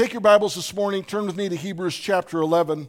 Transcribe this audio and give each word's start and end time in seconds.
Take 0.00 0.14
your 0.14 0.22
Bibles 0.22 0.54
this 0.54 0.74
morning, 0.74 1.04
turn 1.04 1.26
with 1.26 1.36
me 1.36 1.50
to 1.50 1.54
Hebrews 1.54 1.94
chapter 1.94 2.38
11. 2.38 2.88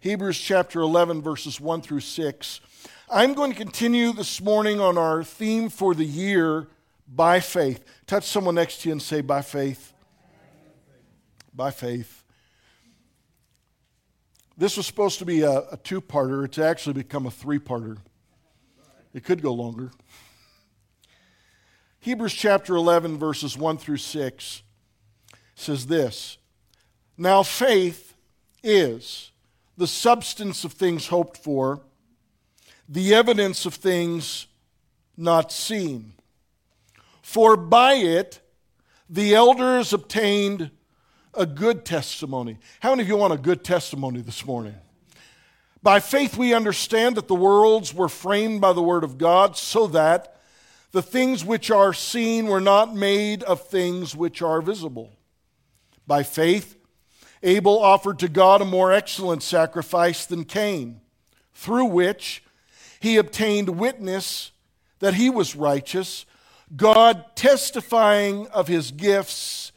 Hebrews 0.00 0.40
chapter 0.40 0.80
11, 0.80 1.22
verses 1.22 1.60
1 1.60 1.82
through 1.82 2.00
6. 2.00 2.60
I'm 3.08 3.34
going 3.34 3.52
to 3.52 3.56
continue 3.56 4.12
this 4.12 4.40
morning 4.40 4.80
on 4.80 4.98
our 4.98 5.22
theme 5.22 5.68
for 5.68 5.94
the 5.94 6.04
year 6.04 6.66
by 7.06 7.38
faith. 7.38 7.84
Touch 8.08 8.24
someone 8.24 8.56
next 8.56 8.80
to 8.80 8.88
you 8.88 8.92
and 8.94 9.00
say, 9.00 9.20
by 9.20 9.40
faith. 9.40 9.92
By 11.54 11.70
faith. 11.70 12.24
This 14.56 14.76
was 14.76 14.84
supposed 14.84 15.20
to 15.20 15.24
be 15.24 15.42
a, 15.42 15.60
a 15.70 15.76
two 15.76 16.00
parter. 16.00 16.44
It's 16.44 16.58
actually 16.58 16.94
become 16.94 17.24
a 17.26 17.30
three 17.30 17.60
parter. 17.60 17.98
It 19.14 19.22
could 19.22 19.42
go 19.42 19.52
longer. 19.52 19.92
Hebrews 22.00 22.34
chapter 22.34 22.74
11, 22.74 23.16
verses 23.16 23.56
1 23.56 23.78
through 23.78 23.98
6 23.98 24.62
says 25.54 25.86
this 25.86 26.37
Now 27.18 27.42
faith 27.42 28.14
is 28.62 29.32
the 29.76 29.88
substance 29.88 30.62
of 30.62 30.72
things 30.72 31.08
hoped 31.08 31.36
for, 31.36 31.80
the 32.88 33.12
evidence 33.12 33.66
of 33.66 33.74
things 33.74 34.46
not 35.16 35.50
seen. 35.50 36.12
For 37.20 37.56
by 37.56 37.94
it 37.94 38.40
the 39.10 39.34
elders 39.34 39.92
obtained 39.92 40.70
a 41.34 41.44
good 41.44 41.84
testimony. 41.84 42.58
How 42.80 42.90
many 42.90 43.02
of 43.02 43.08
you 43.08 43.16
want 43.16 43.32
a 43.32 43.38
good 43.38 43.64
testimony 43.64 44.20
this 44.20 44.46
morning? 44.46 44.76
By 45.82 46.00
faith, 46.00 46.36
we 46.36 46.54
understand 46.54 47.16
that 47.16 47.28
the 47.28 47.34
worlds 47.34 47.92
were 47.92 48.08
framed 48.08 48.60
by 48.60 48.72
the 48.72 48.82
Word 48.82 49.04
of 49.04 49.18
God 49.18 49.56
so 49.56 49.86
that 49.88 50.36
the 50.92 51.02
things 51.02 51.44
which 51.44 51.70
are 51.70 51.92
seen 51.92 52.46
were 52.46 52.60
not 52.60 52.94
made 52.94 53.42
of 53.42 53.66
things 53.66 54.16
which 54.16 54.42
are 54.42 54.60
visible. 54.60 55.10
By 56.06 56.22
faith, 56.22 56.77
Abel 57.42 57.78
offered 57.78 58.18
to 58.20 58.28
God 58.28 58.60
a 58.60 58.64
more 58.64 58.92
excellent 58.92 59.42
sacrifice 59.42 60.26
than 60.26 60.44
Cain, 60.44 61.00
through 61.54 61.86
which 61.86 62.42
he 63.00 63.16
obtained 63.16 63.78
witness 63.78 64.52
that 64.98 65.14
he 65.14 65.30
was 65.30 65.54
righteous, 65.54 66.26
God 66.76 67.24
testifying 67.34 68.46
of 68.48 68.68
his 68.68 68.90
gifts, 68.90 69.72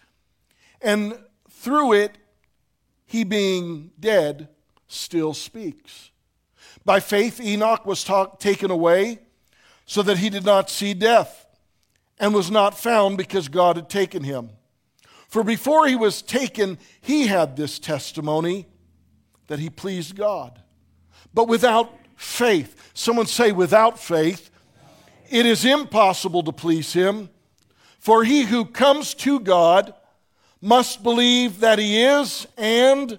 and 0.82 1.18
through 1.50 1.94
it, 1.94 2.18
he 3.06 3.24
being 3.24 3.92
dead, 4.00 4.50
still 4.88 5.34
speaks. 5.34 6.10
By 6.84 7.00
faith, 7.00 7.40
Enoch 7.40 7.86
was 7.86 8.04
ta- 8.04 8.36
taken 8.38 8.72
away 8.72 9.20
so 9.86 10.02
that 10.02 10.18
he 10.18 10.30
did 10.30 10.46
not 10.46 10.70
see 10.70 10.94
death 10.94 11.46
and 12.20 12.34
was 12.34 12.50
not 12.50 12.78
found 12.78 13.18
because 13.18 13.48
God 13.48 13.76
had 13.76 13.90
taken 13.90 14.24
him. 14.24 14.52
For 15.32 15.46
before 15.46 15.88
he 15.88 15.96
was 15.96 16.22
taken, 16.22 16.78
he 17.00 17.28
had 17.28 17.56
this 17.56 17.80
testimony 17.80 18.68
that 19.48 19.60
he 19.60 19.70
pleased 19.70 20.18
God. 20.18 20.62
But 21.34 21.48
without 21.48 21.90
faith, 22.18 22.92
someone 22.94 23.28
say, 23.28 23.54
without 23.54 23.98
faith, 23.98 24.52
it 25.30 25.46
is 25.46 25.64
impossible 25.64 26.44
to 26.44 26.52
please 26.52 26.92
him. 26.92 27.30
For 27.98 28.26
he 28.26 28.44
who 28.44 28.66
comes 28.66 29.14
to 29.16 29.40
God 29.40 29.94
must 30.60 31.02
believe 31.02 31.62
that 31.62 31.80
he 31.80 32.04
is 32.04 32.46
and 32.58 33.18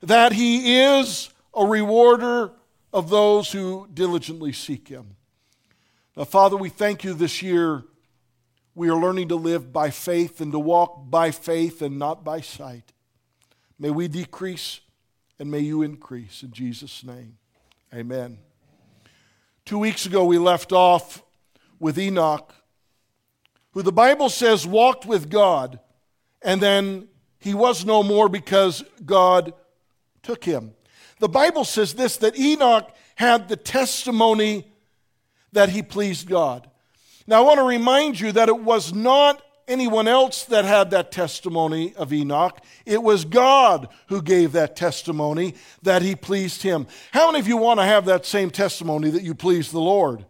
that 0.00 0.32
he 0.32 0.80
is 0.80 1.28
a 1.52 1.66
rewarder 1.66 2.52
of 2.94 3.10
those 3.10 3.52
who 3.52 3.88
diligently 3.92 4.54
seek 4.54 4.88
him. 4.88 5.16
Now, 6.16 6.24
Father, 6.24 6.56
we 6.56 6.70
thank 6.70 7.04
you 7.04 7.12
this 7.12 7.42
year 7.42 7.84
we 8.74 8.88
are 8.88 8.98
learning 8.98 9.28
to 9.28 9.36
live 9.36 9.72
by 9.72 9.90
faith 9.90 10.40
and 10.40 10.52
to 10.52 10.58
walk 10.58 11.10
by 11.10 11.30
faith 11.30 11.82
and 11.82 11.98
not 11.98 12.24
by 12.24 12.40
sight. 12.40 12.92
May 13.78 13.90
we 13.90 14.08
decrease 14.08 14.80
and 15.38 15.50
may 15.50 15.60
you 15.60 15.82
increase 15.82 16.42
in 16.42 16.52
Jesus' 16.52 17.04
name. 17.04 17.36
Amen. 17.92 18.38
Two 19.64 19.78
weeks 19.78 20.06
ago, 20.06 20.24
we 20.24 20.38
left 20.38 20.72
off 20.72 21.22
with 21.78 21.98
Enoch, 21.98 22.54
who 23.72 23.82
the 23.82 23.92
Bible 23.92 24.28
says 24.28 24.66
walked 24.66 25.04
with 25.04 25.28
God, 25.28 25.78
and 26.42 26.60
then 26.60 27.08
he 27.38 27.54
was 27.54 27.84
no 27.84 28.02
more 28.02 28.28
because 28.28 28.84
God 29.04 29.52
took 30.22 30.44
him. 30.44 30.74
The 31.18 31.28
Bible 31.28 31.64
says 31.64 31.94
this 31.94 32.16
that 32.18 32.38
Enoch 32.38 32.88
had 33.16 33.48
the 33.48 33.56
testimony 33.56 34.72
that 35.52 35.68
he 35.68 35.82
pleased 35.82 36.28
God. 36.28 36.68
Now, 37.26 37.42
I 37.42 37.46
want 37.46 37.58
to 37.58 37.64
remind 37.64 38.18
you 38.18 38.32
that 38.32 38.48
it 38.48 38.60
was 38.60 38.92
not 38.92 39.42
anyone 39.68 40.08
else 40.08 40.44
that 40.44 40.64
had 40.64 40.90
that 40.90 41.12
testimony 41.12 41.94
of 41.94 42.12
Enoch. 42.12 42.58
It 42.84 43.02
was 43.02 43.24
God 43.24 43.88
who 44.08 44.20
gave 44.20 44.52
that 44.52 44.76
testimony 44.76 45.54
that 45.82 46.02
he 46.02 46.16
pleased 46.16 46.62
him. 46.62 46.86
How 47.12 47.26
many 47.26 47.38
of 47.38 47.48
you 47.48 47.56
want 47.56 47.80
to 47.80 47.84
have 47.84 48.04
that 48.06 48.26
same 48.26 48.50
testimony 48.50 49.10
that 49.10 49.22
you 49.22 49.34
pleased 49.34 49.72
the 49.72 49.80
Lord? 49.80 50.24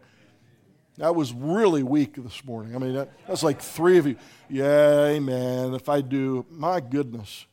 That 0.97 1.15
was 1.15 1.33
really 1.33 1.81
weak 1.81 2.15
this 2.15 2.45
morning. 2.45 2.75
I 2.75 2.79
mean, 2.79 2.93
that, 2.93 3.09
that's 3.27 3.41
like 3.41 3.59
three 3.59 3.97
of 3.97 4.05
you. 4.05 4.15
Yeah, 4.47 5.05
amen. 5.05 5.73
If 5.73 5.89
I 5.89 6.01
do, 6.01 6.45
my 6.51 6.79
goodness. 6.79 7.47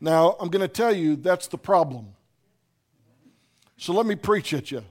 Now, 0.00 0.36
I'm 0.38 0.48
going 0.48 0.60
to 0.60 0.68
tell 0.68 0.94
you 0.94 1.16
that's 1.16 1.46
the 1.46 1.56
problem. 1.56 2.08
So 3.78 3.94
let 3.94 4.04
me 4.04 4.16
preach 4.16 4.52
at 4.52 4.70
you. 4.70 4.82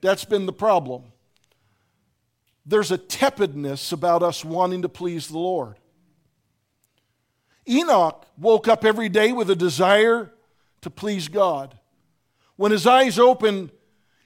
That's 0.00 0.24
been 0.24 0.46
the 0.46 0.52
problem 0.52 1.09
there's 2.70 2.92
a 2.92 2.98
tepidness 2.98 3.92
about 3.92 4.22
us 4.22 4.44
wanting 4.44 4.82
to 4.82 4.88
please 4.88 5.28
the 5.28 5.38
Lord. 5.38 5.76
Enoch 7.68 8.26
woke 8.38 8.68
up 8.68 8.84
every 8.84 9.08
day 9.08 9.32
with 9.32 9.50
a 9.50 9.56
desire 9.56 10.32
to 10.82 10.90
please 10.90 11.28
God. 11.28 11.76
When 12.56 12.72
his 12.72 12.86
eyes 12.86 13.18
opened, 13.18 13.72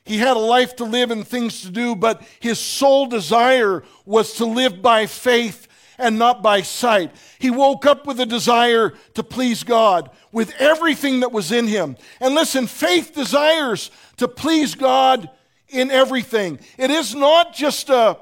he 0.04 0.19
had 0.19 0.37
a 0.37 0.41
life 0.41 0.77
to 0.77 0.84
live 0.84 1.10
and 1.10 1.27
things 1.27 1.62
to 1.62 1.71
do, 1.71 1.97
but 1.97 2.22
his 2.38 2.59
sole 2.59 3.06
desire 3.06 3.83
was 4.04 4.34
to 4.34 4.44
live 4.44 4.83
by 4.83 5.06
faith 5.06 5.66
and 5.97 6.19
not 6.19 6.43
by 6.43 6.60
sight. 6.60 7.15
He 7.38 7.50
woke 7.50 7.87
up 7.87 8.06
with 8.06 8.21
a 8.21 8.27
desire 8.27 8.93
to 9.15 9.22
please 9.22 9.62
God 9.62 10.10
with 10.33 10.54
everything 10.59 11.21
that 11.21 11.33
was 11.33 11.50
in 11.50 11.66
him. 11.66 11.97
And 12.21 12.34
listen, 12.34 12.66
faith 12.66 13.15
desires 13.15 13.91
to 14.19 14.28
please 14.28 14.75
God 14.75 15.31
in 15.69 15.91
everything. 15.91 16.59
It 16.77 16.91
is 16.91 17.15
not 17.15 17.54
just 17.54 17.88
a 17.88 18.19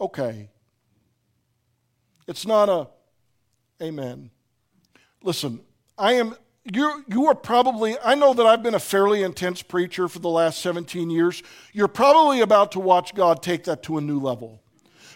okay. 0.00 0.48
It's 2.26 2.46
not 2.46 2.68
a 2.68 2.88
amen. 3.82 4.30
Listen, 5.22 5.60
I 5.98 6.14
am 6.14 6.36
you 6.64 7.04
you 7.08 7.26
are 7.26 7.34
probably 7.34 7.96
I 8.04 8.14
know 8.14 8.34
that 8.34 8.46
I've 8.46 8.62
been 8.62 8.74
a 8.74 8.80
fairly 8.80 9.22
intense 9.22 9.62
preacher 9.62 10.08
for 10.08 10.18
the 10.18 10.28
last 10.28 10.60
17 10.60 11.10
years. 11.10 11.42
You're 11.72 11.88
probably 11.88 12.40
about 12.40 12.72
to 12.72 12.80
watch 12.80 13.14
God 13.14 13.42
take 13.42 13.64
that 13.64 13.82
to 13.84 13.98
a 13.98 14.00
new 14.00 14.20
level. 14.20 14.62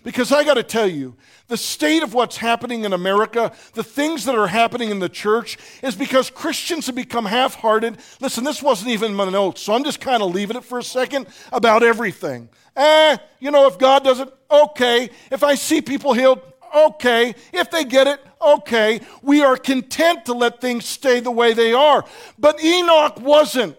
Because 0.04 0.32
I 0.32 0.44
got 0.44 0.54
to 0.54 0.62
tell 0.62 0.86
you, 0.86 1.16
the 1.48 1.56
state 1.56 2.02
of 2.02 2.12
what's 2.12 2.36
happening 2.36 2.84
in 2.84 2.92
America, 2.92 3.50
the 3.72 3.82
things 3.82 4.26
that 4.26 4.34
are 4.34 4.46
happening 4.46 4.90
in 4.90 4.98
the 4.98 5.08
church, 5.08 5.56
is 5.82 5.96
because 5.96 6.28
Christians 6.28 6.86
have 6.86 6.94
become 6.94 7.24
half 7.24 7.54
hearted. 7.54 7.96
Listen, 8.20 8.44
this 8.44 8.62
wasn't 8.62 8.90
even 8.90 9.14
my 9.14 9.28
notes, 9.30 9.62
so 9.62 9.72
I'm 9.72 9.82
just 9.82 10.02
kind 10.02 10.22
of 10.22 10.32
leaving 10.34 10.58
it 10.58 10.64
for 10.64 10.78
a 10.78 10.82
second 10.82 11.26
about 11.52 11.82
everything. 11.82 12.50
Eh, 12.76 13.16
you 13.40 13.50
know, 13.50 13.66
if 13.66 13.78
God 13.78 14.04
doesn't, 14.04 14.30
okay. 14.50 15.08
If 15.32 15.42
I 15.42 15.54
see 15.54 15.80
people 15.80 16.12
healed, 16.12 16.42
okay. 16.76 17.34
If 17.54 17.70
they 17.70 17.84
get 17.84 18.06
it, 18.06 18.20
okay. 18.42 19.00
We 19.22 19.42
are 19.42 19.56
content 19.56 20.26
to 20.26 20.34
let 20.34 20.60
things 20.60 20.84
stay 20.84 21.20
the 21.20 21.30
way 21.30 21.54
they 21.54 21.72
are. 21.72 22.04
But 22.38 22.62
Enoch 22.62 23.20
wasn't. 23.20 23.78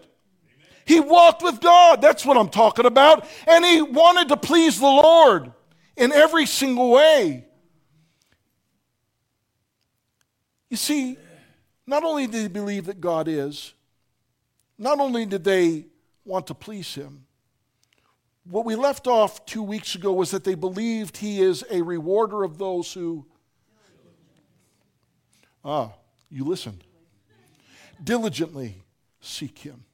He 0.84 0.98
walked 0.98 1.42
with 1.42 1.60
God. 1.60 2.02
That's 2.02 2.26
what 2.26 2.36
I'm 2.36 2.48
talking 2.48 2.86
about. 2.86 3.28
And 3.46 3.64
he 3.64 3.80
wanted 3.80 4.28
to 4.30 4.36
please 4.36 4.80
the 4.80 4.86
Lord 4.86 5.52
in 5.96 6.12
every 6.12 6.46
single 6.46 6.90
way. 6.90 7.44
You 10.68 10.76
see, 10.76 11.16
not 11.86 12.04
only 12.04 12.26
did 12.26 12.44
they 12.44 12.48
believe 12.48 12.86
that 12.86 13.00
God 13.00 13.28
is, 13.28 13.72
not 14.78 15.00
only 15.00 15.24
did 15.24 15.44
they 15.44 15.86
want 16.24 16.48
to 16.48 16.54
please 16.54 16.94
Him, 16.94 17.26
what 18.44 18.64
we 18.64 18.74
left 18.74 19.06
off 19.06 19.44
two 19.46 19.62
weeks 19.62 19.94
ago 19.94 20.12
was 20.12 20.30
that 20.30 20.44
they 20.44 20.54
believed 20.54 21.16
He 21.16 21.40
is 21.40 21.64
a 21.70 21.82
rewarder 21.82 22.44
of 22.44 22.58
those 22.58 22.92
who. 22.92 23.26
Ah, 25.64 25.92
you 26.30 26.44
listened. 26.44 26.84
Diligently 28.02 28.82
seek 29.20 29.58
Him. 29.58 29.84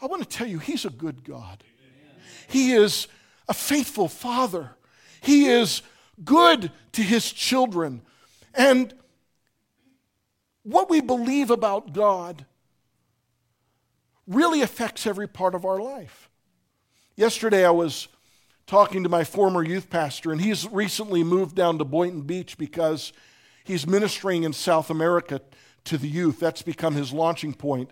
I 0.00 0.06
want 0.06 0.22
to 0.22 0.28
tell 0.28 0.46
you, 0.46 0.58
He's 0.58 0.84
a 0.84 0.90
good 0.90 1.24
God. 1.24 1.62
He 2.48 2.72
is 2.72 3.08
a 3.48 3.54
faithful 3.54 4.08
father. 4.08 4.70
He 5.20 5.46
is 5.46 5.82
good 6.24 6.70
to 6.92 7.02
his 7.02 7.32
children. 7.32 8.02
And 8.54 8.94
what 10.62 10.90
we 10.90 11.00
believe 11.00 11.50
about 11.50 11.92
God 11.92 12.46
really 14.26 14.62
affects 14.62 15.06
every 15.06 15.28
part 15.28 15.54
of 15.54 15.64
our 15.64 15.78
life. 15.78 16.28
Yesterday, 17.16 17.64
I 17.64 17.70
was 17.70 18.08
talking 18.66 19.02
to 19.04 19.08
my 19.08 19.22
former 19.24 19.62
youth 19.62 19.88
pastor, 19.88 20.32
and 20.32 20.40
he's 20.40 20.66
recently 20.68 21.22
moved 21.22 21.54
down 21.54 21.78
to 21.78 21.84
Boynton 21.84 22.22
Beach 22.22 22.58
because 22.58 23.12
He's 23.66 23.84
ministering 23.84 24.44
in 24.44 24.52
South 24.52 24.90
America 24.90 25.40
to 25.86 25.98
the 25.98 26.06
youth. 26.06 26.38
That's 26.38 26.62
become 26.62 26.94
his 26.94 27.12
launching 27.12 27.52
point. 27.52 27.90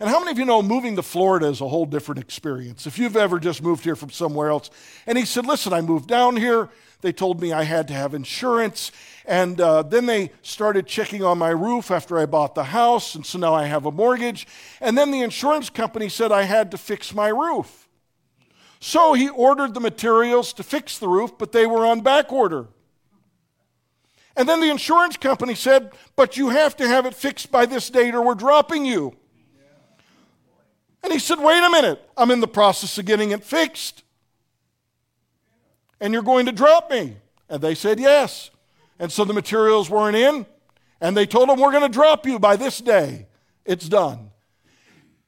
And 0.00 0.08
how 0.08 0.20
many 0.20 0.30
of 0.30 0.38
you 0.38 0.44
know 0.44 0.62
moving 0.62 0.94
to 0.96 1.02
Florida 1.02 1.46
is 1.46 1.60
a 1.60 1.68
whole 1.68 1.86
different 1.86 2.20
experience? 2.20 2.86
If 2.86 2.98
you've 2.98 3.16
ever 3.16 3.40
just 3.40 3.62
moved 3.62 3.82
here 3.82 3.96
from 3.96 4.10
somewhere 4.10 4.50
else. 4.50 4.70
And 5.06 5.18
he 5.18 5.24
said, 5.24 5.44
Listen, 5.44 5.72
I 5.72 5.80
moved 5.80 6.08
down 6.08 6.36
here. 6.36 6.68
They 7.00 7.12
told 7.12 7.40
me 7.40 7.52
I 7.52 7.64
had 7.64 7.88
to 7.88 7.94
have 7.94 8.14
insurance. 8.14 8.92
And 9.24 9.60
uh, 9.60 9.82
then 9.82 10.06
they 10.06 10.30
started 10.42 10.86
checking 10.86 11.22
on 11.22 11.38
my 11.38 11.50
roof 11.50 11.90
after 11.90 12.18
I 12.18 12.26
bought 12.26 12.54
the 12.54 12.64
house. 12.64 13.14
And 13.14 13.26
so 13.26 13.38
now 13.38 13.54
I 13.54 13.66
have 13.66 13.86
a 13.86 13.92
mortgage. 13.92 14.46
And 14.80 14.96
then 14.96 15.10
the 15.10 15.22
insurance 15.22 15.68
company 15.68 16.08
said 16.08 16.32
I 16.32 16.42
had 16.42 16.70
to 16.70 16.78
fix 16.78 17.12
my 17.12 17.28
roof. 17.28 17.88
So 18.80 19.14
he 19.14 19.28
ordered 19.28 19.74
the 19.74 19.80
materials 19.80 20.52
to 20.54 20.62
fix 20.62 20.98
the 20.98 21.08
roof, 21.08 21.32
but 21.36 21.50
they 21.50 21.66
were 21.66 21.84
on 21.84 22.00
back 22.00 22.32
order. 22.32 22.68
And 24.36 24.48
then 24.48 24.60
the 24.60 24.70
insurance 24.70 25.16
company 25.16 25.56
said, 25.56 25.92
But 26.14 26.36
you 26.36 26.50
have 26.50 26.76
to 26.76 26.86
have 26.86 27.04
it 27.04 27.14
fixed 27.14 27.50
by 27.50 27.66
this 27.66 27.90
date 27.90 28.14
or 28.14 28.22
we're 28.22 28.36
dropping 28.36 28.84
you. 28.84 29.17
And 31.02 31.12
he 31.12 31.18
said, 31.18 31.38
Wait 31.38 31.62
a 31.62 31.70
minute, 31.70 32.02
I'm 32.16 32.30
in 32.30 32.40
the 32.40 32.48
process 32.48 32.98
of 32.98 33.04
getting 33.04 33.30
it 33.30 33.44
fixed. 33.44 34.02
And 36.00 36.12
you're 36.12 36.22
going 36.22 36.46
to 36.46 36.52
drop 36.52 36.90
me. 36.90 37.16
And 37.48 37.62
they 37.62 37.74
said, 37.74 37.98
Yes. 38.00 38.50
And 38.98 39.12
so 39.12 39.24
the 39.24 39.32
materials 39.32 39.88
weren't 39.88 40.16
in, 40.16 40.44
and 41.00 41.16
they 41.16 41.26
told 41.26 41.48
him, 41.48 41.60
We're 41.60 41.70
going 41.70 41.82
to 41.82 41.88
drop 41.88 42.26
you 42.26 42.38
by 42.38 42.56
this 42.56 42.78
day. 42.78 43.26
It's 43.64 43.88
done. 43.88 44.30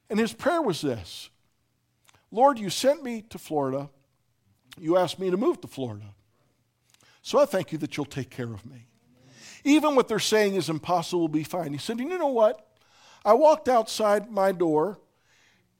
And 0.09 0.19
his 0.19 0.33
prayer 0.33 0.63
was 0.63 0.81
this 0.81 1.31
Lord, 2.31 2.59
you 2.59 2.71
sent 2.71 3.03
me 3.03 3.23
to 3.31 3.39
Florida. 3.39 3.89
You 4.79 4.97
asked 4.97 5.19
me 5.19 5.31
to 5.31 5.37
move 5.37 5.61
to 5.61 5.69
Florida. 5.69 6.15
So 7.23 7.39
I 7.39 7.45
thank 7.45 7.71
you 7.73 7.79
that 7.79 7.97
you'll 7.97 8.07
take 8.07 8.31
care 8.31 8.53
of 8.53 8.65
me. 8.65 8.87
Even 9.63 9.95
what 9.95 10.09
they're 10.09 10.19
saying 10.19 10.55
is 10.55 10.71
impossible 10.71 11.21
will 11.21 11.29
be 11.29 11.45
fine. 11.45 11.73
He 11.73 11.79
said, 11.79 11.99
You 11.99 12.19
know 12.19 12.29
what? 12.29 12.67
I 13.25 13.35
walked 13.35 13.69
outside 13.69 14.31
my 14.31 14.53
door 14.53 14.99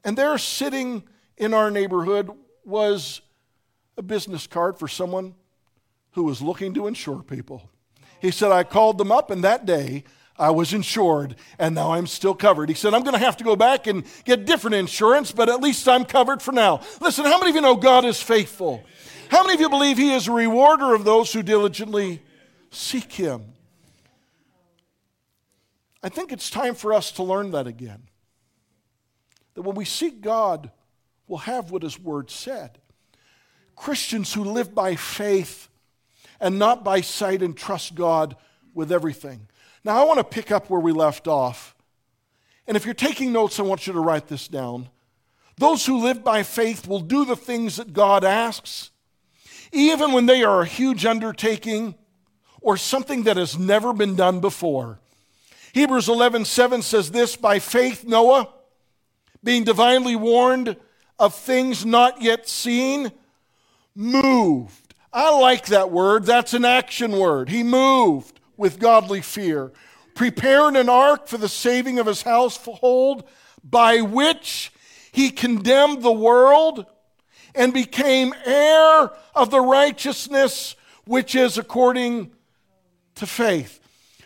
and 0.05 0.17
there, 0.17 0.37
sitting 0.39 1.03
in 1.37 1.55
our 1.55 1.71
neighborhood, 1.71 2.31
was 2.65 3.21
a 3.97 4.03
business 4.03 4.47
card 4.47 4.79
for 4.79 4.89
someone 4.89 5.35
who 6.13 6.25
was 6.25 6.41
looking 6.41 6.75
to 6.75 6.87
insure 6.87 7.23
people. 7.23 7.69
He 8.21 8.31
said, 8.31 8.51
I 8.51 8.65
called 8.65 8.99
them 8.99 9.13
up, 9.13 9.31
and 9.31 9.45
that 9.45 9.67
day 9.67 10.05
I 10.39 10.51
was 10.51 10.73
insured, 10.73 11.37
and 11.59 11.75
now 11.75 11.93
I'm 11.93 12.07
still 12.07 12.35
covered. 12.35 12.69
He 12.69 12.75
said, 12.75 12.95
I'm 12.95 13.03
going 13.03 13.15
to 13.15 13.25
have 13.25 13.37
to 13.39 13.45
go 13.45 13.57
back 13.57 13.87
and 13.87 14.05
get 14.25 14.47
different 14.47 14.75
insurance, 14.75 15.33
but 15.33 15.49
at 15.49 15.61
least 15.61 15.87
I'm 15.89 16.05
covered 16.05 16.41
for 16.41 16.53
now. 16.53 16.81
Listen, 17.01 17.25
how 17.25 17.39
many 17.39 17.51
of 17.51 17.57
you 17.57 17.63
know 17.63 17.77
God 17.77 18.05
is 18.05 18.21
faithful? 18.21 18.85
How 19.29 19.43
many 19.43 19.55
of 19.55 19.61
you 19.61 19.69
believe 19.69 19.99
He 19.99 20.13
is 20.13 20.29
a 20.29 20.33
rewarder 20.33 20.95
of 20.95 21.05
those 21.05 21.33
who 21.33 21.43
diligently 21.43 22.23
seek 22.71 23.13
Him? 23.13 23.53
I 26.03 26.09
think 26.09 26.33
it's 26.33 26.49
time 26.49 26.75
for 26.75 26.95
us 26.95 27.13
to 27.13 27.23
learn 27.23 27.51
that 27.51 27.67
again 27.67 28.10
that 29.61 29.67
when 29.67 29.77
we 29.77 29.85
seek 29.85 30.23
God, 30.23 30.71
we'll 31.29 31.41
have 31.41 31.71
what 31.71 31.83
His 31.83 31.99
Word 31.99 32.31
said. 32.31 32.79
Christians 33.77 34.33
who 34.33 34.43
live 34.43 34.75
by 34.75 34.97
faith 34.97 35.69
and 36.41 36.59
not 36.59 36.83
by 36.83 37.03
sight 37.03 37.43
and 37.43 37.55
trust 37.55 37.95
God 37.95 38.37
with 38.73 38.91
everything. 38.91 39.49
Now, 39.85 40.01
I 40.01 40.07
want 40.07 40.17
to 40.17 40.25
pick 40.25 40.51
up 40.51 40.71
where 40.71 40.81
we 40.81 40.93
left 40.93 41.29
off. 41.29 41.75
And 42.67 42.75
if 42.75 42.87
you're 42.87 42.95
taking 42.95 43.33
notes, 43.33 43.61
I 43.61 43.63
want 43.65 43.87
you 43.87 43.93
to 43.93 44.01
write 44.01 44.29
this 44.29 44.49
down. 44.49 44.89
Those 45.59 45.85
who 45.85 46.03
live 46.03 46.25
by 46.25 46.43
faith 46.43 46.89
will 46.89 47.01
do 47.01 47.27
the 47.27 47.37
things 47.37 47.77
that 47.77 47.93
God 47.93 48.25
asks, 48.25 48.91
even 49.73 50.13
when 50.13 50.25
they 50.25 50.43
are 50.43 50.63
a 50.63 50.67
huge 50.67 51.05
undertaking 51.05 51.97
or 52.63 52.79
something 52.79 53.25
that 53.25 53.37
has 53.37 53.59
never 53.59 53.93
been 53.93 54.17
done 54.17 54.41
before. 54.41 55.01
Hebrews 55.75 56.09
11 56.09 56.47
7 56.47 56.81
says 56.81 57.11
this 57.11 57.37
By 57.37 57.59
faith, 57.59 58.07
Noah 58.07 58.49
being 59.43 59.65
divinely 59.65 60.17
warned 60.17 60.77
of 61.19 61.35
things 61.35 61.85
not 61.85 62.23
yet 62.23 62.49
seen, 62.49 63.13
moved. 63.95 64.95
I 65.13 65.37
like 65.39 65.67
that 65.67 65.91
word. 65.91 66.25
That's 66.25 66.55
an 66.55 66.65
action 66.65 67.13
word. 67.13 67.49
He 67.49 67.63
moved 67.63 68.41
with 68.57 68.79
godly 68.79 69.21
fear, 69.21 69.73
preparing 70.15 70.77
an 70.77 70.89
ark 70.89 71.27
for 71.27 71.39
the 71.39 71.49
saving 71.49 71.99
of 71.99 72.07
his 72.07 72.23
household, 72.23 73.25
by 73.63 74.01
which 74.01 74.73
he 75.13 75.31
condemned 75.31 76.03
the 76.03 76.13
world 76.13 76.87
and 77.55 77.75
became 77.75 78.35
heir 78.45 79.11
of 79.35 79.51
the 79.51 79.61
righteousness 79.61 80.77
which 81.05 81.35
is 81.35 81.59
according 81.59 82.31
to 83.17 83.27
faith. 83.27 83.80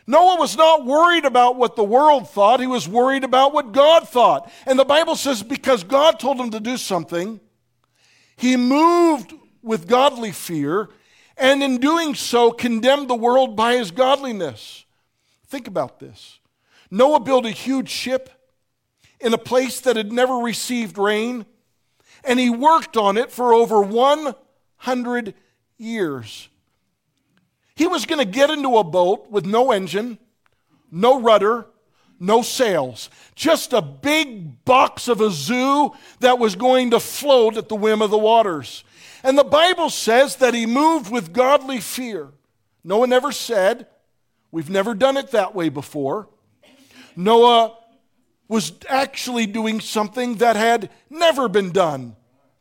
Noah 0.06 0.38
was 0.38 0.56
not 0.56 0.84
worried 0.84 1.24
about 1.24 1.56
what 1.56 1.76
the 1.76 1.84
world 1.84 2.28
thought, 2.28 2.60
he 2.60 2.66
was 2.66 2.88
worried 2.88 3.24
about 3.24 3.54
what 3.54 3.72
God 3.72 4.08
thought. 4.08 4.50
And 4.66 4.78
the 4.78 4.84
Bible 4.84 5.16
says 5.16 5.42
because 5.42 5.82
God 5.82 6.20
told 6.20 6.38
him 6.38 6.50
to 6.50 6.60
do 6.60 6.76
something, 6.76 7.40
he 8.36 8.56
moved 8.56 9.32
with 9.62 9.88
godly 9.88 10.32
fear, 10.32 10.90
and 11.36 11.62
in 11.62 11.78
doing 11.78 12.14
so, 12.14 12.52
condemned 12.52 13.08
the 13.08 13.14
world 13.14 13.56
by 13.56 13.76
his 13.76 13.90
godliness. 13.90 14.84
Think 15.46 15.66
about 15.66 16.00
this 16.00 16.38
Noah 16.90 17.20
built 17.20 17.46
a 17.46 17.50
huge 17.50 17.88
ship 17.88 18.30
in 19.20 19.32
a 19.32 19.38
place 19.38 19.80
that 19.80 19.96
had 19.96 20.12
never 20.12 20.34
received 20.34 20.98
rain, 20.98 21.46
and 22.24 22.38
he 22.38 22.50
worked 22.50 22.96
on 22.96 23.16
it 23.16 23.30
for 23.30 23.54
over 23.54 23.80
100 23.80 25.34
years. 25.78 26.48
He 27.76 27.86
was 27.86 28.06
going 28.06 28.18
to 28.18 28.24
get 28.24 28.50
into 28.50 28.76
a 28.76 28.84
boat 28.84 29.30
with 29.30 29.46
no 29.46 29.72
engine, 29.72 30.18
no 30.90 31.20
rudder, 31.20 31.66
no 32.20 32.42
sails, 32.42 33.10
just 33.34 33.72
a 33.72 33.82
big 33.82 34.64
box 34.64 35.08
of 35.08 35.20
a 35.20 35.30
zoo 35.30 35.92
that 36.20 36.38
was 36.38 36.54
going 36.54 36.92
to 36.92 37.00
float 37.00 37.56
at 37.56 37.68
the 37.68 37.74
whim 37.74 38.00
of 38.00 38.10
the 38.10 38.18
waters. 38.18 38.84
And 39.22 39.36
the 39.36 39.44
Bible 39.44 39.90
says 39.90 40.36
that 40.36 40.54
he 40.54 40.66
moved 40.66 41.10
with 41.10 41.32
godly 41.32 41.80
fear. 41.80 42.28
No 42.84 42.98
one 42.98 43.12
ever 43.12 43.32
said, 43.32 43.86
We've 44.52 44.70
never 44.70 44.94
done 44.94 45.16
it 45.16 45.32
that 45.32 45.52
way 45.52 45.68
before. 45.68 46.28
Noah 47.16 47.76
was 48.46 48.72
actually 48.88 49.46
doing 49.46 49.80
something 49.80 50.36
that 50.36 50.54
had 50.54 50.90
never 51.10 51.48
been 51.48 51.72
done 51.72 52.14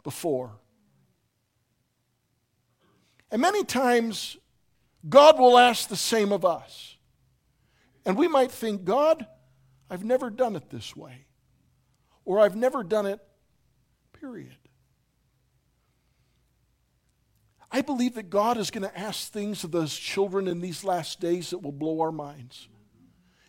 before. 0.04 0.54
And 3.30 3.44
many 3.44 3.64
times 3.64 4.38
God 5.08 5.38
will 5.38 5.58
ask 5.58 5.90
the 5.90 5.96
same 5.96 6.32
of 6.32 6.46
us. 6.46 6.98
And 8.06 8.18
we 8.18 8.28
might 8.28 8.52
think, 8.52 8.84
God, 8.84 9.26
I've 9.90 10.04
never 10.04 10.30
done 10.30 10.56
it 10.56 10.70
this 10.70 10.96
way. 10.96 11.26
Or 12.26 12.40
I've 12.40 12.56
never 12.56 12.84
done 12.84 13.06
it, 13.06 13.20
period. 14.14 14.56
I 17.72 17.82
believe 17.82 18.16
that 18.16 18.30
God 18.30 18.58
is 18.58 18.70
going 18.70 18.88
to 18.88 18.98
ask 18.98 19.32
things 19.32 19.64
of 19.64 19.72
those 19.72 19.98
children 19.98 20.48
in 20.48 20.62
these 20.62 20.84
last 20.84 21.20
days 21.20 21.50
that 21.50 21.60
will 21.60 21.72
blow 21.72 22.02
our 22.02 22.12
minds. 22.12 22.68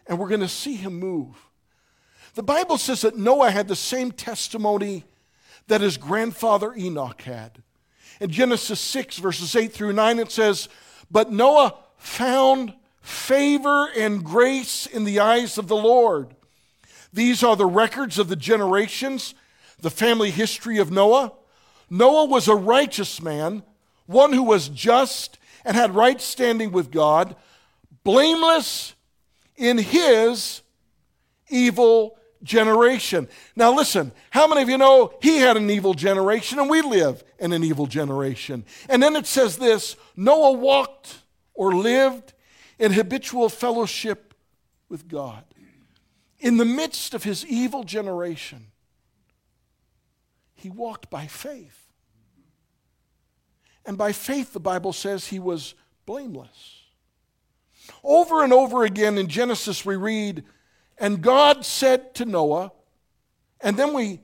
And 0.07 0.19
we're 0.19 0.29
going 0.29 0.41
to 0.41 0.49
see 0.49 0.77
him 0.77 0.99
move. 0.99 1.37
The 2.35 2.43
Bible 2.43 2.79
says 2.79 3.03
that 3.03 3.17
Noah 3.17 3.51
had 3.51 3.69
the 3.69 3.77
same 3.77 4.11
testimony 4.11 5.05
that 5.69 5.83
his 5.83 5.97
grandfather 5.97 6.75
Enoch 6.75 7.21
had. 7.23 7.63
In 8.21 8.31
Genesis 8.31 8.81
6, 8.81 9.19
verses 9.19 9.55
8 9.55 9.73
through 9.73 9.93
9, 9.93 10.19
it 10.19 10.33
says, 10.33 10.69
but 11.11 11.33
Noah 11.33 11.75
found 11.97 12.75
favor 13.01 13.89
and 13.97 14.25
grace 14.25 14.87
in 14.87 15.05
the 15.05 15.21
eyes 15.21 15.59
of 15.59 15.69
the 15.69 15.77
Lord. 15.77 16.35
These 17.13 17.43
are 17.43 17.57
the 17.57 17.67
records 17.67 18.19
of 18.19 18.29
the 18.29 18.37
generations, 18.37 19.35
the 19.81 19.91
family 19.91 20.31
history 20.31 20.79
of 20.79 20.91
Noah. 20.91 21.33
Noah 21.91 22.25
was 22.25 22.49
a 22.49 22.57
righteous 22.57 23.23
man, 23.23 23.63
one 24.07 24.33
who 24.33 24.43
was 24.43 24.69
just 24.69 25.39
and 25.65 25.77
had 25.77 25.95
right 25.95 26.21
standing 26.21 26.73
with 26.73 26.91
God, 26.91 27.37
blameless 28.03 28.95
in 29.57 29.79
his 29.79 30.63
evil 31.49 32.19
generation. 32.45 33.29
Now, 33.57 33.75
listen, 33.75 34.13
how 34.31 34.47
many 34.47 34.63
of 34.63 34.69
you 34.69 34.79
know 34.79 35.15
he 35.21 35.39
had 35.39 35.57
an 35.57 35.69
evil 35.69 35.95
generation 35.95 36.59
and 36.59 36.71
we 36.71 36.83
live 36.83 37.25
in 37.39 37.53
an 37.53 37.65
evil 37.65 37.87
generation? 37.87 38.65
And 38.89 39.03
then 39.03 39.17
it 39.17 39.27
says 39.27 39.57
this 39.57 39.97
Noah 40.15 40.53
walked 40.53 41.19
or 41.55 41.75
lived 41.75 42.35
in 42.79 42.93
habitual 42.93 43.49
fellowship 43.49 44.35
with 44.89 45.09
God. 45.09 45.45
In 46.39 46.59
the 46.59 46.65
midst 46.65 47.15
of 47.15 47.25
his 47.25 47.45
evil 47.47 47.85
generation, 47.85 48.67
he 50.55 50.69
walked 50.69 51.11
by 51.11 51.27
faith. 51.27 51.81
And 53.87 53.99
by 53.99 54.13
faith, 54.13 54.53
the 54.53 54.61
Bible 54.61 54.93
says 54.93 55.27
he 55.27 55.39
was 55.39 55.75
blameless. 56.07 56.83
Over 58.03 58.43
and 58.45 58.53
over 58.53 58.85
again 58.85 59.19
in 59.19 59.29
Genesis, 59.29 59.85
we 59.85 59.97
read 59.97 60.45
and 60.99 61.21
God 61.21 61.65
said 61.65 62.15
to 62.17 62.25
Noah, 62.25 62.73
and 63.61 63.77
then 63.77 63.95
we 63.95 64.21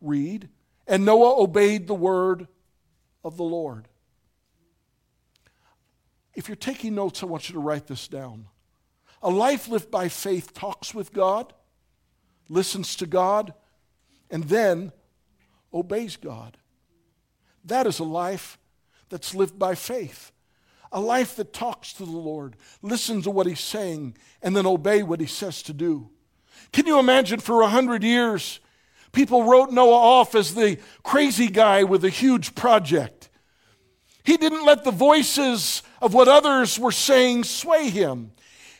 read, 0.00 0.48
and 0.86 1.04
Noah 1.04 1.40
obeyed 1.42 1.86
the 1.86 1.94
word 1.94 2.46
of 3.24 3.36
the 3.36 3.44
Lord. 3.44 3.88
If 6.34 6.48
you're 6.48 6.56
taking 6.56 6.94
notes, 6.94 7.22
I 7.22 7.26
want 7.26 7.48
you 7.48 7.54
to 7.54 7.60
write 7.60 7.86
this 7.86 8.08
down. 8.08 8.46
A 9.22 9.30
life 9.30 9.68
lived 9.68 9.90
by 9.90 10.08
faith 10.08 10.52
talks 10.54 10.94
with 10.94 11.12
God, 11.12 11.52
listens 12.48 12.96
to 12.96 13.06
God, 13.06 13.54
and 14.30 14.44
then 14.44 14.92
obeys 15.72 16.16
God. 16.16 16.56
That 17.64 17.86
is 17.86 17.98
a 17.98 18.04
life 18.04 18.58
that's 19.08 19.34
lived 19.34 19.58
by 19.58 19.74
faith. 19.74 20.32
A 20.90 21.00
life 21.00 21.36
that 21.36 21.52
talks 21.52 21.92
to 21.94 22.04
the 22.04 22.10
Lord, 22.10 22.56
listens 22.82 23.24
to 23.24 23.30
what 23.30 23.46
He's 23.46 23.60
saying, 23.60 24.16
and 24.42 24.56
then 24.56 24.66
obey 24.66 25.02
what 25.02 25.20
He 25.20 25.26
says 25.26 25.62
to 25.62 25.72
do. 25.72 26.10
Can 26.72 26.86
you 26.86 26.98
imagine 26.98 27.40
for 27.40 27.62
a 27.62 27.68
hundred 27.68 28.04
years, 28.04 28.60
people 29.12 29.44
wrote 29.44 29.70
Noah 29.70 29.94
off 29.94 30.34
as 30.34 30.54
the 30.54 30.78
crazy 31.02 31.48
guy 31.48 31.84
with 31.84 32.04
a 32.04 32.10
huge 32.10 32.54
project? 32.54 33.28
He 34.24 34.36
didn't 34.36 34.64
let 34.64 34.84
the 34.84 34.90
voices 34.90 35.82
of 36.00 36.14
what 36.14 36.28
others 36.28 36.78
were 36.78 36.92
saying 36.92 37.44
sway 37.44 37.90
him. 37.90 38.32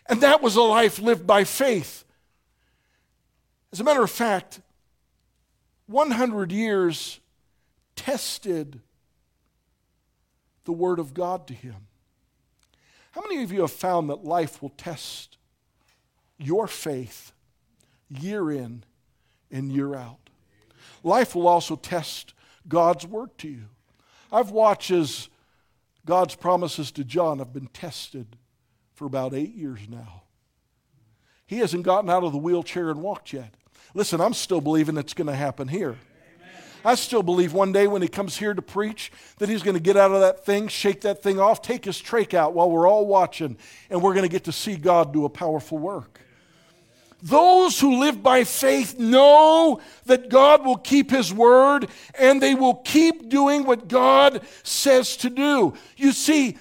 And 0.07 0.21
that 0.21 0.43
was 0.43 0.57
a 0.57 0.63
life 0.63 0.99
lived 0.99 1.27
by 1.27 1.45
faith. 1.45 2.05
As 3.73 3.81
a 3.81 3.85
matter 3.85 4.03
of 4.03 4.11
fact, 4.11 4.61
100 5.87 6.53
years 6.53 7.21
tested 7.97 8.81
the 10.65 10.73
Word 10.73 10.99
of 10.99 11.15
God 11.15 11.47
to 11.49 11.55
him. 11.55 11.87
How 13.13 13.23
many 13.23 13.43
of 13.43 13.53
you 13.53 13.63
have 13.63 13.73
found 13.73 14.09
that 14.11 14.25
life 14.25 14.63
will 14.63 14.71
test 14.71 15.37
your 16.39 16.67
faith 16.67 17.32
year 18.21 18.51
in 18.51 18.85
and 19.51 19.73
year 19.73 19.95
out? 19.95 20.19
Life 21.03 21.35
will 21.35 21.49
also 21.49 21.77
test 21.77 22.35
God's 22.69 23.07
Word 23.07 23.37
to 23.39 23.49
you. 23.49 23.65
I've 24.31 24.51
watched 24.51 24.91
as 24.91 25.29
God's 26.07 26.35
promises 26.35 26.91
to 26.93 27.05
John 27.05 27.39
have 27.39 27.53
been 27.53 27.69
tested 27.69 28.37
for 28.95 29.07
about 29.07 29.35
eight 29.35 29.55
years 29.55 29.81
now. 29.89 30.23
He 31.47 31.59
hasn't 31.59 31.85
gotten 31.85 32.09
out 32.09 32.25
of 32.25 32.33
the 32.33 32.39
wheelchair 32.39 32.91
and 32.91 33.03
walked 33.03 33.33
yet. 33.33 33.55
Listen, 33.95 34.21
I'm 34.21 34.33
still 34.33 34.61
believing 34.61 34.97
it's 34.97 35.15
going 35.15 35.27
to 35.27 35.35
happen 35.35 35.69
here. 35.69 35.97
I 36.85 36.97
still 36.97 37.23
believe 37.23 37.53
one 37.53 37.73
day 37.73 37.87
when 37.87 38.03
he 38.03 38.09
comes 38.09 38.37
here 38.37 38.55
to 38.55 38.63
preach 38.63 39.13
that 39.39 39.49
he's 39.49 39.63
going 39.63 39.77
to 39.77 39.83
get 39.83 39.97
out 39.97 40.11
of 40.11 40.21
that 40.21 40.45
thing, 40.45 40.67
shake 40.67 41.03
that 41.03 41.23
thing 41.23 41.39
off, 41.39 41.63
take 41.63 41.85
his 41.85 42.01
trach 42.01 42.35
out 42.35 42.55
while 42.55 42.71
we're 42.71 42.89
all 42.89 43.07
watching, 43.07 43.57
and 43.89 44.03
we're 44.03 44.15
going 44.15 44.25
to 44.25 44.33
get 44.33 44.45
to 44.45 44.53
see 44.53 44.77
God 44.77 45.13
do 45.13 45.25
a 45.25 45.29
powerful 45.29 45.79
work. 45.79 46.21
Those 47.23 47.79
who 47.79 48.01
live 48.01 48.21
by 48.21 48.43
faith 48.43 48.99
know 48.99 49.81
that 50.07 50.29
God 50.29 50.65
will 50.65 50.77
keep 50.77 51.11
His 51.11 51.33
word 51.33 51.89
and 52.19 52.43
they 52.43 52.57
will 52.57 52.75
keep 52.75 53.29
doing 53.29 53.65
what 53.65 53.87
God 53.87 54.45
says 54.65 55.17
to 55.19 55.31
do. 55.31 55.75
You 55.97 56.11
see, 56.11 56.59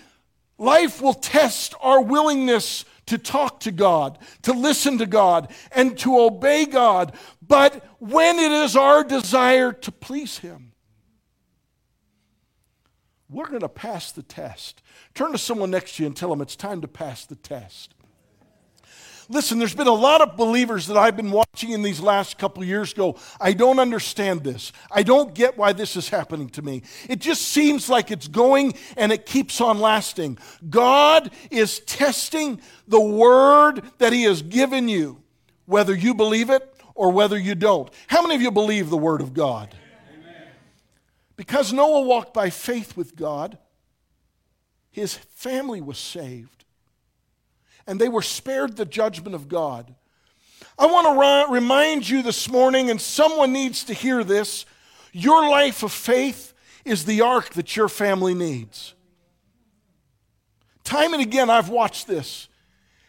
life 0.59 1.01
will 1.01 1.15
test 1.15 1.73
our 1.81 1.99
willingness 1.99 2.85
to 3.07 3.17
talk 3.17 3.59
to 3.61 3.71
God, 3.71 4.19
to 4.43 4.53
listen 4.53 4.99
to 4.99 5.07
God, 5.07 5.51
and 5.71 5.97
to 5.99 6.19
obey 6.19 6.65
God, 6.65 7.13
but 7.45 7.83
when 7.99 8.39
it 8.39 8.51
is 8.51 8.75
our 8.75 9.03
desire 9.03 9.73
to 9.73 9.91
please 9.91 10.37
Him, 10.37 10.71
we're 13.29 13.47
going 13.47 13.61
to 13.61 13.69
pass 13.69 14.11
the 14.11 14.23
test. 14.23 14.81
Turn 15.13 15.31
to 15.31 15.37
someone 15.37 15.71
next 15.71 15.95
to 15.95 16.03
you 16.03 16.07
and 16.07 16.15
tell 16.15 16.29
them 16.29 16.41
it's 16.41 16.55
time 16.55 16.81
to 16.81 16.87
pass 16.87 17.25
the 17.25 17.35
test. 17.35 17.93
Listen, 19.31 19.59
there's 19.59 19.73
been 19.73 19.87
a 19.87 19.93
lot 19.93 20.19
of 20.19 20.35
believers 20.35 20.87
that 20.87 20.97
I've 20.97 21.15
been 21.15 21.31
watching 21.31 21.71
in 21.71 21.83
these 21.83 22.01
last 22.01 22.37
couple 22.37 22.65
years 22.65 22.93
go, 22.93 23.15
I 23.39 23.53
don't 23.53 23.79
understand 23.79 24.43
this. 24.43 24.73
I 24.91 25.03
don't 25.03 25.33
get 25.33 25.57
why 25.57 25.71
this 25.71 25.95
is 25.95 26.09
happening 26.09 26.49
to 26.49 26.61
me. 26.61 26.83
It 27.07 27.19
just 27.19 27.43
seems 27.43 27.87
like 27.87 28.11
it's 28.11 28.27
going 28.27 28.73
and 28.97 29.09
it 29.09 29.25
keeps 29.25 29.61
on 29.61 29.79
lasting. 29.79 30.37
God 30.69 31.31
is 31.49 31.79
testing 31.79 32.59
the 32.89 32.99
word 32.99 33.83
that 33.99 34.11
He 34.11 34.23
has 34.23 34.41
given 34.41 34.89
you, 34.89 35.23
whether 35.65 35.95
you 35.95 36.13
believe 36.13 36.49
it 36.49 36.75
or 36.93 37.09
whether 37.09 37.39
you 37.39 37.55
don't. 37.55 37.89
How 38.07 38.21
many 38.21 38.35
of 38.35 38.41
you 38.41 38.51
believe 38.51 38.89
the 38.89 38.97
word 38.97 39.21
of 39.21 39.33
God? 39.33 39.73
Amen. 40.13 40.49
Because 41.37 41.71
Noah 41.71 42.01
walked 42.01 42.33
by 42.33 42.49
faith 42.49 42.97
with 42.97 43.15
God, 43.15 43.57
his 44.91 45.13
family 45.13 45.79
was 45.79 45.97
saved 45.97 46.60
and 47.87 47.99
they 47.99 48.09
were 48.09 48.21
spared 48.21 48.75
the 48.75 48.85
judgment 48.85 49.35
of 49.35 49.47
God. 49.47 49.93
I 50.77 50.85
want 50.85 51.47
to 51.47 51.53
remind 51.53 52.09
you 52.09 52.21
this 52.21 52.49
morning, 52.49 52.89
and 52.89 52.99
someone 52.99 53.53
needs 53.53 53.83
to 53.85 53.93
hear 53.93 54.23
this 54.23 54.65
your 55.13 55.49
life 55.49 55.83
of 55.83 55.91
faith 55.91 56.53
is 56.85 57.05
the 57.05 57.21
ark 57.21 57.49
that 57.51 57.75
your 57.75 57.89
family 57.89 58.33
needs. 58.33 58.93
Time 60.83 61.13
and 61.13 61.21
again, 61.21 61.49
I've 61.49 61.69
watched 61.69 62.07
this. 62.07 62.47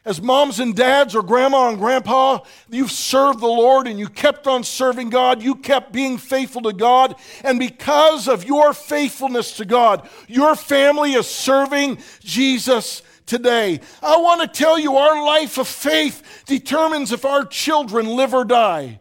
As 0.05 0.21
moms 0.21 0.59
and 0.59 0.75
dads 0.75 1.15
or 1.15 1.23
grandma 1.23 1.69
and 1.69 1.79
grandpa, 1.79 2.41
you've 2.69 2.91
served 2.91 3.39
the 3.39 3.47
Lord 3.47 3.87
and 3.87 4.01
you 4.01 4.09
kept 4.09 4.49
on 4.49 4.65
serving 4.65 5.11
God. 5.11 5.41
You 5.41 5.55
kept 5.55 5.93
being 5.93 6.19
faithful 6.19 6.63
to 6.63 6.73
God. 6.73 7.15
And 7.45 7.61
because 7.61 8.27
of 8.27 8.45
your 8.45 8.75
faithfulness 8.75 9.57
to 9.59 9.65
God, 9.65 10.09
your 10.27 10.57
family 10.57 11.13
is 11.13 11.29
serving 11.29 11.99
Jesus 12.21 13.03
today. 13.33 13.81
I 14.03 14.19
want 14.19 14.43
to 14.43 14.47
tell 14.47 14.79
you 14.79 14.99
our 14.99 15.25
life 15.25 15.57
of 15.57 15.67
faith 15.67 16.45
determines 16.45 17.13
if 17.13 17.25
our 17.25 17.47
children 17.47 18.07
live 18.07 18.35
or 18.35 18.45
die. 18.45 19.01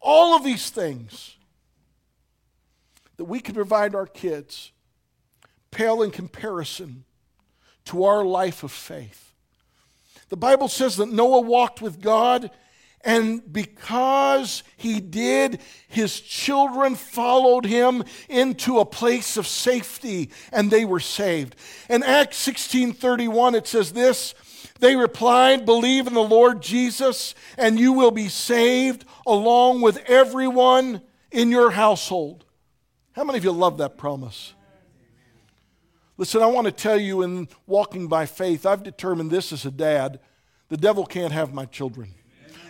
All 0.00 0.34
of 0.34 0.42
these 0.42 0.68
things 0.70 1.36
that 3.16 3.26
we 3.26 3.38
can 3.38 3.54
provide 3.54 3.94
our 3.94 4.08
kids 4.08 4.72
pale 5.70 6.02
in 6.02 6.10
comparison 6.10 7.04
to 7.84 8.02
our 8.02 8.24
life 8.24 8.64
of 8.64 8.72
faith. 8.72 9.32
The 10.28 10.36
Bible 10.36 10.66
says 10.66 10.96
that 10.96 11.12
Noah 11.12 11.42
walked 11.42 11.80
with 11.80 12.00
God 12.00 12.50
and 13.06 13.52
because 13.52 14.64
he 14.76 14.98
did, 14.98 15.60
his 15.86 16.20
children 16.20 16.96
followed 16.96 17.64
him 17.64 18.02
into 18.28 18.80
a 18.80 18.84
place 18.84 19.36
of 19.36 19.46
safety 19.46 20.30
and 20.52 20.72
they 20.72 20.84
were 20.84 20.98
saved. 20.98 21.54
In 21.88 22.02
Acts 22.02 22.36
16:31 22.44 23.54
it 23.54 23.68
says 23.68 23.92
this, 23.92 24.34
they 24.80 24.96
replied, 24.96 25.64
"Believe 25.64 26.08
in 26.08 26.14
the 26.14 26.20
Lord 26.20 26.60
Jesus 26.60 27.36
and 27.56 27.78
you 27.78 27.92
will 27.92 28.10
be 28.10 28.28
saved 28.28 29.04
along 29.24 29.82
with 29.82 29.98
everyone 30.06 31.00
in 31.30 31.52
your 31.52 31.70
household." 31.70 32.44
How 33.12 33.22
many 33.22 33.38
of 33.38 33.44
you 33.44 33.52
love 33.52 33.78
that 33.78 33.96
promise? 33.96 34.52
Listen, 36.18 36.42
I 36.42 36.46
want 36.46 36.64
to 36.64 36.72
tell 36.72 36.98
you 36.98 37.22
in 37.22 37.46
walking 37.68 38.08
by 38.08 38.26
faith, 38.26 38.66
I've 38.66 38.82
determined 38.82 39.30
this 39.30 39.52
as 39.52 39.64
a 39.64 39.70
dad, 39.70 40.18
the 40.70 40.76
devil 40.76 41.06
can't 41.06 41.32
have 41.32 41.54
my 41.54 41.66
children. 41.66 42.14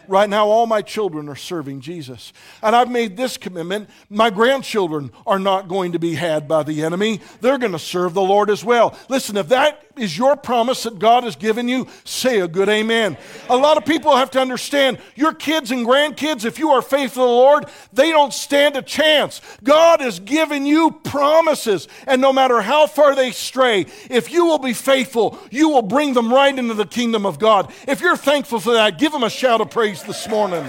Right 0.09 0.29
now, 0.29 0.47
all 0.47 0.67
my 0.67 0.83
children 0.83 1.29
are 1.29 1.37
serving 1.37 1.81
Jesus. 1.81 2.33
And 2.63 2.75
I've 2.75 2.91
made 2.91 3.17
this 3.17 3.37
commitment 3.37 3.89
my 4.11 4.31
grandchildren 4.31 5.11
are 5.27 5.39
not 5.39 5.69
going 5.69 5.93
to 5.93 5.99
be 5.99 6.15
had 6.15 6.49
by 6.49 6.63
the 6.63 6.83
enemy, 6.83 7.21
they're 7.41 7.59
going 7.59 7.73
to 7.73 7.79
serve 7.79 8.15
the 8.15 8.23
Lord 8.23 8.51
as 8.51 8.65
well. 8.65 8.97
Listen, 9.09 9.37
if 9.37 9.49
that 9.49 9.86
is 9.99 10.17
your 10.17 10.37
promise 10.37 10.83
that 10.85 10.99
God 10.99 11.25
has 11.25 11.37
given 11.37 11.69
you, 11.69 11.89
say 12.05 12.41
a 12.41 12.49
good 12.49 12.69
amen. 12.69 13.17
A 13.49 13.57
lot 13.57 13.77
of 13.77 13.85
people 13.85 14.17
have 14.17 14.31
to 14.33 14.41
understand 14.41 14.99
your 15.15 15.33
kids 15.33 15.71
and 15.71 15.87
grandkids, 15.87 16.45
if 16.45 16.59
you 16.59 16.71
are 16.71 16.83
faithful 16.83 17.25
to 17.25 17.29
the 17.29 17.33
Lord, 17.33 17.67
they 17.93 18.11
don't 18.11 18.33
stand 18.33 18.77
a 18.77 18.83
chance. 18.83 19.41
God 19.63 20.01
has 20.01 20.21
given 20.21 20.67
you 20.67 20.91
promises, 21.05 21.89
and 22.07 22.21
no 22.21 22.33
matter 22.33 22.61
how 22.61 22.87
far 22.87 23.15
they 23.15 23.31
stray, 23.31 23.87
if 24.11 24.31
you 24.31 24.47
will 24.47 24.59
be 24.59 24.73
faithful, 24.73 25.39
you 25.51 25.69
will 25.69 25.83
bring 25.83 26.15
them 26.15 26.33
right 26.33 26.57
into 26.57 26.75
the 26.75 26.87
kingdom 26.87 27.27
of 27.27 27.39
God. 27.39 27.73
If 27.87 28.01
you're 28.01 28.17
thankful 28.17 28.61
for 28.61 28.75
that, 28.75 28.99
give 28.99 29.13
them 29.13 29.23
a 29.23 29.31
shout 29.31 29.61
of 29.61 29.71
praise 29.71 30.03
this 30.03 30.29
morning. 30.29 30.65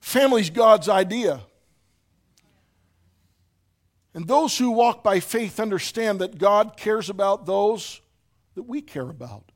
Family's 0.00 0.50
God's 0.50 0.88
idea. 0.88 1.40
And 4.20 4.28
those 4.28 4.58
who 4.58 4.70
walk 4.70 5.02
by 5.02 5.18
faith 5.18 5.58
understand 5.58 6.18
that 6.18 6.36
God 6.36 6.76
cares 6.76 7.08
about 7.08 7.46
those 7.46 8.02
that 8.54 8.64
we 8.64 8.82
care 8.82 9.08
about. 9.08 9.50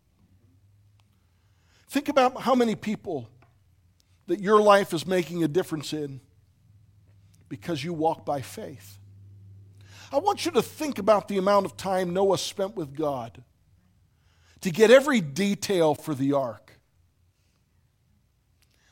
Think 1.90 2.08
about 2.08 2.40
how 2.40 2.54
many 2.54 2.74
people 2.74 3.28
that 4.26 4.40
your 4.40 4.62
life 4.62 4.94
is 4.94 5.06
making 5.06 5.44
a 5.44 5.48
difference 5.48 5.92
in 5.92 6.22
because 7.50 7.84
you 7.84 7.92
walk 7.92 8.24
by 8.24 8.40
faith. 8.40 8.98
I 10.10 10.16
want 10.16 10.46
you 10.46 10.50
to 10.52 10.62
think 10.62 10.98
about 10.98 11.28
the 11.28 11.36
amount 11.36 11.66
of 11.66 11.76
time 11.76 12.14
Noah 12.14 12.38
spent 12.38 12.74
with 12.74 12.96
God 12.96 13.44
to 14.62 14.70
get 14.70 14.90
every 14.90 15.20
detail 15.20 15.94
for 15.94 16.14
the 16.14 16.32
ark. 16.32 16.80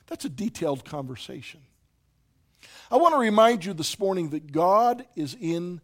That's 0.06 0.26
a 0.26 0.28
detailed 0.28 0.84
conversation. 0.84 1.62
I 2.92 2.96
want 2.96 3.14
to 3.14 3.18
remind 3.18 3.64
you 3.64 3.72
this 3.72 3.98
morning 3.98 4.28
that 4.30 4.52
God 4.52 5.06
is 5.16 5.34
in 5.40 5.80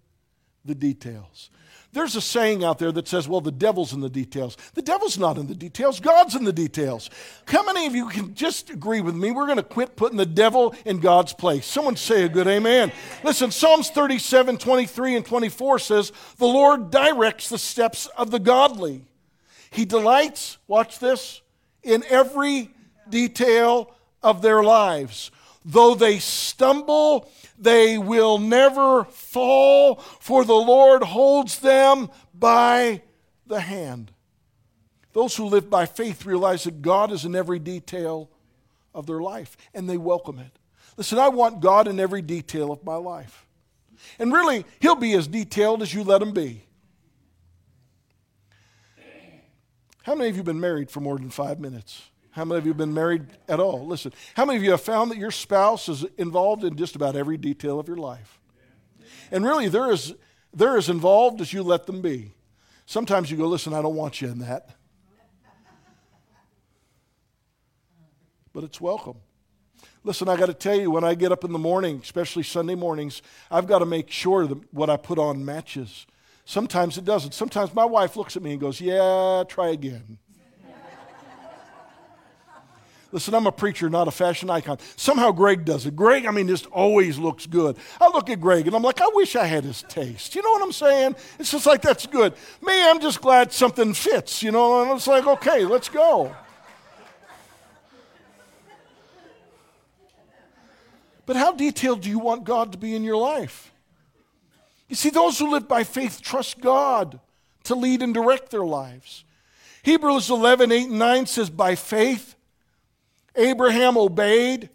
the 0.67 0.75
details. 0.75 1.49
There's 1.91 2.15
a 2.17 2.21
saying 2.21 2.63
out 2.65 2.79
there 2.79 2.93
that 2.93 3.09
says, 3.09 3.27
well, 3.27 3.41
the 3.41 3.51
devil's 3.51 3.95
in 3.95 4.01
the 4.01 4.11
details. 4.11 4.59
The 4.75 4.83
devil's 4.83 5.17
not 5.17 5.39
in 5.39 5.47
the 5.47 5.55
details, 5.55 6.01
God's 6.01 6.35
in 6.35 6.45
the 6.45 6.53
details. 6.53 7.09
How 7.47 7.65
many 7.65 7.87
of 7.87 7.95
you 7.95 8.11
can 8.11 8.35
just 8.35 8.69
agree 8.69 9.01
with 9.01 9.15
me? 9.15 9.31
We're 9.31 9.47
going 9.47 9.57
to 9.57 9.63
quit 9.63 9.97
putting 9.97 10.19
the 10.19 10.27
devil 10.27 10.75
in 10.85 11.01
God's 11.01 11.33
place. 11.33 11.65
Someone 11.65 11.97
say 11.97 12.25
a 12.25 12.29
good 12.29 12.47
amen. 12.47 12.93
Listen, 13.25 13.51
Psalms 13.51 13.89
37, 13.89 14.59
23, 14.59 15.17
and 15.17 15.25
24 15.25 15.79
says, 15.79 16.13
The 16.37 16.45
Lord 16.45 16.91
directs 16.91 17.49
the 17.49 17.57
steps 17.57 18.07
of 18.19 18.31
the 18.31 18.39
godly. 18.39 19.07
He 19.71 19.87
delights, 19.87 20.59
watch 20.67 20.99
this, 20.99 21.41
in 21.83 22.05
every 22.11 22.69
detail 23.09 23.95
of 24.23 24.43
their 24.43 24.63
lives. 24.63 25.31
Though 25.71 25.95
they 25.95 26.19
stumble, 26.19 27.31
they 27.59 27.99
will 27.99 28.39
never 28.39 29.05
fall, 29.05 29.97
for 29.97 30.43
the 30.43 30.55
Lord 30.55 31.03
holds 31.03 31.59
them 31.59 32.09
by 32.33 33.03
the 33.47 33.61
hand. 33.61 34.11
Those 35.13 35.37
who 35.37 35.45
live 35.45 35.69
by 35.69 35.85
faith 35.85 36.25
realize 36.25 36.65
that 36.65 36.81
God 36.81 37.13
is 37.13 37.27
in 37.27 37.37
every 37.37 37.59
detail 37.59 38.31
of 38.95 39.05
their 39.05 39.21
life, 39.21 39.59
and 39.75 39.91
they 39.91 39.99
welcome 39.99 40.39
it. 40.39 40.59
Listen, 40.97 41.19
I 41.19 41.29
want 41.29 41.61
God 41.61 41.87
in 41.87 42.01
every 42.01 42.23
detail 42.23 42.73
of 42.73 42.83
my 42.83 42.97
life. 42.97 43.47
And 44.19 44.33
really, 44.33 44.65
He'll 44.81 44.95
be 44.95 45.13
as 45.13 45.29
detailed 45.29 45.83
as 45.83 45.93
you 45.93 46.03
let 46.03 46.23
Him 46.23 46.33
be. 46.33 46.65
How 50.05 50.15
many 50.15 50.31
of 50.31 50.37
you 50.37 50.39
have 50.39 50.47
been 50.47 50.61
married 50.61 50.91
for 50.91 51.01
more 51.01 51.19
than 51.19 51.29
five 51.29 51.61
minutes? 51.61 52.08
How 52.31 52.45
many 52.45 52.59
of 52.59 52.67
you 52.67 52.71
have 52.71 52.79
been 52.79 52.95
married 52.95 53.27
at 53.49 53.59
all? 53.59 53.87
Listen, 53.87 54.13
how 54.35 54.45
many 54.45 54.59
of 54.59 54.63
you 54.63 54.71
have 54.73 54.81
found 54.81 55.11
that 55.11 55.19
your 55.19 55.31
spouse 55.31 55.89
is 55.89 56.05
involved 56.17 56.65
in 56.65 56.77
just 56.77 56.95
about 56.95 57.17
every 57.17 57.37
detail 57.37 57.81
of 57.81 57.89
your 57.89 57.97
life? 57.97 58.39
And 59.31 59.45
really, 59.45 59.69
they're 59.69 59.91
as, 59.91 60.15
they're 60.53 60.77
as 60.77 60.89
involved 60.89 61.41
as 61.41 61.53
you 61.53 61.63
let 61.63 61.87
them 61.87 62.01
be. 62.01 62.33
Sometimes 62.87 63.31
you 63.31 63.37
go, 63.37 63.47
listen, 63.47 63.75
I 63.75 63.83
don't 63.83 63.97
want 63.97 64.21
you 64.21 64.29
in 64.29 64.39
that. 64.41 64.71
But 68.53 68.65
it's 68.65 68.81
welcome. 68.81 69.17
Listen, 70.05 70.29
I 70.29 70.37
got 70.37 70.47
to 70.47 70.55
tell 70.55 70.75
you, 70.75 70.91
when 70.91 71.05
I 71.05 71.15
get 71.15 71.33
up 71.33 71.45
in 71.45 71.53
the 71.53 71.59
morning, 71.59 72.01
especially 72.03 72.43
Sunday 72.43 72.75
mornings, 72.75 73.21
I've 73.51 73.67
got 73.67 73.81
to 73.81 73.87
make 73.87 74.11
sure 74.11 74.47
that 74.47 74.73
what 74.73 74.89
I 74.89 74.97
put 74.97 75.19
on 75.19 75.45
matches. 75.45 76.07
Sometimes 76.45 76.97
it 76.97 77.05
doesn't. 77.05 77.35
Sometimes 77.35 77.75
my 77.75 77.85
wife 77.85 78.17
looks 78.17 78.37
at 78.37 78.43
me 78.43 78.53
and 78.53 78.61
goes, 78.61 78.81
Yeah, 78.81 79.45
try 79.47 79.69
again. 79.69 80.19
Listen, 83.11 83.35
I'm 83.35 83.47
a 83.47 83.53
preacher, 83.53 83.89
not 83.89 84.07
a 84.07 84.11
fashion 84.11 84.51
icon. 84.51 84.79
Somehow 84.97 85.31
Greg 85.31 85.65
does 85.65 85.87
it. 85.87 85.97
Greg, 85.97 86.27
I 86.27 86.31
mean, 86.31 86.47
just 86.47 86.67
always 86.67 87.17
looks 87.19 87.47
good. 87.47 87.79
I 88.01 88.09
look 88.09 88.29
at 88.29 88.39
Greg 88.39 88.67
and 88.67 88.77
I'm 88.77 88.83
like, 88.83 89.01
I 89.01 89.09
wish 89.15 89.35
I 89.35 89.47
had 89.47 89.65
his 89.65 89.83
taste. 89.89 90.35
You 90.35 90.43
know 90.43 90.51
what 90.51 90.63
I'm 90.63 90.73
saying? 90.73 91.17
It's 91.39 91.51
just 91.51 91.65
like, 91.65 91.81
that's 91.81 92.07
good. 92.07 92.35
Me, 92.61 92.83
I'm 92.87 93.01
just 93.01 93.23
glad 93.23 93.51
something 93.51 93.95
fits, 93.95 94.43
you 94.43 94.51
know, 94.51 94.83
and 94.83 94.91
it's 94.91 95.07
like, 95.07 95.27
okay, 95.27 95.65
let's 95.65 95.89
go. 95.89 96.37
But 101.25 101.37
how 101.37 101.53
detailed 101.53 102.03
do 102.03 102.11
you 102.11 102.19
want 102.19 102.45
God 102.45 102.73
to 102.73 102.79
be 102.79 102.95
in 102.95 103.05
your 103.05 103.17
life? 103.17 103.73
You 104.89 104.97
see, 104.97 105.11
those 105.11 105.39
who 105.39 105.51
live 105.51 105.69
by 105.69 105.85
faith 105.85 106.21
trust 106.21 106.61
God 106.61 107.21
to 107.65 107.75
lead 107.75 108.03
and 108.03 108.13
direct 108.13 108.51
their 108.51 108.65
lives. 108.65 109.25
Hebrews 109.83 110.31
11, 110.31 110.73
8, 110.73 110.89
and 110.89 110.99
9 110.99 111.27
says, 111.27 111.51
By 111.51 111.75
faith, 111.75 112.35
Abraham 113.39 113.97
obeyed 113.97 114.69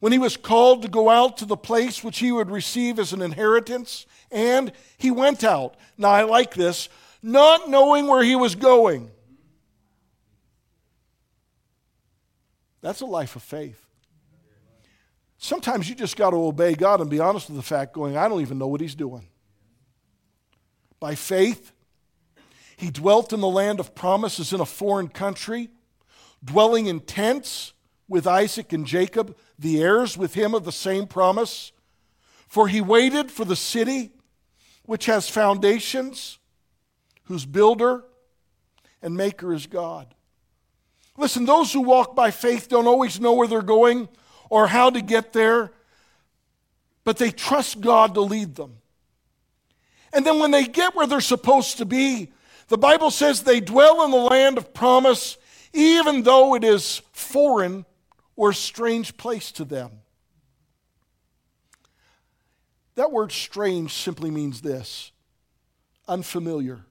when 0.00 0.10
he 0.10 0.18
was 0.18 0.36
called 0.36 0.82
to 0.82 0.88
go 0.88 1.08
out 1.08 1.36
to 1.36 1.44
the 1.44 1.56
place 1.56 2.02
which 2.02 2.18
he 2.18 2.32
would 2.32 2.50
receive 2.50 2.98
as 2.98 3.12
an 3.12 3.22
inheritance, 3.22 4.06
and 4.32 4.72
he 4.98 5.12
went 5.12 5.44
out. 5.44 5.76
Now, 5.96 6.08
I 6.08 6.24
like 6.24 6.54
this, 6.54 6.88
not 7.22 7.70
knowing 7.70 8.08
where 8.08 8.24
he 8.24 8.34
was 8.34 8.56
going. 8.56 9.12
That's 12.80 13.00
a 13.00 13.06
life 13.06 13.36
of 13.36 13.44
faith. 13.44 13.78
Sometimes 15.38 15.88
you 15.88 15.94
just 15.94 16.16
got 16.16 16.30
to 16.30 16.36
obey 16.36 16.74
God 16.74 17.00
and 17.00 17.08
be 17.08 17.20
honest 17.20 17.48
with 17.48 17.56
the 17.56 17.62
fact, 17.62 17.92
going, 17.92 18.16
I 18.16 18.28
don't 18.28 18.40
even 18.40 18.58
know 18.58 18.68
what 18.68 18.80
he's 18.80 18.94
doing. 18.94 19.28
By 20.98 21.14
faith, 21.14 21.72
he 22.76 22.90
dwelt 22.90 23.32
in 23.32 23.40
the 23.40 23.48
land 23.48 23.78
of 23.78 23.94
promises 23.94 24.52
in 24.52 24.60
a 24.60 24.66
foreign 24.66 25.08
country, 25.08 25.68
dwelling 26.44 26.86
in 26.86 27.00
tents 27.00 27.72
with 28.08 28.26
Isaac 28.26 28.72
and 28.72 28.86
Jacob, 28.86 29.36
the 29.58 29.82
heirs 29.82 30.18
with 30.18 30.34
him 30.34 30.54
of 30.54 30.64
the 30.64 30.72
same 30.72 31.06
promise. 31.06 31.72
For 32.46 32.68
he 32.68 32.80
waited 32.80 33.30
for 33.30 33.44
the 33.44 33.56
city 33.56 34.12
which 34.84 35.06
has 35.06 35.28
foundations, 35.28 36.38
whose 37.24 37.46
builder 37.46 38.04
and 39.00 39.16
maker 39.16 39.52
is 39.52 39.66
God. 39.66 40.14
Listen, 41.16 41.44
those 41.44 41.72
who 41.72 41.80
walk 41.80 42.14
by 42.14 42.30
faith 42.30 42.68
don't 42.68 42.86
always 42.86 43.20
know 43.20 43.34
where 43.34 43.48
they're 43.48 43.62
going 43.62 44.08
or 44.50 44.66
how 44.66 44.90
to 44.90 45.00
get 45.00 45.32
there, 45.32 45.72
but 47.04 47.18
they 47.18 47.30
trust 47.30 47.80
God 47.80 48.14
to 48.14 48.20
lead 48.20 48.54
them. 48.54 48.78
And 50.12 50.26
then 50.26 50.38
when 50.38 50.50
they 50.50 50.64
get 50.64 50.94
where 50.94 51.06
they're 51.06 51.20
supposed 51.20 51.78
to 51.78 51.86
be, 51.86 52.32
the 52.68 52.78
Bible 52.78 53.10
says 53.10 53.42
they 53.42 53.60
dwell 53.60 54.04
in 54.04 54.10
the 54.10 54.16
land 54.16 54.58
of 54.58 54.74
promise, 54.74 55.36
even 55.72 56.22
though 56.22 56.54
it 56.54 56.64
is 56.64 57.02
foreign 57.12 57.84
or 58.36 58.50
a 58.50 58.54
strange 58.54 59.16
place 59.16 59.52
to 59.52 59.64
them. 59.64 59.90
That 62.94 63.10
word 63.10 63.32
strange 63.32 63.92
simply 63.92 64.30
means 64.30 64.60
this 64.60 65.12
unfamiliar. 66.08 66.84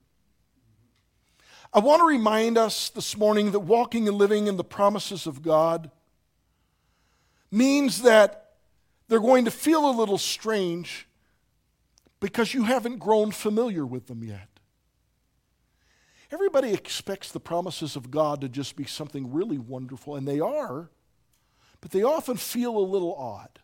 I 1.74 1.80
want 1.80 2.02
to 2.02 2.06
remind 2.06 2.58
us 2.58 2.90
this 2.90 3.16
morning 3.16 3.52
that 3.52 3.60
walking 3.60 4.08
and 4.08 4.18
living 4.18 4.48
in 4.48 4.58
the 4.58 4.64
promises 4.64 5.28
of 5.28 5.42
God 5.42 5.90
means 7.50 8.02
that 8.02 8.54
they're 9.08 9.20
going 9.20 9.46
to 9.46 9.52
feel 9.52 9.90
a 9.90 9.92
little 9.92 10.18
strange 10.18 11.08
because 12.20 12.54
you 12.54 12.64
haven't 12.64 13.00
grown 13.00 13.32
familiar 13.32 13.86
with 13.86 14.08
them 14.08 14.24
yet. 14.24 14.48
Everybody 16.32 16.74
expects 16.74 17.32
the 17.32 17.40
promises 17.40 17.96
of 17.96 18.10
God 18.10 18.42
to 18.42 18.50
just 18.50 18.76
be 18.76 18.86
something 18.86 19.34
really 19.34 19.58
wonderful, 19.58 20.16
and 20.16 20.26
they 20.26 20.40
are 20.40 20.90
but 21.82 21.92
they 21.92 22.04
often 22.04 22.38
feel 22.38 22.78
a 22.78 22.80
little 22.80 23.16
odd. 23.16 23.60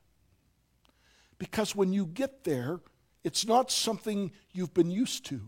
Because 1.37 1.75
when 1.75 1.93
you 1.93 2.05
get 2.05 2.43
there, 2.43 2.79
it's 3.23 3.45
not 3.45 3.71
something 3.71 4.31
you've 4.51 4.73
been 4.73 4.89
used 4.89 5.25
to. 5.27 5.41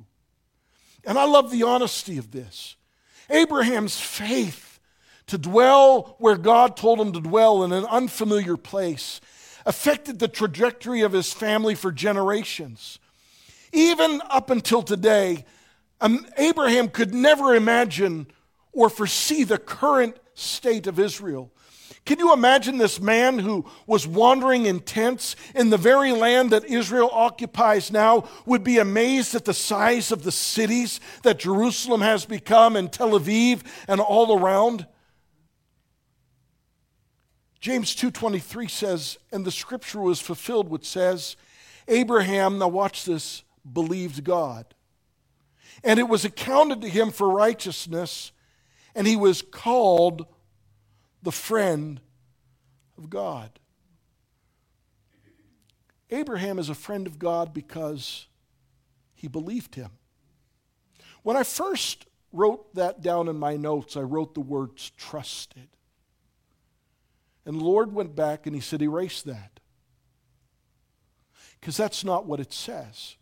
And 1.03 1.17
I 1.17 1.25
love 1.25 1.51
the 1.51 1.63
honesty 1.63 2.17
of 2.17 2.31
this. 2.31 2.75
Abraham's 3.29 3.99
faith 3.99 4.79
to 5.27 5.37
dwell 5.37 6.15
where 6.19 6.37
God 6.37 6.75
told 6.75 6.99
him 6.99 7.13
to 7.13 7.21
dwell 7.21 7.63
in 7.63 7.71
an 7.71 7.85
unfamiliar 7.85 8.57
place 8.57 9.21
affected 9.65 10.19
the 10.19 10.27
trajectory 10.27 11.01
of 11.01 11.11
his 11.11 11.31
family 11.31 11.75
for 11.75 11.91
generations. 11.91 12.99
Even 13.71 14.21
up 14.29 14.49
until 14.49 14.81
today, 14.81 15.45
um, 16.01 16.25
Abraham 16.37 16.89
could 16.89 17.13
never 17.13 17.53
imagine 17.55 18.27
or 18.71 18.89
foresee 18.89 19.43
the 19.43 19.57
current 19.57 20.17
state 20.33 20.87
of 20.87 20.99
Israel. 20.99 21.51
Can 22.09 22.17
you 22.17 22.33
imagine 22.33 22.79
this 22.79 22.99
man 22.99 23.37
who 23.37 23.65
was 23.85 24.07
wandering 24.07 24.65
in 24.65 24.79
tents 24.79 25.35
in 25.53 25.69
the 25.69 25.77
very 25.77 26.11
land 26.11 26.49
that 26.49 26.65
Israel 26.65 27.11
occupies 27.13 27.91
now 27.91 28.27
would 28.47 28.63
be 28.63 28.79
amazed 28.79 29.35
at 29.35 29.45
the 29.45 29.53
size 29.53 30.11
of 30.11 30.23
the 30.23 30.31
cities 30.31 30.99
that 31.21 31.37
Jerusalem 31.37 32.01
has 32.01 32.25
become 32.25 32.75
and 32.75 32.91
Tel 32.91 33.11
Aviv 33.11 33.61
and 33.87 34.01
all 34.01 34.39
around? 34.39 34.87
James 37.59 37.95
2:23 37.95 38.67
says, 38.67 39.19
and 39.31 39.45
the 39.45 39.51
scripture 39.51 40.01
was 40.01 40.19
fulfilled 40.19 40.67
which 40.67 40.87
says, 40.87 41.35
Abraham, 41.87 42.57
now 42.57 42.69
watch 42.69 43.05
this, 43.05 43.43
believed 43.71 44.23
God. 44.23 44.65
And 45.83 45.99
it 45.99 46.09
was 46.09 46.25
accounted 46.25 46.81
to 46.81 46.89
him 46.89 47.11
for 47.11 47.29
righteousness, 47.29 48.31
and 48.95 49.05
he 49.05 49.15
was 49.15 49.43
called 49.43 50.25
the 51.21 51.31
friend 51.31 51.99
of 52.97 53.09
God. 53.09 53.59
Abraham 56.09 56.57
is 56.57 56.69
a 56.69 56.75
friend 56.75 57.05
of 57.05 57.19
God 57.19 57.53
because 57.53 58.27
he 59.13 59.27
believed 59.27 59.75
him. 59.75 59.91
When 61.23 61.37
I 61.37 61.43
first 61.43 62.05
wrote 62.31 62.73
that 62.75 63.01
down 63.01 63.27
in 63.27 63.37
my 63.37 63.57
notes, 63.57 63.95
I 63.95 64.01
wrote 64.01 64.33
the 64.33 64.41
words 64.41 64.91
trusted. 64.97 65.67
And 67.45 67.59
the 67.59 67.63
Lord 67.63 67.93
went 67.93 68.15
back 68.15 68.47
and 68.47 68.55
he 68.55 68.61
said, 68.61 68.81
erase 68.81 69.21
that. 69.23 69.59
Because 71.59 71.77
that's 71.77 72.03
not 72.03 72.25
what 72.25 72.39
it 72.39 72.53
says. 72.53 73.17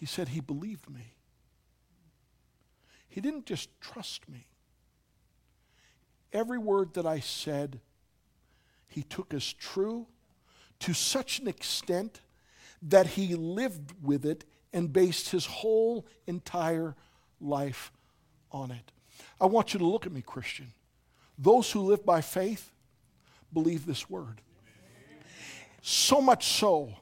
He 0.00 0.06
said, 0.06 0.28
He 0.28 0.40
believed 0.40 0.88
me. 0.88 1.14
He 3.08 3.20
didn't 3.20 3.46
just 3.46 3.68
trust 3.80 4.28
me, 4.28 4.46
Every 6.32 6.58
word 6.58 6.94
that 6.94 7.06
I 7.06 7.20
said, 7.20 7.80
he 8.86 9.02
took 9.02 9.34
as 9.34 9.52
true 9.52 10.06
to 10.80 10.94
such 10.94 11.38
an 11.38 11.48
extent 11.48 12.20
that 12.82 13.08
he 13.08 13.34
lived 13.34 13.92
with 14.02 14.24
it 14.24 14.44
and 14.72 14.92
based 14.92 15.30
his 15.30 15.46
whole 15.46 16.06
entire 16.26 16.94
life 17.40 17.92
on 18.52 18.70
it. 18.70 18.92
I 19.40 19.46
want 19.46 19.74
you 19.74 19.78
to 19.78 19.86
look 19.86 20.06
at 20.06 20.12
me, 20.12 20.22
Christian. 20.22 20.72
Those 21.38 21.70
who 21.70 21.80
live 21.80 22.04
by 22.04 22.20
faith 22.20 22.70
believe 23.52 23.86
this 23.86 24.08
word. 24.08 24.40
So 25.82 26.20
much 26.20 26.46
so 26.46 26.94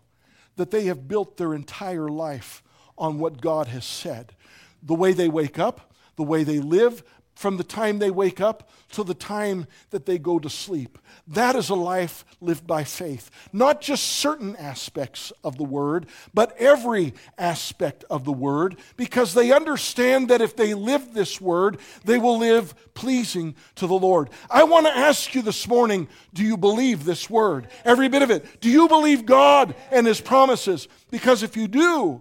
that 0.57 0.71
they 0.71 0.85
have 0.87 1.09
built 1.09 1.37
their 1.37 1.55
entire 1.55 2.09
life 2.09 2.63
on 2.97 3.19
what 3.19 3.41
God 3.41 3.69
has 3.69 3.85
said. 3.85 4.35
The 4.83 4.95
way 4.95 5.13
they 5.13 5.29
wake 5.29 5.59
up, 5.59 5.93
the 6.17 6.25
way 6.25 6.45
they 6.45 6.59
live, 6.59 7.03
from 7.39 7.57
the 7.57 7.63
time 7.63 8.01
they 8.01 8.11
wake 8.11 8.41
up 8.41 8.69
to 8.91 9.05
the 9.05 9.15
time 9.15 9.65
that 9.91 10.07
they 10.07 10.19
go 10.19 10.41
to 10.41 10.51
sleep. 10.51 10.99
That 11.29 11.55
is 11.55 11.69
a 11.69 11.77
life 11.77 12.25
lived 12.41 12.67
by 12.67 12.83
faith. 12.83 13.31
Not 13.53 13.81
just 13.81 14.03
certain 14.03 14.57
aspects 14.57 15.33
of 15.45 15.57
the 15.57 15.63
Word, 15.63 16.07
but 16.35 16.57
every 16.59 17.15
aspect 17.39 18.03
of 18.11 18.25
the 18.25 18.33
Word, 18.33 18.77
because 18.97 19.35
they 19.35 19.53
understand 19.53 20.31
that 20.31 20.41
if 20.41 20.57
they 20.57 20.75
live 20.75 21.15
this 21.15 21.41
Word, 21.41 21.79
they 22.05 22.19
will 22.19 22.39
live 22.39 22.75
pleasing 22.95 23.55
to 23.77 23.87
the 23.87 23.95
Lord. 23.95 24.31
I 24.51 24.65
want 24.65 24.87
to 24.87 24.97
ask 24.97 25.33
you 25.33 25.43
this 25.43 25.69
morning 25.69 26.09
do 26.35 26.43
you 26.43 26.57
believe 26.57 27.05
this 27.05 27.31
Word? 27.31 27.69
Every 27.85 28.09
bit 28.09 28.23
of 28.23 28.33
it. 28.33 28.61
Do 28.61 28.69
you 28.69 28.89
believe 28.89 29.25
God 29.25 29.77
and 29.93 30.09
His 30.09 30.21
promises? 30.21 30.89
Because 31.09 31.45
if 31.45 31.57
you 31.57 31.69
do, 31.69 32.21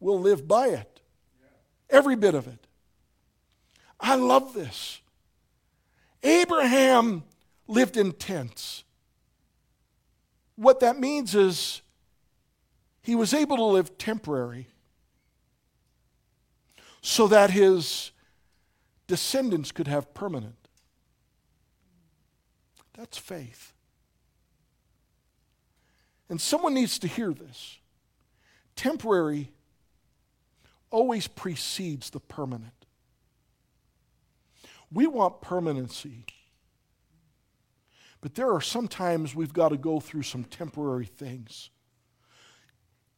we'll 0.00 0.20
live 0.20 0.48
by 0.48 0.68
it. 0.68 1.02
Every 1.90 2.16
bit 2.16 2.34
of 2.34 2.46
it. 2.46 2.63
I 4.00 4.16
love 4.16 4.54
this. 4.54 5.00
Abraham 6.22 7.22
lived 7.66 7.96
in 7.96 8.12
tents. 8.12 8.84
What 10.56 10.80
that 10.80 10.98
means 10.98 11.34
is 11.34 11.82
he 13.02 13.14
was 13.14 13.34
able 13.34 13.56
to 13.56 13.64
live 13.64 13.98
temporary 13.98 14.68
so 17.02 17.28
that 17.28 17.50
his 17.50 18.12
descendants 19.06 19.72
could 19.72 19.88
have 19.88 20.14
permanent. 20.14 20.56
That's 22.94 23.18
faith. 23.18 23.72
And 26.30 26.40
someone 26.40 26.74
needs 26.74 26.98
to 27.00 27.08
hear 27.08 27.32
this. 27.32 27.78
Temporary 28.76 29.52
always 30.90 31.26
precedes 31.26 32.10
the 32.10 32.20
permanent. 32.20 32.73
We 34.94 35.08
want 35.08 35.42
permanency. 35.42 36.24
But 38.20 38.36
there 38.36 38.50
are 38.52 38.60
sometimes 38.60 39.34
we've 39.34 39.52
got 39.52 39.68
to 39.68 39.76
go 39.76 40.00
through 40.00 40.22
some 40.22 40.44
temporary 40.44 41.04
things 41.04 41.68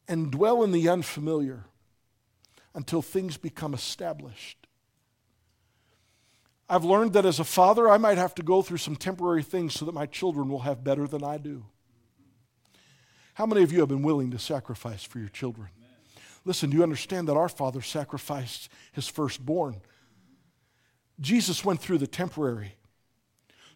and 0.09 0.33
dwell 0.33 0.65
in 0.65 0.73
the 0.73 0.89
unfamiliar 0.89 1.67
until 2.75 3.03
things 3.03 3.37
become 3.37 3.75
established. 3.75 4.67
I've 6.69 6.85
learned 6.85 7.13
that 7.13 7.25
as 7.25 7.39
a 7.39 7.45
father, 7.45 7.89
I 7.89 7.99
might 7.99 8.19
have 8.19 8.35
to 8.37 8.43
go 8.43 8.63
through 8.63 8.79
some 8.79 8.97
temporary 8.97 9.43
things 9.43 9.75
so 9.75 9.85
that 9.85 9.95
my 9.95 10.07
children 10.07 10.49
will 10.49 10.61
have 10.61 10.83
better 10.83 11.07
than 11.07 11.23
I 11.23 11.39
do. 11.39 11.67
How 13.35 13.47
many 13.47 13.63
of 13.63 13.71
you 13.71 13.81
have 13.81 13.89
been 13.89 14.03
willing 14.03 14.31
to 14.33 14.39
sacrifice 14.39 15.05
for 15.05 15.19
your 15.19 15.29
children? 15.29 15.69
Listen, 16.45 16.71
do 16.71 16.77
you 16.77 16.83
understand 16.83 17.29
that 17.29 17.37
our 17.37 17.49
father 17.49 17.83
sacrificed 17.83 18.69
his 18.93 19.07
firstborn? 19.07 19.83
Jesus 21.21 21.65
went 21.65 21.81
through 21.81 21.99
the 21.99 22.07
temporary 22.07 22.75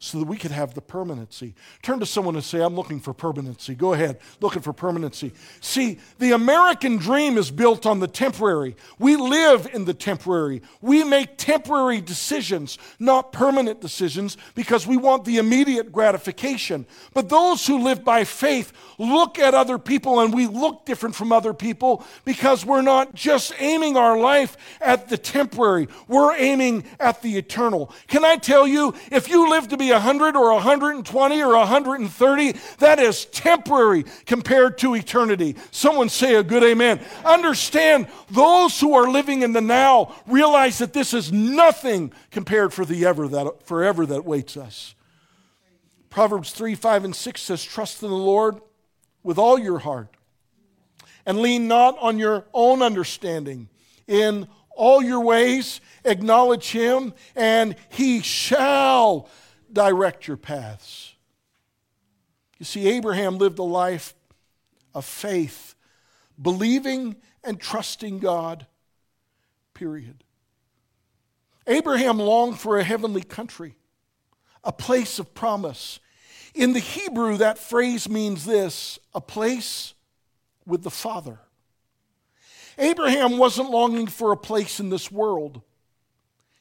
so 0.02 0.18
that 0.18 0.24
we 0.24 0.38
could 0.38 0.50
have 0.50 0.72
the 0.72 0.80
permanency. 0.80 1.54
Turn 1.82 2.00
to 2.00 2.06
someone 2.06 2.34
and 2.34 2.42
say, 2.42 2.62
I'm 2.62 2.74
looking 2.74 3.00
for 3.00 3.12
permanency. 3.12 3.74
Go 3.74 3.92
ahead, 3.92 4.18
looking 4.40 4.62
for 4.62 4.72
permanency. 4.72 5.30
See, 5.60 5.98
the 6.18 6.32
American 6.32 6.96
dream 6.96 7.36
is 7.36 7.50
built 7.50 7.84
on 7.84 8.00
the 8.00 8.08
temporary. 8.08 8.76
We 8.98 9.16
live 9.16 9.68
in 9.74 9.84
the 9.84 9.92
temporary. 9.92 10.62
We 10.80 11.04
make 11.04 11.36
temporary 11.36 12.00
decisions, 12.00 12.78
not 12.98 13.30
permanent 13.30 13.82
decisions, 13.82 14.38
because 14.54 14.86
we 14.86 14.96
want 14.96 15.26
the 15.26 15.36
immediate 15.36 15.92
gratification. 15.92 16.86
But 17.12 17.28
those 17.28 17.66
who 17.66 17.84
live 17.84 18.02
by 18.02 18.24
faith 18.24 18.72
look 18.96 19.38
at 19.38 19.52
other 19.52 19.78
people, 19.78 20.20
and 20.20 20.32
we 20.32 20.46
look 20.46 20.86
different 20.86 21.14
from 21.14 21.30
other 21.30 21.52
people 21.52 22.06
because 22.24 22.64
we're 22.64 22.80
not 22.80 23.14
just 23.14 23.52
aiming 23.58 23.98
our 23.98 24.18
life 24.18 24.56
at 24.80 25.10
the 25.10 25.18
temporary, 25.18 25.88
we're 26.08 26.34
aiming 26.36 26.84
at 26.98 27.20
the 27.20 27.36
eternal. 27.36 27.92
Can 28.08 28.24
I 28.24 28.36
tell 28.36 28.66
you, 28.66 28.94
if 29.12 29.28
you 29.28 29.50
live 29.50 29.68
to 29.68 29.76
be 29.90 29.92
100 29.92 30.36
or 30.36 30.52
120 30.52 31.42
or 31.42 31.56
130, 31.56 32.52
that 32.78 32.98
is 32.98 33.24
temporary 33.26 34.04
compared 34.24 34.78
to 34.78 34.94
eternity. 34.94 35.56
Someone 35.70 36.08
say 36.08 36.36
a 36.36 36.42
good 36.42 36.62
amen. 36.62 37.00
Understand, 37.24 38.06
those 38.30 38.78
who 38.80 38.94
are 38.94 39.10
living 39.10 39.42
in 39.42 39.52
the 39.52 39.60
now 39.60 40.14
realize 40.26 40.78
that 40.78 40.92
this 40.92 41.12
is 41.12 41.32
nothing 41.32 42.12
compared 42.30 42.72
for 42.72 42.84
the 42.84 43.04
ever 43.04 43.26
that 43.28 43.66
forever 43.66 44.06
that 44.06 44.24
waits 44.24 44.56
us. 44.56 44.94
Proverbs 46.08 46.52
3, 46.52 46.74
5, 46.74 47.04
and 47.04 47.16
6 47.16 47.40
says, 47.40 47.64
Trust 47.64 48.02
in 48.02 48.10
the 48.10 48.16
Lord 48.16 48.60
with 49.22 49.38
all 49.38 49.58
your 49.58 49.80
heart 49.80 50.08
and 51.26 51.38
lean 51.38 51.68
not 51.68 51.96
on 51.98 52.18
your 52.18 52.46
own 52.52 52.82
understanding. 52.82 53.68
In 54.06 54.48
all 54.70 55.02
your 55.02 55.20
ways, 55.20 55.80
acknowledge 56.04 56.70
him, 56.70 57.12
and 57.36 57.76
he 57.90 58.22
shall 58.22 59.28
direct 59.72 60.26
your 60.26 60.36
paths. 60.36 61.14
You 62.58 62.64
see, 62.64 62.88
Abraham 62.88 63.38
lived 63.38 63.58
a 63.58 63.64
life 63.64 64.14
of 64.94 65.04
faith, 65.04 65.74
believing 66.40 67.16
and 67.42 67.60
trusting 67.60 68.18
God, 68.18 68.66
period. 69.72 70.24
Abraham 71.66 72.18
longed 72.18 72.58
for 72.58 72.78
a 72.78 72.84
heavenly 72.84 73.22
country, 73.22 73.76
a 74.64 74.72
place 74.72 75.18
of 75.18 75.34
promise. 75.34 76.00
In 76.54 76.72
the 76.72 76.80
Hebrew, 76.80 77.36
that 77.38 77.58
phrase 77.58 78.08
means 78.08 78.44
this 78.44 78.98
a 79.14 79.20
place 79.20 79.94
with 80.66 80.82
the 80.82 80.90
Father. 80.90 81.38
Abraham 82.76 83.38
wasn't 83.38 83.70
longing 83.70 84.06
for 84.06 84.32
a 84.32 84.36
place 84.36 84.80
in 84.80 84.90
this 84.90 85.10
world, 85.10 85.62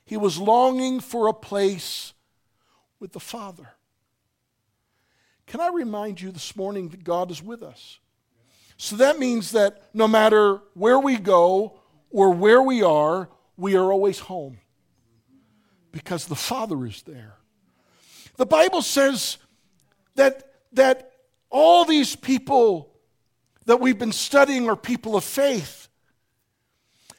he 0.06 0.17
was 0.17 0.38
longing 0.38 1.00
for 1.00 1.28
a 1.28 1.34
place 1.34 2.13
with 2.99 3.12
the 3.12 3.19
Father. 3.19 3.69
Can 5.47 5.62
I 5.62 5.69
remind 5.69 6.21
you 6.21 6.31
this 6.31 6.55
morning 6.55 6.89
that 6.89 7.03
God 7.03 7.31
is 7.31 7.41
with 7.41 7.63
us? 7.63 7.99
So 8.77 8.95
that 8.97 9.19
means 9.19 9.51
that 9.51 9.89
no 9.93 10.07
matter 10.07 10.62
where 10.73 10.99
we 10.99 11.17
go 11.17 11.79
or 12.12 12.31
where 12.31 12.62
we 12.62 12.83
are, 12.83 13.29
we 13.57 13.75
are 13.75 13.91
always 13.91 14.19
home 14.19 14.59
because 15.91 16.27
the 16.27 16.35
Father 16.35 16.85
is 16.85 17.01
there. 17.01 17.35
The 18.38 18.45
Bible 18.45 18.81
says 18.81 19.38
that, 20.15 20.53
that 20.73 21.12
all 21.49 21.83
these 21.83 22.15
people 22.15 22.93
that 23.65 23.79
we've 23.79 23.99
been 23.99 24.13
studying 24.13 24.69
are 24.69 24.75
people 24.75 25.15
of 25.15 25.23
faith. 25.23 25.89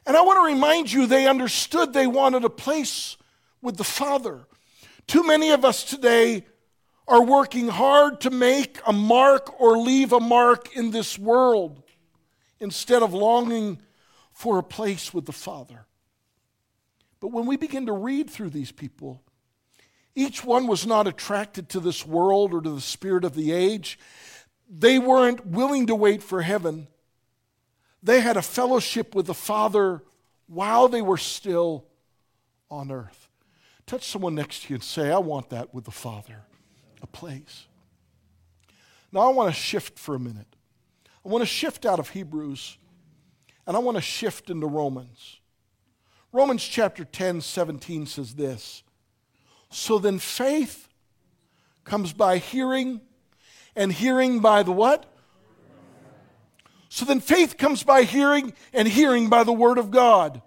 And 0.07 0.17
I 0.17 0.23
want 0.23 0.39
to 0.39 0.55
remind 0.55 0.91
you, 0.91 1.07
they 1.07 1.27
understood 1.27 1.93
they 1.93 2.07
wanted 2.07 2.45
a 2.45 2.51
place 2.51 3.17
with 3.61 3.77
the 3.77 3.85
Father. 3.85 4.41
Too 5.11 5.27
many 5.27 5.51
of 5.51 5.65
us 5.65 5.83
today 5.83 6.47
are 7.09 7.25
working 7.25 7.67
hard 7.67 8.21
to 8.21 8.31
make 8.31 8.79
a 8.87 8.93
mark 8.93 9.61
or 9.61 9.77
leave 9.77 10.13
a 10.13 10.21
mark 10.21 10.77
in 10.77 10.93
this 10.93 11.19
world 11.19 11.83
instead 12.61 13.03
of 13.03 13.13
longing 13.13 13.83
for 14.31 14.57
a 14.59 14.63
place 14.63 15.13
with 15.13 15.27
the 15.27 15.33
Father. 15.33 15.85
But 17.19 17.33
when 17.33 17.47
we 17.47 17.57
begin 17.57 17.87
to 17.87 17.93
read 17.93 18.31
through 18.31 18.51
these 18.51 18.71
people, 18.71 19.21
each 20.15 20.45
one 20.45 20.69
was 20.69 20.87
not 20.87 21.09
attracted 21.09 21.69
to 21.71 21.81
this 21.81 22.07
world 22.07 22.55
or 22.55 22.61
to 22.61 22.71
the 22.71 22.81
spirit 22.81 23.25
of 23.25 23.35
the 23.35 23.51
age. 23.51 23.99
They 24.69 25.01
weren't 25.01 25.45
willing 25.45 25.89
to 25.89 25.97
wait 25.97 26.23
for 26.23 26.43
heaven. 26.43 26.87
They 28.01 28.21
had 28.21 28.37
a 28.37 28.43
fellowship 28.43 29.17
with 29.17 29.27
the 29.27 29.35
Father 29.35 30.05
while 30.47 30.87
they 30.87 31.03
were 31.03 31.19
still 31.19 31.89
on 32.71 32.93
earth. 32.93 33.20
Touch 33.91 34.07
someone 34.07 34.37
next 34.37 34.63
to 34.63 34.69
you 34.69 34.75
and 34.77 34.85
say, 34.85 35.11
I 35.11 35.19
want 35.19 35.51
that 35.51 35.75
with 35.75 35.85
the 35.85 35.91
Father, 35.91 36.37
a 37.03 37.09
place. 37.09 37.67
Now, 39.11 39.23
I 39.23 39.31
want 39.31 39.53
to 39.53 39.61
shift 39.61 39.99
for 39.99 40.15
a 40.15 40.19
minute. 40.21 40.47
I 41.27 41.29
want 41.29 41.43
to 41.43 41.47
shift 41.47 41.85
out 41.85 41.99
of 41.99 42.11
Hebrews 42.11 42.79
and 43.67 43.77
I 43.77 43.81
want 43.81 43.97
to 43.97 44.01
shift 44.01 44.49
into 44.49 44.69
Romans. 44.69 45.41
Romans 46.31 46.63
chapter 46.63 47.05
10, 47.05 47.41
17 47.41 48.07
says 48.07 48.37
this 48.37 48.85
So 49.71 49.99
then 49.99 50.21
faith 50.21 50.87
comes 51.83 52.13
by 52.13 52.39
hearing, 52.39 53.01
and 53.75 53.93
hearing 53.93 54.39
by 54.39 54.63
the 54.63 54.71
what? 54.71 55.13
So 56.91 57.05
then 57.05 57.19
faith 57.19 57.59
comes 57.59 57.83
by 57.83 58.05
hearing, 58.05 58.53
and 58.73 58.87
hearing 58.87 59.29
by 59.29 59.43
the 59.43 59.53
word 59.53 59.79
of 59.79 59.91
God. 59.91 60.43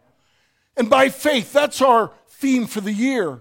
And 0.78 0.90
by 0.90 1.10
faith, 1.10 1.52
that's 1.52 1.82
our 1.82 2.14
theme 2.44 2.68
for 2.68 2.82
the 2.82 2.92
year. 2.92 3.40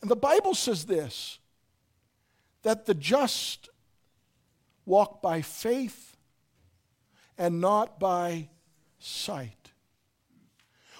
And 0.00 0.10
the 0.10 0.16
Bible 0.16 0.54
says 0.54 0.86
this 0.86 1.38
that 2.62 2.86
the 2.86 2.94
just 2.94 3.68
walk 4.86 5.20
by 5.20 5.42
faith 5.42 6.16
and 7.36 7.60
not 7.60 8.00
by 8.00 8.48
sight. 8.98 9.72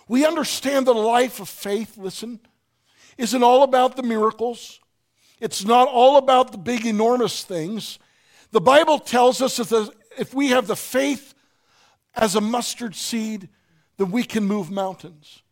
We 0.06 0.26
understand 0.26 0.86
that 0.86 0.96
a 0.96 0.98
life 0.98 1.40
of 1.40 1.48
faith, 1.48 1.96
listen, 1.96 2.40
isn't 3.16 3.42
all 3.42 3.62
about 3.62 3.96
the 3.96 4.02
miracles. 4.02 4.80
It's 5.40 5.64
not 5.64 5.88
all 5.88 6.18
about 6.18 6.52
the 6.52 6.58
big, 6.58 6.84
enormous 6.84 7.42
things. 7.42 7.98
The 8.50 8.60
Bible 8.60 8.98
tells 8.98 9.40
us 9.40 9.56
that 9.56 9.92
if 10.18 10.34
we 10.34 10.48
have 10.48 10.66
the 10.66 10.76
faith 10.76 11.34
as 12.14 12.34
a 12.34 12.40
mustard 12.40 12.94
seed, 12.94 13.48
then 13.96 14.10
we 14.10 14.24
can 14.24 14.44
move 14.44 14.70
mountains. 14.70 15.42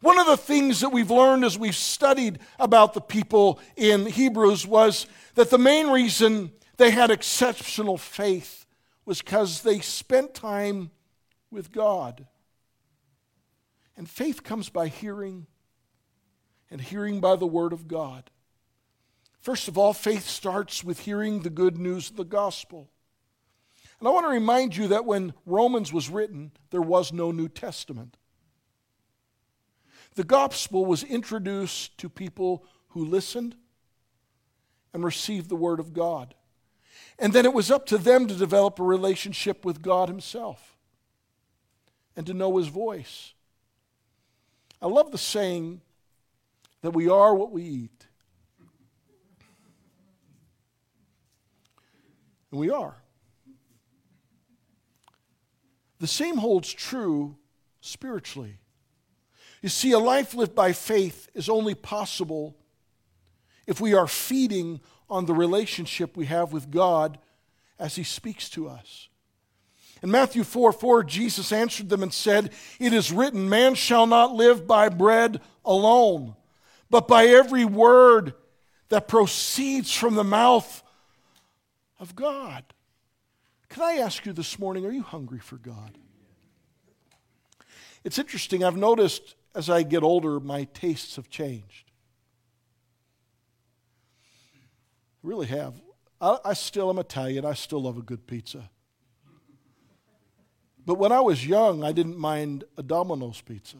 One 0.00 0.18
of 0.18 0.26
the 0.26 0.36
things 0.36 0.80
that 0.80 0.90
we've 0.90 1.10
learned 1.10 1.44
as 1.44 1.58
we've 1.58 1.74
studied 1.74 2.38
about 2.58 2.94
the 2.94 3.00
people 3.00 3.60
in 3.76 4.06
Hebrews 4.06 4.66
was 4.66 5.06
that 5.34 5.50
the 5.50 5.58
main 5.58 5.88
reason 5.88 6.52
they 6.76 6.90
had 6.90 7.10
exceptional 7.10 7.98
faith 7.98 8.66
was 9.04 9.20
because 9.20 9.62
they 9.62 9.80
spent 9.80 10.34
time 10.34 10.90
with 11.50 11.72
God. 11.72 12.26
And 13.96 14.08
faith 14.08 14.44
comes 14.44 14.68
by 14.68 14.86
hearing, 14.86 15.46
and 16.70 16.80
hearing 16.80 17.20
by 17.20 17.34
the 17.34 17.46
Word 17.46 17.72
of 17.72 17.88
God. 17.88 18.30
First 19.40 19.66
of 19.66 19.76
all, 19.76 19.92
faith 19.92 20.26
starts 20.26 20.84
with 20.84 21.00
hearing 21.00 21.40
the 21.40 21.50
good 21.50 21.78
news 21.78 22.10
of 22.10 22.16
the 22.16 22.24
gospel. 22.24 22.88
And 23.98 24.06
I 24.06 24.12
want 24.12 24.26
to 24.26 24.30
remind 24.30 24.76
you 24.76 24.86
that 24.88 25.04
when 25.04 25.34
Romans 25.44 25.92
was 25.92 26.08
written, 26.08 26.52
there 26.70 26.82
was 26.82 27.12
no 27.12 27.32
New 27.32 27.48
Testament. 27.48 28.16
The 30.18 30.24
gospel 30.24 30.84
was 30.84 31.04
introduced 31.04 31.96
to 31.98 32.08
people 32.08 32.64
who 32.88 33.04
listened 33.04 33.54
and 34.92 35.04
received 35.04 35.48
the 35.48 35.54
word 35.54 35.78
of 35.78 35.92
God. 35.92 36.34
And 37.20 37.32
then 37.32 37.44
it 37.44 37.54
was 37.54 37.70
up 37.70 37.86
to 37.86 37.98
them 37.98 38.26
to 38.26 38.34
develop 38.34 38.80
a 38.80 38.82
relationship 38.82 39.64
with 39.64 39.80
God 39.80 40.08
Himself 40.08 40.76
and 42.16 42.26
to 42.26 42.34
know 42.34 42.56
His 42.56 42.66
voice. 42.66 43.32
I 44.82 44.88
love 44.88 45.12
the 45.12 45.18
saying 45.18 45.82
that 46.82 46.90
we 46.90 47.08
are 47.08 47.32
what 47.32 47.52
we 47.52 47.62
eat. 47.62 48.06
And 52.50 52.58
we 52.58 52.70
are. 52.70 52.96
The 56.00 56.08
same 56.08 56.38
holds 56.38 56.72
true 56.72 57.36
spiritually. 57.80 58.57
You 59.62 59.68
see, 59.68 59.92
a 59.92 59.98
life 59.98 60.34
lived 60.34 60.54
by 60.54 60.72
faith 60.72 61.28
is 61.34 61.48
only 61.48 61.74
possible 61.74 62.56
if 63.66 63.80
we 63.80 63.94
are 63.94 64.06
feeding 64.06 64.80
on 65.10 65.26
the 65.26 65.34
relationship 65.34 66.16
we 66.16 66.26
have 66.26 66.52
with 66.52 66.70
God 66.70 67.18
as 67.78 67.96
He 67.96 68.04
speaks 68.04 68.48
to 68.50 68.68
us. 68.68 69.08
In 70.02 70.10
Matthew 70.10 70.44
4 70.44 70.72
4, 70.72 71.04
Jesus 71.04 71.50
answered 71.50 71.88
them 71.88 72.02
and 72.02 72.12
said, 72.12 72.52
It 72.78 72.92
is 72.92 73.10
written, 73.10 73.48
Man 73.48 73.74
shall 73.74 74.06
not 74.06 74.32
live 74.32 74.66
by 74.66 74.88
bread 74.88 75.40
alone, 75.64 76.36
but 76.88 77.08
by 77.08 77.26
every 77.26 77.64
word 77.64 78.34
that 78.90 79.08
proceeds 79.08 79.92
from 79.92 80.14
the 80.14 80.24
mouth 80.24 80.82
of 81.98 82.14
God. 82.14 82.64
Can 83.68 83.82
I 83.82 83.94
ask 83.98 84.24
you 84.24 84.32
this 84.32 84.58
morning, 84.58 84.86
are 84.86 84.92
you 84.92 85.02
hungry 85.02 85.40
for 85.40 85.56
God? 85.56 85.98
It's 88.04 88.18
interesting, 88.18 88.64
I've 88.64 88.76
noticed 88.76 89.34
as 89.58 89.68
I 89.68 89.82
get 89.82 90.04
older, 90.04 90.38
my 90.38 90.68
tastes 90.72 91.16
have 91.16 91.28
changed. 91.28 91.90
I 95.24 95.26
really 95.26 95.48
have. 95.48 95.74
I, 96.20 96.38
I 96.44 96.54
still 96.54 96.88
am 96.90 96.98
Italian. 97.00 97.44
I 97.44 97.54
still 97.54 97.82
love 97.82 97.98
a 97.98 98.02
good 98.02 98.28
pizza. 98.28 98.70
But 100.86 100.94
when 100.94 101.10
I 101.10 101.18
was 101.20 101.44
young, 101.44 101.82
I 101.82 101.90
didn't 101.90 102.16
mind 102.16 102.62
a 102.76 102.84
Domino's 102.84 103.40
pizza. 103.40 103.78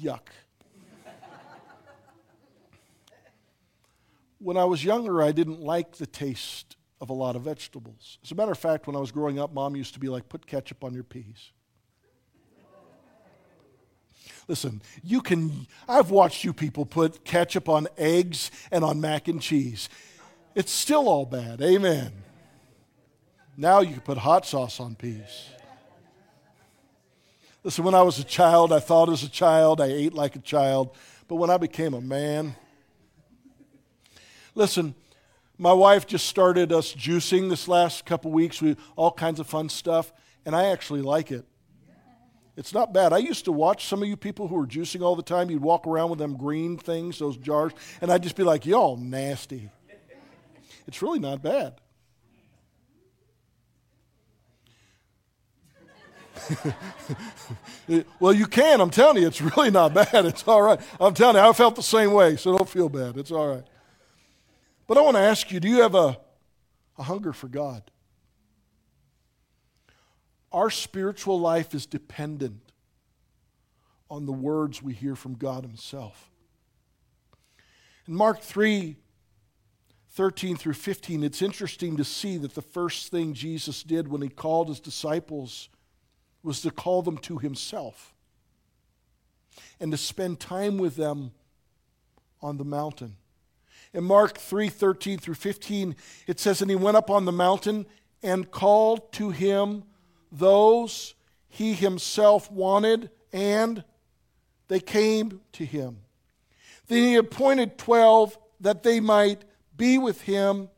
Yuck. 0.00 0.26
When 4.40 4.56
I 4.56 4.64
was 4.64 4.84
younger, 4.84 5.22
I 5.22 5.30
didn't 5.30 5.60
like 5.60 5.98
the 5.98 6.06
taste 6.06 6.74
of 7.02 7.10
a 7.10 7.12
lot 7.12 7.34
of 7.34 7.42
vegetables. 7.42 8.18
As 8.22 8.30
a 8.30 8.36
matter 8.36 8.52
of 8.52 8.58
fact, 8.58 8.86
when 8.86 8.94
I 8.94 9.00
was 9.00 9.10
growing 9.10 9.40
up, 9.40 9.52
mom 9.52 9.74
used 9.74 9.92
to 9.94 10.00
be 10.00 10.08
like, 10.08 10.28
put 10.28 10.46
ketchup 10.46 10.84
on 10.84 10.94
your 10.94 11.02
peas. 11.02 11.50
Listen, 14.46 14.80
you 15.02 15.20
can, 15.20 15.66
I've 15.88 16.10
watched 16.10 16.44
you 16.44 16.52
people 16.52 16.86
put 16.86 17.24
ketchup 17.24 17.68
on 17.68 17.88
eggs 17.98 18.52
and 18.70 18.84
on 18.84 19.00
mac 19.00 19.26
and 19.26 19.42
cheese. 19.42 19.88
It's 20.54 20.70
still 20.70 21.08
all 21.08 21.26
bad. 21.26 21.60
Amen. 21.60 22.12
Now 23.56 23.80
you 23.80 23.94
can 23.94 24.00
put 24.02 24.18
hot 24.18 24.46
sauce 24.46 24.78
on 24.78 24.94
peas. 24.94 25.48
Listen, 27.64 27.84
when 27.84 27.94
I 27.96 28.02
was 28.02 28.20
a 28.20 28.24
child, 28.24 28.72
I 28.72 28.78
thought 28.78 29.08
as 29.08 29.24
a 29.24 29.28
child, 29.28 29.80
I 29.80 29.86
ate 29.86 30.14
like 30.14 30.36
a 30.36 30.40
child. 30.40 30.94
But 31.26 31.36
when 31.36 31.50
I 31.50 31.56
became 31.56 31.94
a 31.94 32.00
man, 32.00 32.54
listen, 34.54 34.94
my 35.62 35.72
wife 35.72 36.08
just 36.08 36.26
started 36.26 36.72
us 36.72 36.92
juicing 36.92 37.48
this 37.48 37.68
last 37.68 38.04
couple 38.04 38.32
weeks. 38.32 38.60
We 38.60 38.76
all 38.96 39.12
kinds 39.12 39.38
of 39.38 39.46
fun 39.46 39.68
stuff, 39.68 40.12
and 40.44 40.56
I 40.56 40.66
actually 40.66 41.02
like 41.02 41.30
it. 41.30 41.44
It's 42.56 42.74
not 42.74 42.92
bad. 42.92 43.12
I 43.12 43.18
used 43.18 43.44
to 43.44 43.52
watch 43.52 43.86
some 43.86 44.02
of 44.02 44.08
you 44.08 44.16
people 44.16 44.48
who 44.48 44.56
were 44.56 44.66
juicing 44.66 45.02
all 45.02 45.14
the 45.14 45.22
time. 45.22 45.50
You'd 45.50 45.62
walk 45.62 45.86
around 45.86 46.10
with 46.10 46.18
them 46.18 46.36
green 46.36 46.78
things, 46.78 47.20
those 47.20 47.36
jars, 47.36 47.70
and 48.00 48.10
I'd 48.10 48.24
just 48.24 48.34
be 48.34 48.42
like, 48.42 48.66
y'all 48.66 48.96
nasty. 48.96 49.70
It's 50.88 51.00
really 51.00 51.20
not 51.20 51.40
bad. 51.42 51.74
well, 58.18 58.32
you 58.32 58.46
can. 58.46 58.80
I'm 58.80 58.90
telling 58.90 59.22
you, 59.22 59.28
it's 59.28 59.40
really 59.40 59.70
not 59.70 59.94
bad. 59.94 60.26
It's 60.26 60.42
all 60.48 60.60
right. 60.60 60.80
I'm 61.00 61.14
telling 61.14 61.36
you, 61.36 61.48
I 61.48 61.52
felt 61.52 61.76
the 61.76 61.84
same 61.84 62.12
way, 62.12 62.34
so 62.34 62.58
don't 62.58 62.68
feel 62.68 62.88
bad. 62.88 63.16
It's 63.16 63.30
all 63.30 63.46
right. 63.46 63.64
But 64.92 64.98
I 64.98 65.04
want 65.04 65.16
to 65.16 65.22
ask 65.22 65.50
you 65.50 65.58
do 65.58 65.68
you 65.68 65.80
have 65.80 65.94
a, 65.94 66.18
a 66.98 67.02
hunger 67.02 67.32
for 67.32 67.48
God? 67.48 67.82
Our 70.52 70.68
spiritual 70.68 71.40
life 71.40 71.74
is 71.74 71.86
dependent 71.86 72.60
on 74.10 74.26
the 74.26 74.32
words 74.32 74.82
we 74.82 74.92
hear 74.92 75.16
from 75.16 75.36
God 75.36 75.64
Himself. 75.64 76.30
In 78.06 78.12
Mark 78.12 78.42
3 78.42 78.96
13 80.10 80.56
through 80.56 80.74
15, 80.74 81.24
it's 81.24 81.40
interesting 81.40 81.96
to 81.96 82.04
see 82.04 82.36
that 82.36 82.54
the 82.54 82.60
first 82.60 83.10
thing 83.10 83.32
Jesus 83.32 83.82
did 83.82 84.08
when 84.08 84.20
He 84.20 84.28
called 84.28 84.68
His 84.68 84.78
disciples 84.78 85.70
was 86.42 86.60
to 86.60 86.70
call 86.70 87.00
them 87.00 87.16
to 87.16 87.38
Himself 87.38 88.12
and 89.80 89.90
to 89.90 89.96
spend 89.96 90.38
time 90.38 90.76
with 90.76 90.96
them 90.96 91.32
on 92.42 92.58
the 92.58 92.64
mountain. 92.66 93.16
In 93.94 94.04
Mark 94.04 94.38
3 94.38 94.68
13 94.68 95.18
through 95.18 95.34
15, 95.34 95.96
it 96.26 96.40
says, 96.40 96.62
And 96.62 96.70
he 96.70 96.76
went 96.76 96.96
up 96.96 97.10
on 97.10 97.24
the 97.24 97.32
mountain 97.32 97.86
and 98.22 98.50
called 98.50 99.12
to 99.14 99.30
him 99.30 99.84
those 100.30 101.14
he 101.48 101.74
himself 101.74 102.50
wanted, 102.50 103.10
and 103.32 103.84
they 104.68 104.80
came 104.80 105.42
to 105.52 105.66
him. 105.66 105.98
Then 106.86 107.04
he 107.04 107.16
appointed 107.16 107.76
12 107.76 108.38
that 108.60 108.82
they 108.82 109.00
might 109.00 109.44
be 109.76 109.98
with 109.98 110.22
him, 110.22 110.70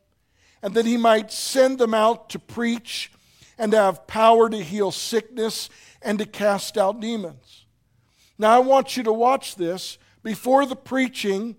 and 0.63 0.75
that 0.75 0.87
he 0.87 0.97
might 0.97 1.31
send 1.31 1.79
them 1.79 1.95
out 1.95 2.31
to 2.31 2.39
preach 2.41 3.13
and 3.57 3.71
to 3.71 3.79
have 3.79 4.09
power 4.09 4.49
to 4.49 4.57
heal 4.57 4.91
sickness 4.91 5.71
and 6.03 6.19
to 6.19 6.27
cast 6.27 6.77
out 6.77 7.01
demons. 7.01 7.67
Now, 8.37 8.57
I 8.57 8.59
want 8.59 8.97
you 8.97 9.05
to 9.05 9.13
watch 9.13 9.55
this. 9.55 9.99
Before 10.25 10.67
the 10.67 10.75
preaching, 10.75 11.57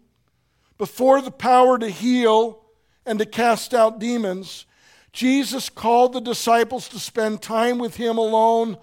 before 0.78 1.22
the 1.22 1.32
power 1.32 1.78
to 1.78 1.90
heal 1.90 2.62
and 3.06 3.20
to 3.20 3.26
cast 3.26 3.74
out 3.74 4.00
demons, 4.00 4.66
Jesus 5.14 5.70
called 5.70 6.14
the 6.14 6.22
disciples 6.22 6.90
to 6.90 7.00
spend 7.00 7.42
time 7.42 7.78
with 7.78 7.96
him 7.96 8.18
alone 8.18 8.78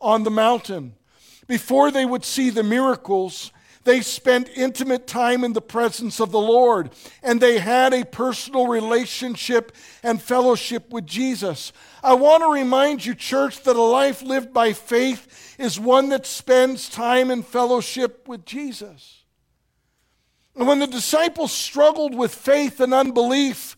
on 0.00 0.24
the 0.24 0.30
mountain. 0.30 0.94
Before 1.46 1.90
they 1.90 2.04
would 2.04 2.24
see 2.24 2.50
the 2.50 2.64
miracles, 2.64 3.52
they 3.84 4.00
spent 4.00 4.50
intimate 4.56 5.06
time 5.06 5.44
in 5.44 5.52
the 5.52 5.60
presence 5.60 6.18
of 6.18 6.32
the 6.32 6.40
Lord 6.40 6.90
and 7.22 7.40
they 7.40 7.60
had 7.60 7.94
a 7.94 8.04
personal 8.04 8.66
relationship 8.66 9.70
and 10.02 10.20
fellowship 10.20 10.92
with 10.92 11.06
Jesus. 11.06 11.72
I 12.02 12.14
want 12.14 12.42
to 12.42 12.52
remind 12.52 13.06
you, 13.06 13.14
church, 13.14 13.62
that 13.62 13.76
a 13.76 13.82
life 13.82 14.22
lived 14.22 14.52
by 14.52 14.72
faith 14.72 15.54
is 15.56 15.78
one 15.78 16.08
that 16.08 16.26
spends 16.26 16.88
time 16.88 17.30
in 17.30 17.44
fellowship 17.44 18.26
with 18.26 18.44
Jesus. 18.44 19.22
And 20.56 20.66
when 20.66 20.78
the 20.78 20.86
disciples 20.86 21.52
struggled 21.52 22.14
with 22.14 22.34
faith 22.34 22.80
and 22.80 22.94
unbelief, 22.94 23.76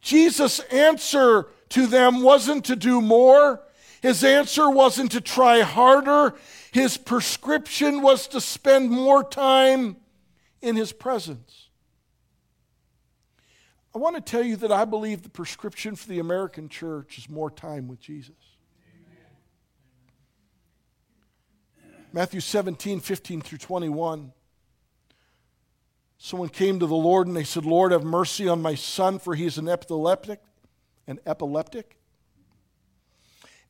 Jesus' 0.00 0.58
answer 0.58 1.46
to 1.70 1.86
them 1.86 2.22
wasn't 2.22 2.64
to 2.64 2.74
do 2.74 3.00
more. 3.00 3.62
His 4.02 4.24
answer 4.24 4.68
wasn't 4.68 5.12
to 5.12 5.20
try 5.20 5.60
harder. 5.60 6.34
His 6.72 6.96
prescription 6.96 8.02
was 8.02 8.26
to 8.28 8.40
spend 8.40 8.90
more 8.90 9.22
time 9.22 9.96
in 10.60 10.74
his 10.74 10.92
presence. 10.92 11.68
I 13.94 13.98
want 13.98 14.16
to 14.16 14.22
tell 14.22 14.42
you 14.42 14.56
that 14.56 14.72
I 14.72 14.84
believe 14.84 15.22
the 15.22 15.28
prescription 15.28 15.94
for 15.94 16.08
the 16.08 16.18
American 16.18 16.68
church 16.68 17.18
is 17.18 17.28
more 17.28 17.50
time 17.50 17.86
with 17.86 18.00
Jesus. 18.00 18.34
Matthew 22.12 22.40
17, 22.40 22.98
15 22.98 23.40
through 23.42 23.58
21. 23.58 24.32
Someone 26.22 26.50
came 26.50 26.78
to 26.78 26.86
the 26.86 26.94
Lord 26.94 27.28
and 27.28 27.34
they 27.34 27.44
said, 27.44 27.64
Lord, 27.64 27.92
have 27.92 28.04
mercy 28.04 28.46
on 28.46 28.60
my 28.60 28.74
son, 28.74 29.18
for 29.18 29.34
he 29.34 29.46
is 29.46 29.56
an 29.56 29.70
epileptic, 29.70 30.42
an 31.06 31.18
epileptic, 31.24 31.96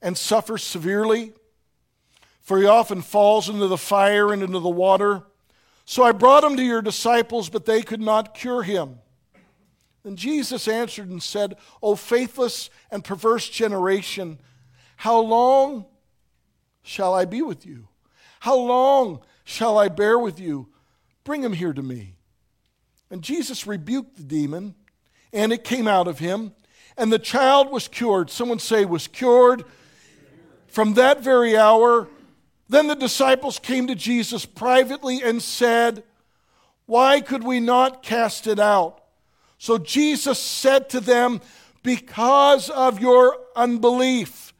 and 0.03 0.19
suffers 0.19 0.65
severely, 0.65 1.33
for 2.41 2.59
he 2.59 2.67
often 2.67 3.03
falls 3.03 3.49
into 3.49 3.69
the 3.69 3.79
fire 3.79 4.33
and 4.33 4.43
into 4.43 4.59
the 4.59 4.69
water. 4.69 5.23
So 5.85 6.03
I 6.03 6.11
brought 6.11 6.43
him 6.43 6.57
to 6.57 6.63
your 6.65 6.83
disciples, 6.83 7.49
but 7.49 7.67
they 7.67 7.83
could 7.83 8.01
not 8.01 8.35
cure 8.35 8.65
him. 8.65 8.99
Then 10.03 10.17
Jesus 10.17 10.67
answered 10.67 11.09
and 11.09 11.23
said, 11.23 11.57
O 11.81 11.95
faithless 11.95 12.69
and 12.91 13.05
perverse 13.05 13.49
generation, 13.49 14.41
how 14.97 15.21
long 15.21 15.87
shall 16.83 17.15
I 17.15 17.27
be 17.27 17.43
with 17.43 17.65
you? 17.65 17.87
How 18.41 18.57
long 18.57 19.21
shall 19.45 19.79
I 19.79 19.87
bear 19.87 20.19
with 20.19 20.41
you? 20.41 20.67
Bring 21.23 21.45
him 21.45 21.53
here 21.53 21.73
to 21.73 21.83
me. 21.83 22.17
And 23.11 23.23
Jesus 23.23 23.67
rebuked 23.67 24.17
the 24.17 24.23
demon, 24.23 24.75
and 25.33 25.53
it 25.53 25.65
came 25.65 25.89
out 25.89 26.07
of 26.07 26.19
him, 26.19 26.53
and 26.97 27.13
the 27.13 27.19
child 27.19 27.71
was 27.71 27.89
cured. 27.89 28.31
Someone 28.31 28.59
say, 28.59 28.85
was 28.85 29.09
cured. 29.09 29.65
From 30.69 30.95
that 30.95 31.21
very 31.21 31.57
hour, 31.57 32.09
then 32.69 32.87
the 32.87 32.95
disciples 32.95 33.59
came 33.59 33.89
to 33.89 33.97
Jesus 33.97 34.47
privately 34.47 35.23
and 35.23 35.43
said, 35.43 36.05
Why 36.87 37.21
could 37.21 37.43
we 37.43 37.59
not 37.59 38.03
cast 38.03 38.47
it 38.47 38.61
out? 38.61 39.03
So 39.59 39.77
Jesus 39.77 40.39
said 40.39 40.89
to 40.91 41.01
them, 41.01 41.41
Because 41.83 42.71
of 42.71 43.01
your 43.01 43.37
unbelief, 43.57 44.55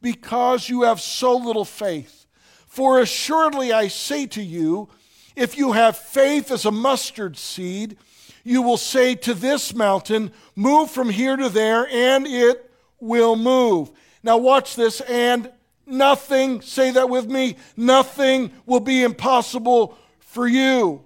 because 0.00 0.68
you 0.68 0.82
have 0.82 1.00
so 1.00 1.36
little 1.36 1.64
faith. 1.64 2.26
For 2.66 3.00
assuredly 3.00 3.72
I 3.72 3.88
say 3.88 4.26
to 4.26 4.42
you, 4.42 4.88
if 5.36 5.56
you 5.56 5.72
have 5.72 5.96
faith 5.96 6.50
as 6.50 6.64
a 6.64 6.70
mustard 6.70 7.36
seed, 7.36 7.96
you 8.44 8.62
will 8.62 8.76
say 8.76 9.14
to 9.14 9.34
this 9.34 9.74
mountain, 9.74 10.32
Move 10.56 10.90
from 10.90 11.08
here 11.08 11.36
to 11.36 11.48
there, 11.48 11.86
and 11.88 12.26
it 12.26 12.70
will 13.00 13.36
move. 13.36 13.90
Now, 14.22 14.36
watch 14.36 14.76
this, 14.76 15.00
and 15.02 15.50
nothing, 15.86 16.60
say 16.60 16.90
that 16.92 17.08
with 17.08 17.30
me, 17.30 17.56
nothing 17.76 18.52
will 18.66 18.80
be 18.80 19.02
impossible 19.02 19.96
for 20.18 20.46
you. 20.46 21.04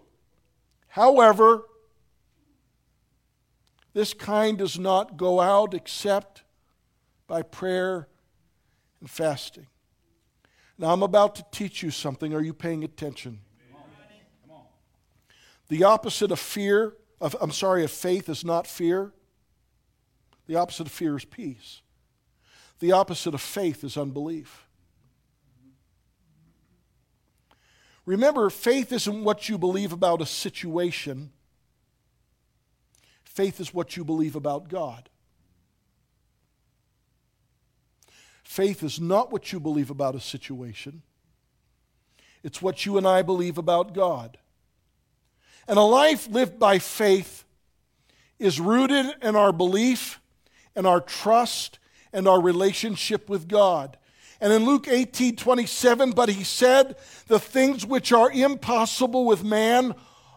However, 0.88 1.64
this 3.92 4.12
kind 4.12 4.58
does 4.58 4.78
not 4.78 5.16
go 5.16 5.40
out 5.40 5.72
except 5.72 6.42
by 7.26 7.42
prayer 7.42 8.08
and 9.00 9.10
fasting. 9.10 9.66
Now, 10.78 10.92
I'm 10.92 11.02
about 11.02 11.36
to 11.36 11.44
teach 11.50 11.82
you 11.82 11.90
something. 11.90 12.34
Are 12.34 12.42
you 12.42 12.52
paying 12.52 12.84
attention? 12.84 13.40
The 15.68 15.84
opposite 15.84 16.30
of 16.30 16.38
fear, 16.38 16.94
of, 17.20 17.36
I'm 17.40 17.50
sorry, 17.50 17.84
of 17.84 17.90
faith 17.90 18.28
is 18.28 18.44
not 18.44 18.66
fear. 18.66 19.12
The 20.46 20.56
opposite 20.56 20.86
of 20.86 20.92
fear 20.92 21.16
is 21.16 21.24
peace. 21.24 21.82
The 22.78 22.92
opposite 22.92 23.34
of 23.34 23.40
faith 23.40 23.82
is 23.82 23.96
unbelief. 23.96 24.66
Remember, 28.04 28.48
faith 28.50 28.92
isn't 28.92 29.24
what 29.24 29.48
you 29.48 29.58
believe 29.58 29.92
about 29.92 30.22
a 30.22 30.26
situation, 30.26 31.32
faith 33.24 33.60
is 33.60 33.74
what 33.74 33.96
you 33.96 34.04
believe 34.04 34.36
about 34.36 34.68
God. 34.68 35.08
Faith 38.44 38.84
is 38.84 39.00
not 39.00 39.32
what 39.32 39.52
you 39.52 39.58
believe 39.58 39.90
about 39.90 40.14
a 40.14 40.20
situation, 40.20 41.02
it's 42.44 42.62
what 42.62 42.86
you 42.86 42.96
and 42.96 43.08
I 43.08 43.22
believe 43.22 43.58
about 43.58 43.92
God. 43.92 44.38
And 45.68 45.78
a 45.78 45.82
life 45.82 46.28
lived 46.28 46.58
by 46.58 46.78
faith 46.78 47.44
is 48.38 48.60
rooted 48.60 49.06
in 49.22 49.36
our 49.36 49.52
belief 49.52 50.20
and 50.74 50.86
our 50.86 51.00
trust 51.00 51.78
and 52.12 52.28
our 52.28 52.40
relationship 52.40 53.28
with 53.28 53.48
God. 53.48 53.96
And 54.40 54.52
in 54.52 54.64
Luke 54.64 54.86
18 54.88 55.36
27, 55.36 56.10
but 56.12 56.28
he 56.28 56.44
said, 56.44 56.96
The 57.26 57.40
things 57.40 57.86
which 57.86 58.12
are 58.12 58.30
impossible 58.30 59.24
with 59.24 59.42
man 59.42 59.94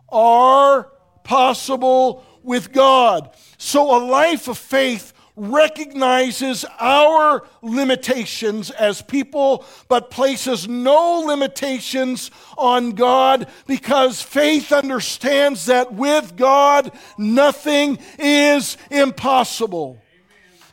are 0.09 0.91
possible 1.23 2.25
with 2.41 2.71
God. 2.71 3.29
So 3.57 3.95
a 3.95 3.99
life 4.05 4.47
of 4.47 4.57
faith 4.57 5.13
recognizes 5.39 6.65
our 6.79 7.43
limitations 7.61 8.69
as 8.71 9.01
people, 9.01 9.65
but 9.87 10.11
places 10.11 10.67
no 10.67 11.23
limitations 11.25 12.29
on 12.57 12.91
God 12.91 13.47
because 13.65 14.21
faith 14.21 14.71
understands 14.71 15.67
that 15.67 15.93
with 15.93 16.35
God, 16.35 16.91
nothing 17.17 17.99
is 18.17 18.77
impossible. 18.91 20.01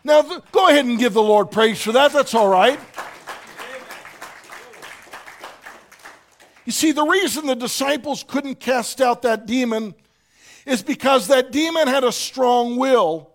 Now, 0.02 0.22
th- 0.22 0.42
go 0.52 0.68
ahead 0.68 0.84
and 0.84 0.98
give 0.98 1.14
the 1.14 1.22
Lord 1.22 1.50
praise 1.50 1.80
for 1.80 1.92
that. 1.92 2.12
That's 2.12 2.34
all 2.34 2.48
right. 2.48 2.78
You 6.64 6.72
see, 6.72 6.90
the 6.90 7.04
reason 7.04 7.46
the 7.46 7.54
disciples 7.54 8.24
couldn't 8.26 8.58
cast 8.58 9.00
out 9.00 9.22
that 9.22 9.46
demon 9.46 9.94
is 10.66 10.82
because 10.82 11.28
that 11.28 11.52
demon 11.52 11.86
had 11.86 12.02
a 12.02 12.10
strong 12.10 12.76
will 12.76 13.30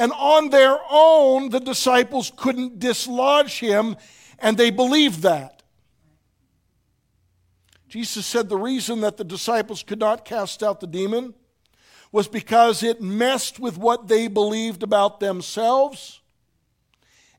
and 0.00 0.12
on 0.12 0.48
their 0.48 0.78
own, 0.90 1.50
the 1.50 1.60
disciples 1.60 2.32
couldn't 2.34 2.78
dislodge 2.78 3.58
him, 3.58 3.96
and 4.38 4.56
they 4.56 4.70
believed 4.70 5.20
that. 5.20 5.62
Jesus 7.86 8.24
said 8.24 8.48
the 8.48 8.56
reason 8.56 9.02
that 9.02 9.18
the 9.18 9.24
disciples 9.24 9.82
could 9.82 9.98
not 9.98 10.24
cast 10.24 10.62
out 10.62 10.80
the 10.80 10.86
demon 10.86 11.34
was 12.12 12.28
because 12.28 12.82
it 12.82 13.02
messed 13.02 13.60
with 13.60 13.76
what 13.76 14.08
they 14.08 14.26
believed 14.26 14.82
about 14.82 15.20
themselves 15.20 16.20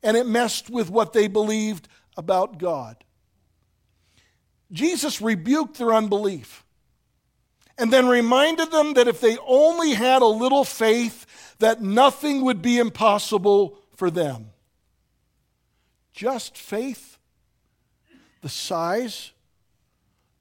and 0.03 0.15
it 0.15 0.27
messed 0.27 0.69
with 0.69 0.91
what 0.91 1.13
they 1.13 1.27
believed 1.27 1.87
about 2.15 2.59
God. 2.59 3.03
Jesus 4.71 5.19
rebuked 5.19 5.79
their 5.79 5.93
unbelief 5.93 6.63
and 7.77 7.91
then 7.91 8.07
reminded 8.07 8.69
them 8.71 8.93
that 8.93 9.07
if 9.07 9.19
they 9.19 9.37
only 9.47 9.93
had 9.93 10.21
a 10.21 10.27
little 10.27 10.63
faith, 10.63 11.25
that 11.61 11.81
nothing 11.81 12.43
would 12.43 12.61
be 12.61 12.77
impossible 12.77 13.79
for 13.95 14.11
them. 14.11 14.51
Just 16.11 16.57
faith 16.57 17.17
the 18.41 18.49
size 18.49 19.31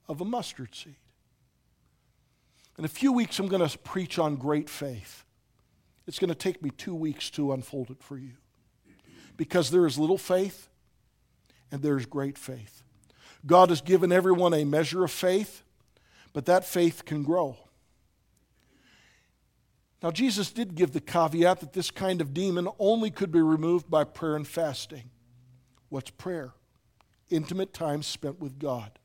of 0.07 0.19
a 0.19 0.25
mustard 0.25 0.75
seed. 0.75 0.95
In 2.77 2.85
a 2.85 2.89
few 2.89 3.13
weeks, 3.13 3.39
I'm 3.39 3.47
going 3.47 3.67
to 3.67 3.77
preach 3.77 4.19
on 4.19 4.35
great 4.35 4.69
faith. 4.69 5.23
It's 6.07 6.19
going 6.19 6.29
to 6.29 6.35
take 6.35 6.61
me 6.61 6.71
two 6.71 6.95
weeks 6.95 7.29
to 7.31 7.53
unfold 7.53 7.91
it 7.91 8.01
for 8.01 8.17
you. 8.17 8.33
Because 9.37 9.71
there 9.71 9.85
is 9.85 9.97
little 9.97 10.17
faith 10.17 10.67
and 11.71 11.81
there 11.81 11.97
is 11.97 12.05
great 12.05 12.37
faith. 12.37 12.83
God 13.45 13.69
has 13.69 13.81
given 13.81 14.11
everyone 14.11 14.53
a 14.53 14.65
measure 14.65 15.03
of 15.03 15.11
faith, 15.11 15.63
but 16.33 16.45
that 16.45 16.65
faith 16.65 17.05
can 17.05 17.23
grow. 17.23 17.57
Now, 20.01 20.09
Jesus 20.09 20.51
did 20.51 20.75
give 20.75 20.91
the 20.91 21.01
caveat 21.01 21.59
that 21.59 21.73
this 21.73 21.91
kind 21.91 22.21
of 22.21 22.33
demon 22.33 22.67
only 22.79 23.11
could 23.11 23.31
be 23.31 23.41
removed 23.41 23.89
by 23.89 24.03
prayer 24.03 24.35
and 24.35 24.47
fasting. 24.47 25.11
What's 25.89 26.09
prayer? 26.09 26.53
Intimate 27.29 27.73
time 27.73 28.01
spent 28.01 28.39
with 28.39 28.57
God. 28.57 28.97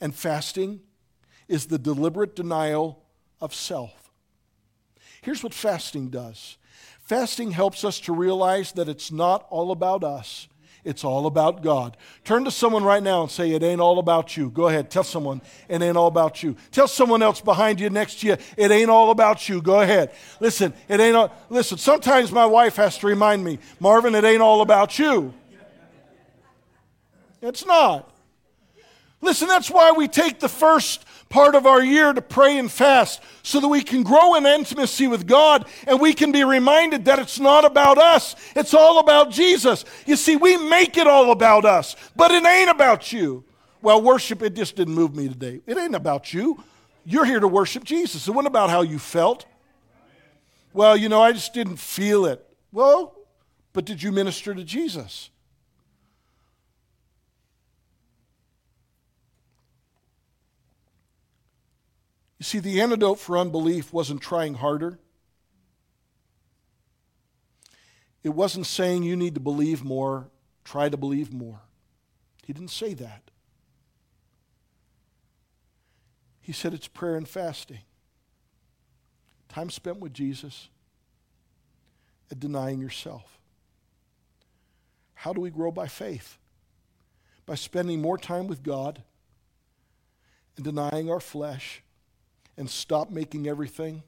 And 0.00 0.14
fasting 0.14 0.80
is 1.48 1.66
the 1.66 1.78
deliberate 1.78 2.36
denial 2.36 3.02
of 3.40 3.54
self. 3.54 4.10
Here's 5.22 5.42
what 5.42 5.54
fasting 5.54 6.08
does 6.08 6.56
fasting 7.02 7.50
helps 7.50 7.84
us 7.84 7.98
to 8.00 8.12
realize 8.12 8.72
that 8.72 8.88
it's 8.88 9.10
not 9.10 9.44
all 9.50 9.72
about 9.72 10.04
us, 10.04 10.48
it's 10.84 11.04
all 11.04 11.26
about 11.26 11.62
God. 11.62 11.96
Turn 12.24 12.44
to 12.44 12.50
someone 12.50 12.84
right 12.84 13.02
now 13.02 13.22
and 13.22 13.30
say, 13.30 13.50
It 13.50 13.62
ain't 13.62 13.80
all 13.80 13.98
about 13.98 14.36
you. 14.36 14.50
Go 14.50 14.68
ahead, 14.68 14.90
tell 14.90 15.04
someone, 15.04 15.42
It 15.68 15.82
ain't 15.82 15.96
all 15.96 16.06
about 16.06 16.42
you. 16.42 16.56
Tell 16.70 16.88
someone 16.88 17.22
else 17.22 17.40
behind 17.40 17.80
you, 17.80 17.90
next 17.90 18.20
to 18.20 18.28
you, 18.28 18.36
It 18.56 18.70
ain't 18.70 18.90
all 18.90 19.10
about 19.10 19.48
you. 19.48 19.60
Go 19.60 19.80
ahead. 19.80 20.12
Listen, 20.40 20.72
it 20.88 21.00
ain't 21.00 21.16
all, 21.16 21.32
listen, 21.48 21.78
sometimes 21.78 22.32
my 22.32 22.46
wife 22.46 22.76
has 22.76 22.98
to 22.98 23.06
remind 23.06 23.44
me, 23.44 23.58
Marvin, 23.78 24.14
it 24.14 24.24
ain't 24.24 24.42
all 24.42 24.62
about 24.62 24.98
you. 24.98 25.34
It's 27.42 27.64
not. 27.64 28.10
Listen, 29.22 29.48
that's 29.48 29.70
why 29.70 29.92
we 29.92 30.08
take 30.08 30.40
the 30.40 30.48
first 30.48 31.04
part 31.30 31.54
of 31.54 31.64
our 31.64 31.82
year 31.82 32.12
to 32.12 32.20
pray 32.20 32.58
and 32.58 32.70
fast 32.70 33.22
so 33.42 33.60
that 33.60 33.68
we 33.68 33.82
can 33.82 34.02
grow 34.02 34.34
in 34.34 34.44
intimacy 34.44 35.06
with 35.06 35.26
God 35.26 35.64
and 35.86 35.98
we 35.98 36.12
can 36.12 36.32
be 36.32 36.44
reminded 36.44 37.06
that 37.06 37.18
it's 37.18 37.40
not 37.40 37.64
about 37.64 37.96
us, 37.96 38.36
it's 38.54 38.74
all 38.74 38.98
about 38.98 39.30
Jesus. 39.30 39.86
You 40.04 40.16
see, 40.16 40.36
we 40.36 40.58
make 40.58 40.98
it 40.98 41.06
all 41.06 41.30
about 41.30 41.64
us, 41.64 41.96
but 42.14 42.32
it 42.32 42.44
ain't 42.44 42.68
about 42.68 43.12
you. 43.12 43.44
Well, 43.80 44.02
worship, 44.02 44.42
it 44.42 44.54
just 44.54 44.76
didn't 44.76 44.94
move 44.94 45.16
me 45.16 45.28
today. 45.28 45.62
It 45.66 45.78
ain't 45.78 45.94
about 45.94 46.34
you. 46.34 46.62
You're 47.06 47.24
here 47.24 47.40
to 47.40 47.48
worship 47.48 47.84
Jesus. 47.84 48.28
It 48.28 48.32
wasn't 48.32 48.48
about 48.48 48.68
how 48.68 48.82
you 48.82 48.98
felt. 48.98 49.46
Well, 50.72 50.96
you 50.96 51.08
know, 51.08 51.22
I 51.22 51.32
just 51.32 51.54
didn't 51.54 51.78
feel 51.78 52.26
it. 52.26 52.44
Well, 52.72 53.16
but 53.72 53.84
did 53.84 54.02
you 54.02 54.12
minister 54.12 54.54
to 54.54 54.64
Jesus? 54.64 55.30
You 62.40 62.44
see, 62.44 62.58
the 62.58 62.80
antidote 62.80 63.18
for 63.18 63.36
unbelief 63.36 63.92
wasn't 63.92 64.22
trying 64.22 64.54
harder. 64.54 64.98
It 68.22 68.30
wasn't 68.30 68.64
saying 68.64 69.02
you 69.02 69.14
need 69.14 69.34
to 69.34 69.40
believe 69.40 69.84
more, 69.84 70.30
try 70.64 70.88
to 70.88 70.96
believe 70.96 71.34
more. 71.34 71.60
He 72.46 72.54
didn't 72.54 72.70
say 72.70 72.94
that. 72.94 73.30
He 76.40 76.52
said 76.52 76.72
it's 76.72 76.88
prayer 76.88 77.16
and 77.16 77.28
fasting. 77.28 77.80
Time 79.50 79.68
spent 79.68 80.00
with 80.00 80.14
Jesus 80.14 80.70
and 82.30 82.40
denying 82.40 82.80
yourself. 82.80 83.38
How 85.12 85.34
do 85.34 85.42
we 85.42 85.50
grow 85.50 85.70
by 85.70 85.88
faith? 85.88 86.38
By 87.44 87.56
spending 87.56 88.00
more 88.00 88.16
time 88.16 88.46
with 88.46 88.62
God 88.62 89.02
and 90.56 90.64
denying 90.64 91.10
our 91.10 91.20
flesh 91.20 91.82
and 92.56 92.68
stop 92.68 93.10
making 93.10 93.46
everything 93.46 94.02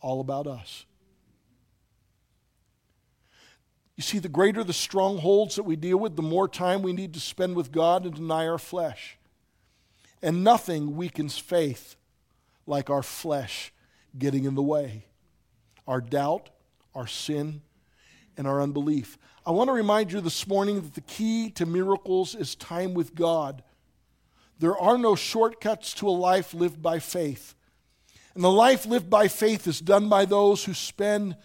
all 0.00 0.20
about 0.20 0.46
us. 0.46 0.86
You 3.96 4.02
see, 4.02 4.18
the 4.18 4.28
greater 4.28 4.62
the 4.62 4.74
strongholds 4.74 5.56
that 5.56 5.62
we 5.62 5.74
deal 5.74 5.96
with, 5.96 6.16
the 6.16 6.22
more 6.22 6.48
time 6.48 6.82
we 6.82 6.92
need 6.92 7.14
to 7.14 7.20
spend 7.20 7.56
with 7.56 7.72
God 7.72 8.04
and 8.04 8.14
deny 8.14 8.46
our 8.46 8.58
flesh. 8.58 9.16
And 10.22 10.44
nothing 10.44 10.96
weakens 10.96 11.38
faith 11.38 11.96
like 12.66 12.90
our 12.90 13.02
flesh 13.02 13.72
getting 14.18 14.44
in 14.44 14.54
the 14.54 14.62
way. 14.62 15.04
Our 15.86 16.00
doubt, 16.00 16.50
our 16.94 17.06
sin, 17.06 17.62
and 18.36 18.46
our 18.46 18.60
unbelief. 18.60 19.18
I 19.46 19.50
want 19.50 19.68
to 19.68 19.72
remind 19.72 20.12
you 20.12 20.20
this 20.20 20.46
morning 20.46 20.82
that 20.82 20.94
the 20.94 21.00
key 21.02 21.50
to 21.50 21.64
miracles 21.64 22.34
is 22.34 22.54
time 22.54 22.92
with 22.92 23.14
God. 23.14 23.62
There 24.58 24.76
are 24.76 24.98
no 24.98 25.14
shortcuts 25.14 25.94
to 25.94 26.08
a 26.08 26.10
life 26.10 26.52
lived 26.52 26.82
by 26.82 26.98
faith. 26.98 27.54
And 28.36 28.44
the 28.44 28.50
life 28.50 28.84
lived 28.84 29.08
by 29.08 29.28
faith 29.28 29.66
is 29.66 29.80
done 29.80 30.10
by 30.10 30.26
those 30.26 30.62
who 30.62 30.74
spend 30.74 31.36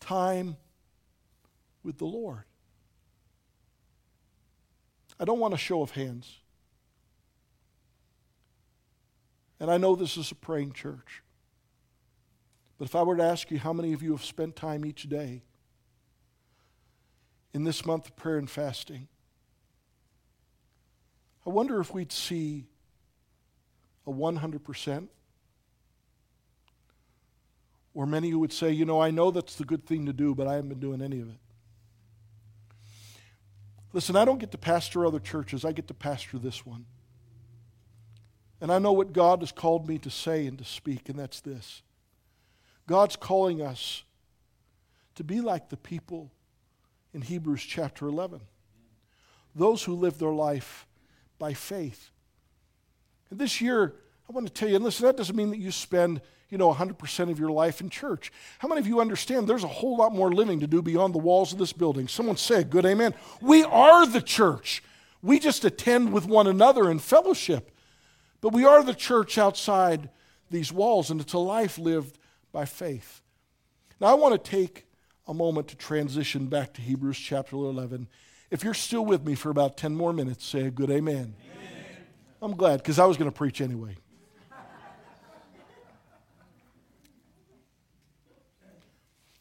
time 0.00 0.56
with 1.82 1.98
the 1.98 2.06
Lord. 2.06 2.44
I 5.20 5.26
don't 5.26 5.40
want 5.40 5.52
a 5.52 5.58
show 5.58 5.82
of 5.82 5.90
hands. 5.90 6.38
And 9.60 9.70
I 9.70 9.76
know 9.76 9.94
this 9.94 10.16
is 10.16 10.30
a 10.30 10.34
praying 10.34 10.72
church. 10.72 11.22
But 12.78 12.86
if 12.86 12.96
I 12.96 13.02
were 13.02 13.18
to 13.18 13.24
ask 13.24 13.50
you 13.50 13.58
how 13.58 13.74
many 13.74 13.92
of 13.92 14.02
you 14.02 14.12
have 14.12 14.24
spent 14.24 14.56
time 14.56 14.86
each 14.86 15.06
day 15.06 15.42
in 17.52 17.64
this 17.64 17.84
month 17.84 18.06
of 18.06 18.16
prayer 18.16 18.38
and 18.38 18.48
fasting, 18.48 19.08
I 21.44 21.50
wonder 21.50 21.78
if 21.78 21.92
we'd 21.92 22.10
see 22.10 22.68
a 24.06 24.10
100% 24.10 25.08
or 27.98 28.06
many 28.06 28.30
who 28.30 28.38
would 28.38 28.52
say, 28.52 28.70
you 28.70 28.84
know, 28.84 29.02
I 29.02 29.10
know 29.10 29.32
that's 29.32 29.56
the 29.56 29.64
good 29.64 29.84
thing 29.84 30.06
to 30.06 30.12
do, 30.12 30.32
but 30.32 30.46
I 30.46 30.54
haven't 30.54 30.68
been 30.68 30.78
doing 30.78 31.02
any 31.02 31.18
of 31.18 31.30
it. 31.30 31.38
Listen, 33.92 34.14
I 34.14 34.24
don't 34.24 34.38
get 34.38 34.52
to 34.52 34.58
pastor 34.58 35.04
other 35.04 35.18
churches, 35.18 35.64
I 35.64 35.72
get 35.72 35.88
to 35.88 35.94
pastor 35.94 36.38
this 36.38 36.64
one. 36.64 36.86
And 38.60 38.70
I 38.70 38.78
know 38.78 38.92
what 38.92 39.12
God 39.12 39.40
has 39.40 39.50
called 39.50 39.88
me 39.88 39.98
to 39.98 40.10
say 40.10 40.46
and 40.46 40.56
to 40.58 40.64
speak, 40.64 41.08
and 41.08 41.18
that's 41.18 41.40
this 41.40 41.82
God's 42.86 43.16
calling 43.16 43.60
us 43.60 44.04
to 45.16 45.24
be 45.24 45.40
like 45.40 45.68
the 45.68 45.76
people 45.76 46.30
in 47.12 47.22
Hebrews 47.22 47.62
chapter 47.62 48.06
11, 48.06 48.42
those 49.56 49.82
who 49.82 49.94
live 49.94 50.18
their 50.18 50.30
life 50.30 50.86
by 51.36 51.52
faith. 51.52 52.12
And 53.28 53.40
this 53.40 53.60
year, 53.60 53.96
I 54.28 54.32
want 54.32 54.46
to 54.46 54.52
tell 54.52 54.68
you, 54.68 54.76
and 54.76 54.84
listen, 54.84 55.06
that 55.06 55.16
doesn't 55.16 55.36
mean 55.36 55.50
that 55.50 55.58
you 55.58 55.70
spend 55.70 56.20
you 56.50 56.56
know, 56.56 56.72
100% 56.72 57.30
of 57.30 57.38
your 57.38 57.50
life 57.50 57.80
in 57.80 57.90
church. 57.90 58.32
How 58.58 58.68
many 58.68 58.80
of 58.80 58.86
you 58.86 59.00
understand 59.00 59.46
there's 59.46 59.64
a 59.64 59.68
whole 59.68 59.98
lot 59.98 60.14
more 60.14 60.32
living 60.32 60.60
to 60.60 60.66
do 60.66 60.80
beyond 60.80 61.14
the 61.14 61.18
walls 61.18 61.52
of 61.52 61.58
this 61.58 61.72
building? 61.72 62.08
Someone 62.08 62.36
say, 62.36 62.64
good 62.64 62.86
amen. 62.86 63.14
We 63.40 63.64
are 63.64 64.06
the 64.06 64.22
church. 64.22 64.82
We 65.22 65.38
just 65.38 65.64
attend 65.64 66.12
with 66.12 66.26
one 66.26 66.46
another 66.46 66.90
in 66.90 67.00
fellowship. 67.00 67.70
But 68.40 68.52
we 68.52 68.64
are 68.64 68.82
the 68.82 68.94
church 68.94 69.36
outside 69.36 70.08
these 70.50 70.72
walls, 70.72 71.10
and 71.10 71.20
it's 71.20 71.32
a 71.32 71.38
life 71.38 71.78
lived 71.78 72.18
by 72.52 72.64
faith. 72.64 73.20
Now, 74.00 74.06
I 74.06 74.14
want 74.14 74.42
to 74.42 74.50
take 74.50 74.86
a 75.26 75.34
moment 75.34 75.68
to 75.68 75.76
transition 75.76 76.46
back 76.46 76.72
to 76.74 76.80
Hebrews 76.80 77.18
chapter 77.18 77.56
11. 77.56 78.08
If 78.50 78.64
you're 78.64 78.72
still 78.72 79.04
with 79.04 79.26
me 79.26 79.34
for 79.34 79.50
about 79.50 79.76
10 79.76 79.94
more 79.94 80.14
minutes, 80.14 80.46
say 80.46 80.62
a 80.62 80.70
good 80.70 80.90
amen. 80.90 81.34
amen. 81.44 81.96
I'm 82.40 82.56
glad 82.56 82.78
because 82.78 82.98
I 82.98 83.04
was 83.04 83.18
going 83.18 83.30
to 83.30 83.36
preach 83.36 83.60
anyway. 83.60 83.96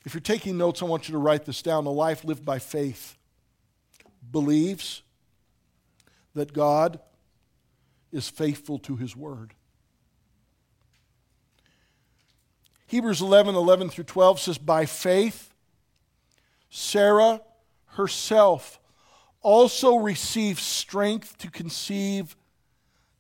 If 0.08 0.14
you're 0.14 0.22
taking 0.22 0.58
notes, 0.58 0.82
I 0.82 0.86
want 0.86 1.10
you 1.10 1.12
to 1.12 1.18
write 1.18 1.44
this 1.44 1.62
down. 1.62 1.86
A 1.86 1.90
life 1.90 2.24
lived 2.24 2.46
by 2.46 2.60
faith 2.60 3.18
believes 4.32 5.02
that 6.34 6.54
God 6.54 7.02
is 8.14 8.30
faithful 8.30 8.80
to 8.80 8.96
his 8.96 9.18
word. 9.18 9.54
Hebrews 12.86 13.20
11 13.20 13.56
11 13.56 13.90
through 13.90 14.06
12 14.06 14.40
says, 14.40 14.58
By 14.58 14.86
faith, 14.86 15.54
Sarah 16.70 17.42
herself 17.88 18.80
also 19.42 19.98
received 19.98 20.60
strength 20.60 21.38
to 21.40 21.52
conceive 21.52 22.38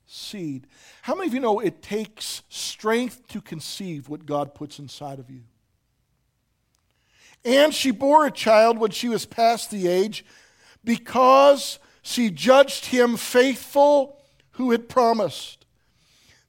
seed. 0.05 0.67
How 1.01 1.15
many 1.15 1.27
of 1.27 1.33
you 1.33 1.41
know 1.41 1.59
it 1.59 1.81
takes 1.81 2.43
strength 2.47 3.27
to 3.27 3.41
conceive 3.41 4.07
what 4.07 4.25
God 4.25 4.55
puts 4.55 4.79
inside 4.79 5.19
of 5.19 5.29
you? 5.29 5.41
And 7.47 7.73
she 7.73 7.91
bore 7.91 8.25
a 8.25 8.31
child 8.31 8.77
when 8.77 8.91
she 8.91 9.07
was 9.07 9.25
past 9.25 9.71
the 9.71 9.87
age 9.87 10.25
because 10.83 11.79
she 12.01 12.29
judged 12.29 12.87
him 12.87 13.15
faithful 13.15 14.19
who 14.51 14.71
had 14.71 14.89
promised. 14.89 15.65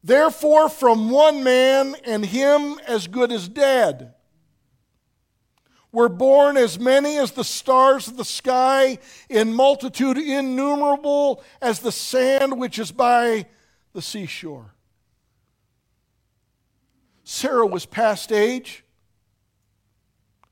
Therefore, 0.03 0.69
from 0.69 1.09
one 1.09 1.45
man 1.45 1.95
and 2.05 2.27
him 2.27 2.81
as 2.85 3.07
good 3.07 3.31
as 3.31 3.49
dead 3.49 4.15
were 5.93 6.09
born 6.09 6.57
as 6.57 6.81
many 6.81 7.17
as 7.17 7.31
the 7.31 7.45
stars 7.45 8.09
of 8.09 8.17
the 8.17 8.25
sky, 8.25 8.99
in 9.29 9.55
multitude 9.55 10.19
innumerable 10.19 11.45
as 11.63 11.79
the 11.79 11.93
sand 11.93 12.59
which 12.59 12.77
is 12.77 12.91
by 12.91 13.47
the 13.93 14.03
seashore. 14.03 14.75
Sarah 17.23 17.67
was 17.67 17.87
past 17.87 18.33
age 18.33 18.83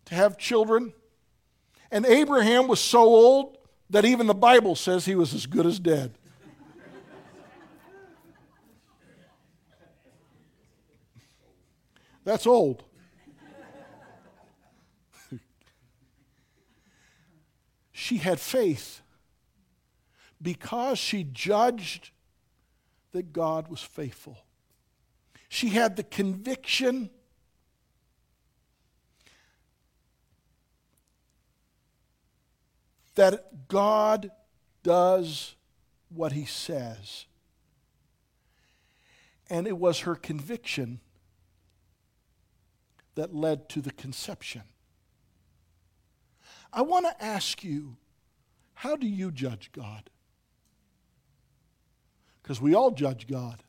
to 0.06 0.14
have 0.14 0.38
children. 0.38 0.92
And 1.90 2.06
Abraham 2.06 2.66
was 2.68 2.80
so 2.80 3.00
old 3.00 3.58
that 3.90 4.04
even 4.04 4.26
the 4.26 4.34
Bible 4.34 4.74
says 4.74 5.04
he 5.04 5.14
was 5.14 5.34
as 5.34 5.46
good 5.46 5.66
as 5.66 5.78
dead. 5.78 6.12
That's 12.24 12.46
old. 12.46 12.82
she 17.92 18.16
had 18.16 18.40
faith 18.40 19.00
because 20.42 20.98
she 20.98 21.22
judged 21.22 22.10
that 23.12 23.32
God 23.32 23.68
was 23.68 23.80
faithful. 23.80 24.38
She 25.48 25.68
had 25.68 25.94
the 25.94 26.02
conviction 26.02 27.10
that 33.16 33.68
God 33.68 34.30
does 34.82 35.56
what 36.08 36.32
he 36.32 36.44
says. 36.44 37.26
And 39.50 39.66
it 39.66 39.78
was 39.78 40.00
her 40.00 40.14
conviction 40.14 41.00
that 43.14 43.34
led 43.34 43.68
to 43.70 43.80
the 43.80 43.90
conception. 43.92 44.62
I 46.72 46.82
want 46.82 47.06
to 47.06 47.24
ask 47.24 47.64
you, 47.64 47.96
how 48.74 48.96
do 48.96 49.06
you 49.06 49.30
judge 49.30 49.70
God? 49.72 50.10
Because 52.42 52.60
we 52.60 52.74
all 52.74 52.90
judge 52.90 53.26
God. 53.26 53.62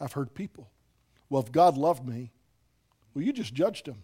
I've 0.00 0.12
heard 0.12 0.34
people, 0.34 0.68
well, 1.30 1.42
if 1.42 1.52
God 1.52 1.78
loved 1.78 2.06
me, 2.06 2.32
well, 3.14 3.24
you 3.24 3.32
just 3.32 3.54
judged 3.54 3.86
him. 3.86 4.02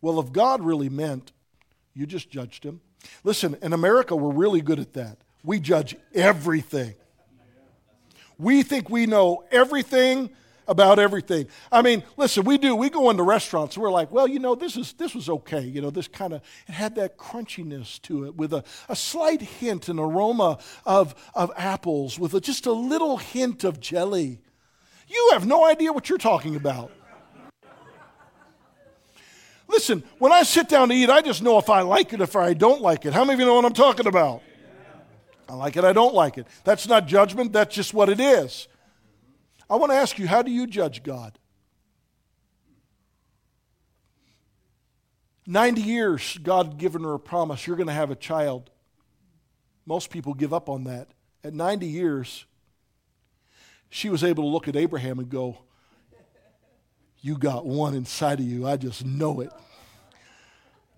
Well, 0.00 0.18
if 0.18 0.32
God 0.32 0.62
really 0.62 0.88
meant 0.88 1.32
you 1.96 2.06
just 2.06 2.30
judged 2.30 2.62
him. 2.62 2.80
Listen, 3.24 3.56
in 3.62 3.72
America, 3.72 4.14
we're 4.14 4.32
really 4.32 4.60
good 4.60 4.78
at 4.78 4.92
that. 4.92 5.18
We 5.42 5.58
judge 5.60 5.96
everything. 6.14 6.94
We 8.38 8.62
think 8.62 8.90
we 8.90 9.06
know 9.06 9.44
everything 9.50 10.30
about 10.68 10.98
everything. 10.98 11.46
I 11.72 11.80
mean, 11.80 12.02
listen, 12.16 12.44
we 12.44 12.58
do. 12.58 12.76
We 12.76 12.90
go 12.90 13.08
into 13.08 13.22
restaurants. 13.22 13.78
We're 13.78 13.90
like, 13.90 14.10
well, 14.10 14.28
you 14.28 14.38
know, 14.38 14.54
this 14.54 14.76
is 14.76 14.92
this 14.94 15.14
was 15.14 15.28
okay. 15.28 15.60
You 15.60 15.80
know, 15.80 15.90
this 15.90 16.08
kind 16.08 16.34
of 16.34 16.42
it 16.68 16.72
had 16.72 16.96
that 16.96 17.16
crunchiness 17.16 18.02
to 18.02 18.26
it 18.26 18.36
with 18.36 18.52
a, 18.52 18.62
a 18.88 18.96
slight 18.96 19.40
hint 19.40 19.88
and 19.88 19.98
aroma 19.98 20.58
of 20.84 21.14
of 21.34 21.50
apples 21.56 22.18
with 22.18 22.34
a, 22.34 22.40
just 22.40 22.66
a 22.66 22.72
little 22.72 23.16
hint 23.16 23.64
of 23.64 23.80
jelly. 23.80 24.40
You 25.08 25.30
have 25.32 25.46
no 25.46 25.64
idea 25.64 25.92
what 25.92 26.08
you're 26.08 26.18
talking 26.18 26.56
about. 26.56 26.90
Listen, 29.76 30.02
when 30.18 30.32
I 30.32 30.42
sit 30.42 30.70
down 30.70 30.88
to 30.88 30.94
eat, 30.94 31.10
I 31.10 31.20
just 31.20 31.42
know 31.42 31.58
if 31.58 31.68
I 31.68 31.82
like 31.82 32.14
it, 32.14 32.20
or 32.22 32.24
if 32.24 32.34
I 32.34 32.54
don't 32.54 32.80
like 32.80 33.04
it. 33.04 33.12
How 33.12 33.24
many 33.26 33.34
of 33.34 33.40
you 33.40 33.44
know 33.44 33.56
what 33.56 33.66
I'm 33.66 33.74
talking 33.74 34.06
about? 34.06 34.40
I 35.50 35.54
like 35.54 35.76
it, 35.76 35.84
I 35.84 35.92
don't 35.92 36.14
like 36.14 36.38
it. 36.38 36.46
That's 36.64 36.88
not 36.88 37.06
judgment, 37.06 37.52
that's 37.52 37.74
just 37.74 37.92
what 37.92 38.08
it 38.08 38.18
is. 38.18 38.68
I 39.68 39.76
want 39.76 39.92
to 39.92 39.96
ask 39.96 40.18
you, 40.18 40.26
how 40.26 40.40
do 40.40 40.50
you 40.50 40.66
judge 40.66 41.02
God? 41.02 41.38
90 45.46 45.82
years, 45.82 46.38
God 46.38 46.78
given 46.78 47.04
her 47.04 47.12
a 47.12 47.20
promise 47.20 47.66
you're 47.66 47.76
going 47.76 47.86
to 47.86 47.92
have 47.92 48.10
a 48.10 48.16
child. 48.16 48.70
Most 49.84 50.08
people 50.08 50.32
give 50.32 50.54
up 50.54 50.70
on 50.70 50.84
that. 50.84 51.08
At 51.44 51.52
90 51.52 51.86
years, 51.86 52.46
she 53.90 54.08
was 54.08 54.24
able 54.24 54.44
to 54.44 54.48
look 54.48 54.68
at 54.68 54.74
Abraham 54.74 55.18
and 55.18 55.28
go, 55.28 55.58
You 57.20 57.36
got 57.36 57.66
one 57.66 57.92
inside 57.92 58.40
of 58.40 58.46
you. 58.46 58.66
I 58.66 58.78
just 58.78 59.04
know 59.04 59.40
it. 59.40 59.52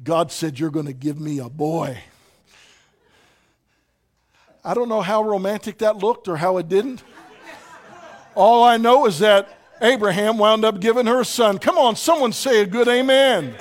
God 0.03 0.30
said, 0.30 0.59
You're 0.59 0.70
going 0.70 0.86
to 0.86 0.92
give 0.92 1.20
me 1.20 1.38
a 1.38 1.49
boy. 1.49 1.99
I 4.64 4.74
don't 4.74 4.88
know 4.88 5.01
how 5.01 5.22
romantic 5.22 5.78
that 5.78 5.96
looked 5.96 6.28
or 6.28 6.36
how 6.36 6.59
it 6.59 6.68
didn't. 6.68 7.03
All 8.34 8.64
I 8.64 8.76
know 8.76 9.07
is 9.07 9.20
that 9.20 9.59
Abraham 9.80 10.38
wound 10.38 10.64
up 10.64 10.80
giving 10.80 11.07
her 11.07 11.20
a 11.20 11.24
son. 11.24 11.59
Come 11.59 11.78
on, 11.78 11.96
someone 11.96 12.32
say 12.32 12.61
a 12.61 12.66
good 12.66 12.88
amen. 12.88 13.55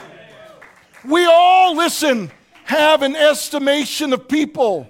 We 1.06 1.26
all, 1.26 1.76
listen, 1.76 2.32
have 2.66 3.02
an 3.02 3.16
estimation 3.16 4.14
of 4.14 4.28
people. 4.28 4.90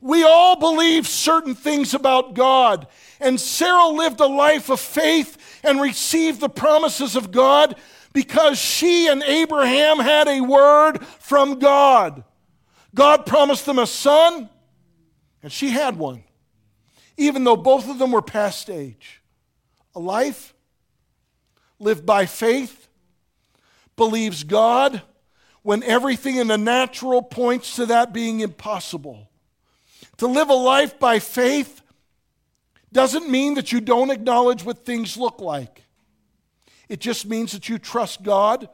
We 0.00 0.22
all 0.22 0.56
believe 0.56 1.08
certain 1.08 1.54
things 1.54 1.94
about 1.94 2.34
God. 2.34 2.86
And 3.20 3.40
Sarah 3.40 3.88
lived 3.88 4.20
a 4.20 4.26
life 4.26 4.68
of 4.70 4.78
faith 4.78 5.60
and 5.64 5.80
received 5.80 6.40
the 6.40 6.48
promises 6.48 7.16
of 7.16 7.32
God 7.32 7.76
because 8.18 8.58
she 8.58 9.06
and 9.06 9.22
Abraham 9.22 10.00
had 10.00 10.26
a 10.26 10.40
word 10.40 11.06
from 11.20 11.60
God. 11.60 12.24
God 12.92 13.26
promised 13.26 13.64
them 13.64 13.78
a 13.78 13.86
son. 13.86 14.50
And 15.40 15.52
she 15.52 15.70
had 15.70 15.96
one, 15.96 16.24
even 17.16 17.44
though 17.44 17.54
both 17.54 17.88
of 17.88 18.00
them 18.00 18.10
were 18.10 18.20
past 18.20 18.70
age. 18.70 19.22
A 19.94 20.00
life 20.00 20.52
lived 21.78 22.04
by 22.04 22.26
faith, 22.26 22.88
believes 23.94 24.42
God 24.42 25.00
when 25.62 25.84
everything 25.84 26.38
in 26.38 26.48
the 26.48 26.58
natural 26.58 27.22
points 27.22 27.76
to 27.76 27.86
that 27.86 28.12
being 28.12 28.40
impossible. 28.40 29.30
To 30.16 30.26
live 30.26 30.48
a 30.48 30.54
life 30.54 30.98
by 30.98 31.20
faith 31.20 31.82
doesn't 32.92 33.30
mean 33.30 33.54
that 33.54 33.70
you 33.70 33.80
don't 33.80 34.10
acknowledge 34.10 34.64
what 34.64 34.84
things 34.84 35.16
look 35.16 35.40
like. 35.40 35.84
It 36.88 37.00
just 37.00 37.26
means 37.26 37.52
that 37.52 37.68
you 37.68 37.78
trust 37.78 38.22
God 38.22 38.68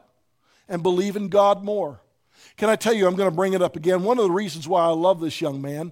and 0.67 0.81
believe 0.81 1.15
in 1.15 1.29
God 1.29 1.63
more. 1.63 2.01
Can 2.57 2.69
I 2.69 2.75
tell 2.75 2.93
you, 2.93 3.07
I'm 3.07 3.15
going 3.15 3.29
to 3.29 3.35
bring 3.35 3.53
it 3.53 3.61
up 3.61 3.75
again. 3.75 4.03
One 4.03 4.17
of 4.17 4.23
the 4.23 4.31
reasons 4.31 4.67
why 4.67 4.83
I 4.83 4.89
love 4.89 5.19
this 5.19 5.41
young 5.41 5.61
man 5.61 5.91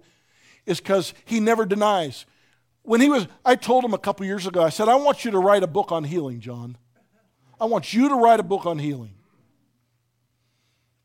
is 0.66 0.80
because 0.80 1.14
he 1.26 1.40
never 1.40 1.66
denies. 1.66 2.26
When 2.84 3.02
he 3.02 3.10
was, 3.10 3.28
I 3.46 3.56
told 3.56 3.84
him 3.84 3.94
a 3.94 3.98
couple 3.98 4.26
years 4.26 4.48
ago, 4.48 4.62
I 4.62 4.70
said, 4.70 4.88
I 4.90 4.96
want 4.96 5.26
you 5.26 5.32
to 5.32 5.40
write 5.40 5.64
a 5.64 5.68
book 5.68 5.92
on 5.92 6.04
healing, 6.04 6.40
John. 6.40 6.78
I 7.60 7.66
want 7.66 7.94
you 7.94 8.10
to 8.10 8.16
write 8.16 8.40
a 8.40 8.44
book 8.44 8.66
on 8.66 8.80
healing. 8.80 9.14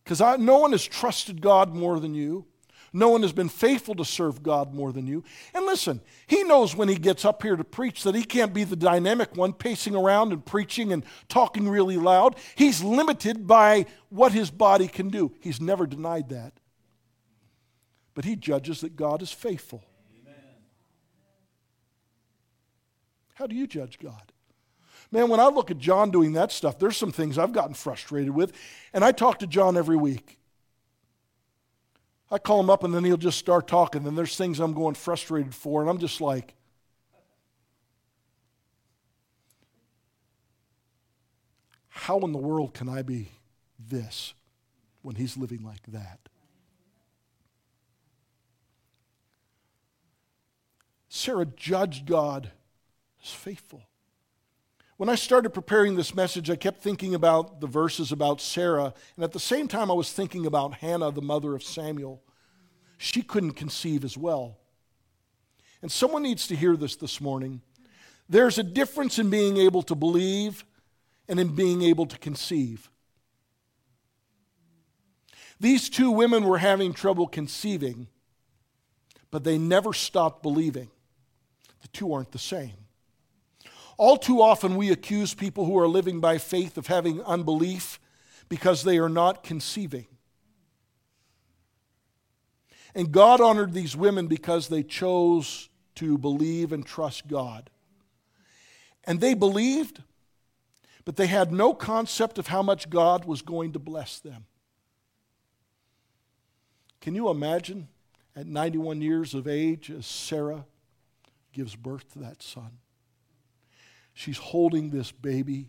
Because 0.02 0.20
no 0.38 0.58
one 0.58 0.72
has 0.72 0.84
trusted 0.84 1.40
God 1.40 1.74
more 1.74 2.00
than 2.00 2.14
you. 2.14 2.46
No 2.93 3.09
one 3.11 3.22
has 3.22 3.32
been 3.32 3.49
faithful 3.49 3.95
to 3.97 4.05
serve 4.05 4.43
God 4.43 4.74
more 4.74 4.93
than 4.93 5.07
you. 5.07 5.24
And 5.55 5.66
listen, 5.66 6.01
he 6.26 6.43
knows 6.45 6.74
when 6.74 6.89
he 6.89 6.97
gets 6.97 7.24
up 7.24 7.43
here 7.43 7.57
to 7.57 7.64
preach 7.64 8.03
that 8.05 8.14
he 8.14 8.24
can't 8.24 8.55
be 8.55 8.64
the 8.64 8.76
dynamic 8.76 9.36
one 9.36 9.53
pacing 9.53 9.95
around 9.95 10.32
and 10.32 10.45
preaching 10.45 10.93
and 10.93 11.05
talking 11.28 11.68
really 11.68 11.97
loud. 11.97 12.36
He's 12.55 12.82
limited 12.82 13.47
by 13.47 13.86
what 14.09 14.32
his 14.32 14.51
body 14.51 14.89
can 14.89 15.09
do. 15.09 15.32
He's 15.41 15.61
never 15.61 15.86
denied 15.86 16.30
that 16.30 16.53
but 18.18 18.24
he 18.24 18.34
judges 18.34 18.80
that 18.80 18.97
God 18.97 19.22
is 19.22 19.30
faithful. 19.30 19.84
Amen. 20.20 20.34
How 23.34 23.47
do 23.47 23.55
you 23.55 23.68
judge 23.68 24.01
God? 24.01 24.32
Man, 25.12 25.28
when 25.28 25.39
I 25.39 25.47
look 25.47 25.70
at 25.70 25.78
John 25.78 26.11
doing 26.11 26.32
that 26.32 26.51
stuff, 26.51 26.80
there's 26.80 26.97
some 26.97 27.12
things 27.12 27.39
I've 27.39 27.53
gotten 27.53 27.74
frustrated 27.74 28.30
with, 28.30 28.53
and 28.93 29.05
I 29.05 29.12
talk 29.12 29.39
to 29.39 29.47
John 29.47 29.76
every 29.76 29.97
week. 29.97 30.38
I 32.30 32.38
call 32.38 32.60
him 32.60 32.70
up 32.70 32.84
and 32.84 32.94
then 32.94 33.04
he'll 33.04 33.16
just 33.16 33.38
start 33.38 33.66
talking, 33.66 34.06
and 34.06 34.16
there's 34.16 34.36
things 34.36 34.60
I'm 34.60 34.74
going 34.74 34.94
frustrated 34.94 35.54
for, 35.54 35.80
and 35.80 35.88
I'm 35.88 35.98
just 35.98 36.20
like, 36.20 36.54
how 41.88 42.18
in 42.20 42.32
the 42.32 42.38
world 42.38 42.74
can 42.74 42.88
I 42.88 43.02
be 43.02 43.30
this 43.78 44.34
when 45.02 45.16
he's 45.16 45.36
living 45.36 45.62
like 45.62 45.82
that? 45.88 46.20
Sarah 51.08 51.46
judged 51.46 52.06
God 52.06 52.50
as 53.22 53.30
faithful. 53.30 53.82
When 54.99 55.09
I 55.09 55.14
started 55.14 55.51
preparing 55.51 55.94
this 55.94 56.12
message, 56.12 56.51
I 56.51 56.57
kept 56.57 56.82
thinking 56.82 57.14
about 57.14 57.61
the 57.61 57.68
verses 57.68 58.11
about 58.11 58.40
Sarah, 58.40 58.92
and 59.14 59.24
at 59.24 59.30
the 59.30 59.38
same 59.38 59.68
time, 59.68 59.92
I 59.92 59.94
was 59.94 60.12
thinking 60.12 60.44
about 60.44 60.74
Hannah, 60.74 61.12
the 61.12 61.22
mother 61.22 61.55
of 61.55 61.62
Samuel. 61.62 62.20
She 62.99 63.22
couldn't 63.22 63.53
conceive 63.53 64.05
as 64.05 64.18
well. 64.18 64.59
And 65.82 65.92
someone 65.92 66.24
needs 66.24 66.49
to 66.49 66.57
hear 66.57 66.76
this 66.76 66.96
this 66.96 67.20
morning. 67.20 67.62
There's 68.28 68.59
a 68.59 68.64
difference 68.64 69.20
in 69.20 69.30
being 69.30 69.57
able 69.57 69.82
to 69.82 69.94
believe 69.94 70.64
and 71.28 71.38
in 71.38 71.55
being 71.55 71.82
able 71.82 72.07
to 72.07 72.18
conceive. 72.18 72.90
These 75.61 75.90
two 75.90 76.11
women 76.11 76.42
were 76.42 76.59
having 76.59 76.92
trouble 76.92 77.28
conceiving, 77.28 78.09
but 79.30 79.44
they 79.44 79.59
never 79.59 79.92
stopped 79.92 80.42
believing. 80.42 80.90
The 81.82 81.88
two 81.88 82.12
aren't 82.12 82.32
the 82.32 82.38
same. 82.40 82.88
All 83.99 84.16
too 84.16 84.40
often, 84.40 84.76
we 84.76 84.90
accuse 84.90 85.34
people 85.34 85.66
who 85.66 85.78
are 85.78 85.86
living 85.86 86.20
by 86.20 86.38
faith 86.38 86.78
of 86.78 86.86
having 86.86 87.22
unbelief 87.22 88.01
because 88.49 88.82
they 88.82 88.96
are 88.96 89.11
not 89.11 89.42
conceiving. 89.42 90.07
And 92.94 93.12
God 93.12 93.40
honored 93.40 93.74
these 93.74 93.94
women 93.94 94.26
because 94.26 94.68
they 94.68 94.82
chose 94.82 95.68
to 95.96 96.16
believe 96.16 96.72
and 96.72 96.86
trust 96.86 97.28
God. 97.28 97.68
And 99.05 99.20
they 99.20 99.34
believed, 99.34 100.03
but 101.05 101.16
they 101.16 101.26
had 101.26 101.53
no 101.53 101.74
concept 101.74 102.38
of 102.38 102.46
how 102.46 102.62
much 102.62 102.88
God 102.88 103.26
was 103.26 103.42
going 103.42 103.72
to 103.74 103.78
bless 103.78 104.18
them. 104.18 104.46
Can 107.01 107.14
you 107.14 107.28
imagine 107.28 107.88
at 108.38 108.46
91 108.46 109.03
years 109.03 109.34
of 109.34 109.49
age 109.49 109.90
as 109.90 110.07
Sarah 110.07 110.64
gives 111.53 111.74
birth 111.74 112.12
to 112.12 112.20
that 112.20 112.40
son. 112.40 112.78
She's 114.18 114.38
holding 114.38 114.90
this 114.90 115.12
baby, 115.12 115.68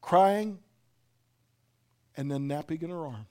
crying, 0.00 0.60
and 2.16 2.30
then 2.30 2.46
napping 2.46 2.80
in 2.82 2.90
her 2.90 3.04
arms. 3.04 3.26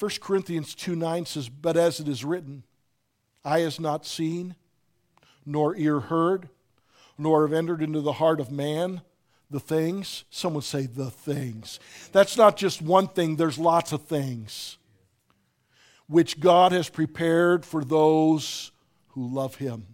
1 0.00 0.10
Corinthians 0.20 0.74
2 0.74 0.96
9 0.96 1.26
says, 1.26 1.48
But 1.48 1.76
as 1.76 2.00
it 2.00 2.08
is 2.08 2.24
written, 2.24 2.64
eye 3.44 3.60
has 3.60 3.78
not 3.78 4.04
seen, 4.04 4.56
nor 5.46 5.76
ear 5.76 6.00
heard, 6.00 6.48
nor 7.16 7.46
have 7.46 7.52
entered 7.52 7.80
into 7.80 8.00
the 8.00 8.14
heart 8.14 8.40
of 8.40 8.50
man 8.50 9.02
the 9.48 9.60
things. 9.60 10.24
Someone 10.28 10.64
say, 10.64 10.86
the 10.86 11.08
things. 11.08 11.78
That's 12.10 12.36
not 12.36 12.56
just 12.56 12.82
one 12.82 13.06
thing, 13.06 13.36
there's 13.36 13.60
lots 13.60 13.92
of 13.92 14.02
things 14.06 14.76
which 16.08 16.40
God 16.40 16.72
has 16.72 16.88
prepared 16.88 17.64
for 17.64 17.84
those 17.84 18.72
who 19.10 19.32
love 19.32 19.54
him. 19.54 19.91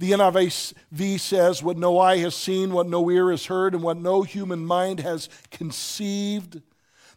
The 0.00 0.12
NIV 0.12 1.20
says, 1.20 1.62
What 1.62 1.76
no 1.76 1.98
eye 1.98 2.16
has 2.18 2.34
seen, 2.34 2.72
what 2.72 2.88
no 2.88 3.10
ear 3.10 3.30
has 3.30 3.44
heard, 3.44 3.74
and 3.74 3.82
what 3.82 3.98
no 3.98 4.22
human 4.22 4.64
mind 4.64 5.00
has 5.00 5.28
conceived, 5.50 6.62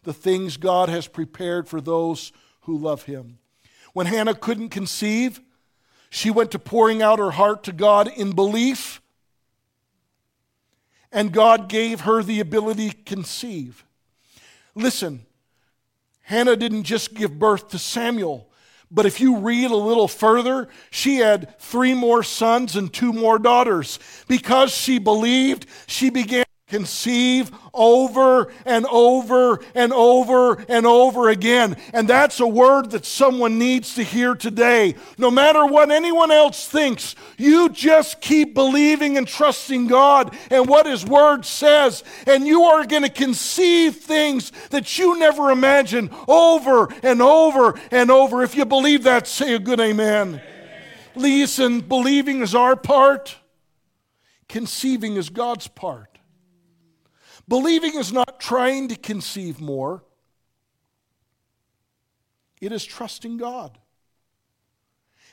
the 0.02 0.12
things 0.12 0.58
God 0.58 0.90
has 0.90 1.08
prepared 1.08 1.66
for 1.66 1.80
those 1.80 2.30
who 2.64 2.76
love 2.76 3.04
him. 3.04 3.38
When 3.94 4.04
Hannah 4.04 4.34
couldn't 4.34 4.68
conceive, 4.68 5.40
she 6.10 6.30
went 6.30 6.50
to 6.50 6.58
pouring 6.58 7.00
out 7.00 7.18
her 7.18 7.30
heart 7.30 7.62
to 7.64 7.72
God 7.72 8.06
in 8.06 8.32
belief, 8.32 9.00
and 11.10 11.32
God 11.32 11.70
gave 11.70 12.00
her 12.02 12.22
the 12.22 12.40
ability 12.40 12.90
to 12.90 12.96
conceive. 13.04 13.86
Listen, 14.74 15.24
Hannah 16.20 16.56
didn't 16.56 16.84
just 16.84 17.14
give 17.14 17.38
birth 17.38 17.68
to 17.68 17.78
Samuel, 17.78 18.50
But 18.94 19.06
if 19.06 19.20
you 19.20 19.38
read 19.38 19.72
a 19.72 19.76
little 19.76 20.06
further, 20.06 20.68
she 20.88 21.16
had 21.16 21.58
three 21.58 21.94
more 21.94 22.22
sons 22.22 22.76
and 22.76 22.92
two 22.92 23.12
more 23.12 23.40
daughters. 23.40 23.98
Because 24.28 24.72
she 24.72 25.00
believed, 25.00 25.66
she 25.88 26.10
began 26.10 26.43
conceive 26.74 27.52
over 27.72 28.52
and 28.66 28.84
over 28.86 29.60
and 29.76 29.92
over 29.92 30.54
and 30.68 30.84
over 30.84 31.28
again. 31.28 31.76
And 31.92 32.08
that's 32.08 32.40
a 32.40 32.48
word 32.48 32.90
that 32.90 33.04
someone 33.06 33.60
needs 33.60 33.94
to 33.94 34.02
hear 34.02 34.34
today. 34.34 34.96
No 35.16 35.30
matter 35.30 35.64
what 35.64 35.92
anyone 35.92 36.32
else 36.32 36.66
thinks, 36.66 37.14
you 37.38 37.68
just 37.68 38.20
keep 38.20 38.54
believing 38.54 39.16
and 39.16 39.28
trusting 39.28 39.86
God 39.86 40.36
and 40.50 40.66
what 40.66 40.86
His 40.86 41.06
Word 41.06 41.46
says, 41.46 42.02
and 42.26 42.44
you 42.44 42.64
are 42.64 42.84
going 42.84 43.04
to 43.04 43.08
conceive 43.08 43.98
things 43.98 44.50
that 44.70 44.98
you 44.98 45.16
never 45.16 45.52
imagined 45.52 46.10
over 46.26 46.88
and 47.04 47.22
over 47.22 47.78
and 47.92 48.10
over. 48.10 48.42
If 48.42 48.56
you 48.56 48.64
believe 48.64 49.04
that, 49.04 49.28
say 49.28 49.54
a 49.54 49.60
good 49.60 49.78
amen. 49.78 50.28
amen. 50.28 50.42
Listen, 51.14 51.82
believing 51.82 52.42
is 52.42 52.52
our 52.52 52.74
part, 52.74 53.36
conceiving 54.48 55.14
is 55.14 55.30
God's 55.30 55.68
part. 55.68 56.13
Believing 57.46 57.94
is 57.94 58.12
not 58.12 58.40
trying 58.40 58.88
to 58.88 58.96
conceive 58.96 59.60
more, 59.60 60.04
it 62.60 62.72
is 62.72 62.84
trusting 62.84 63.36
God. 63.36 63.78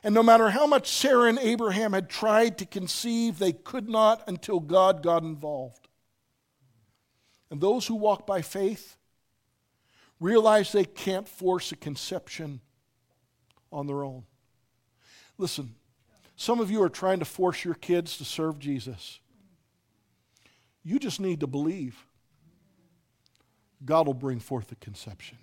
And 0.04 0.16
no 0.16 0.24
matter 0.24 0.50
how 0.50 0.66
much 0.66 0.90
Sarah 0.90 1.30
and 1.30 1.38
Abraham 1.40 1.94
had 1.94 2.10
tried 2.10 2.58
to 2.58 2.66
conceive, 2.66 3.38
they 3.38 3.54
could 3.54 3.88
not 3.88 4.24
until 4.28 4.60
God 4.60 5.04
got 5.04 5.22
involved. 5.22 5.88
And 7.52 7.62
those 7.62 7.86
who 7.86 7.96
walk 7.96 8.26
by 8.26 8.42
faith 8.42 8.98
realize 10.20 10.72
they 10.72 10.86
can't 10.86 11.28
force 11.28 11.72
a 11.72 11.76
conception 11.76 12.62
on 13.72 13.88
their 13.88 14.04
own. 14.04 14.24
Listen, 15.38 15.76
some 16.36 16.60
of 16.60 16.72
you 16.72 16.82
are 16.82 16.90
trying 16.90 17.20
to 17.20 17.26
force 17.26 17.64
your 17.64 17.76
kids 17.76 18.18
to 18.18 18.26
serve 18.26 18.58
Jesus. 18.58 19.20
You 20.84 21.00
just 21.00 21.20
need 21.20 21.40
to 21.42 21.48
believe. 21.48 22.06
God 23.84 24.08
will 24.08 24.14
bring 24.14 24.40
forth 24.40 24.68
the 24.68 24.76
conception. 24.76 25.38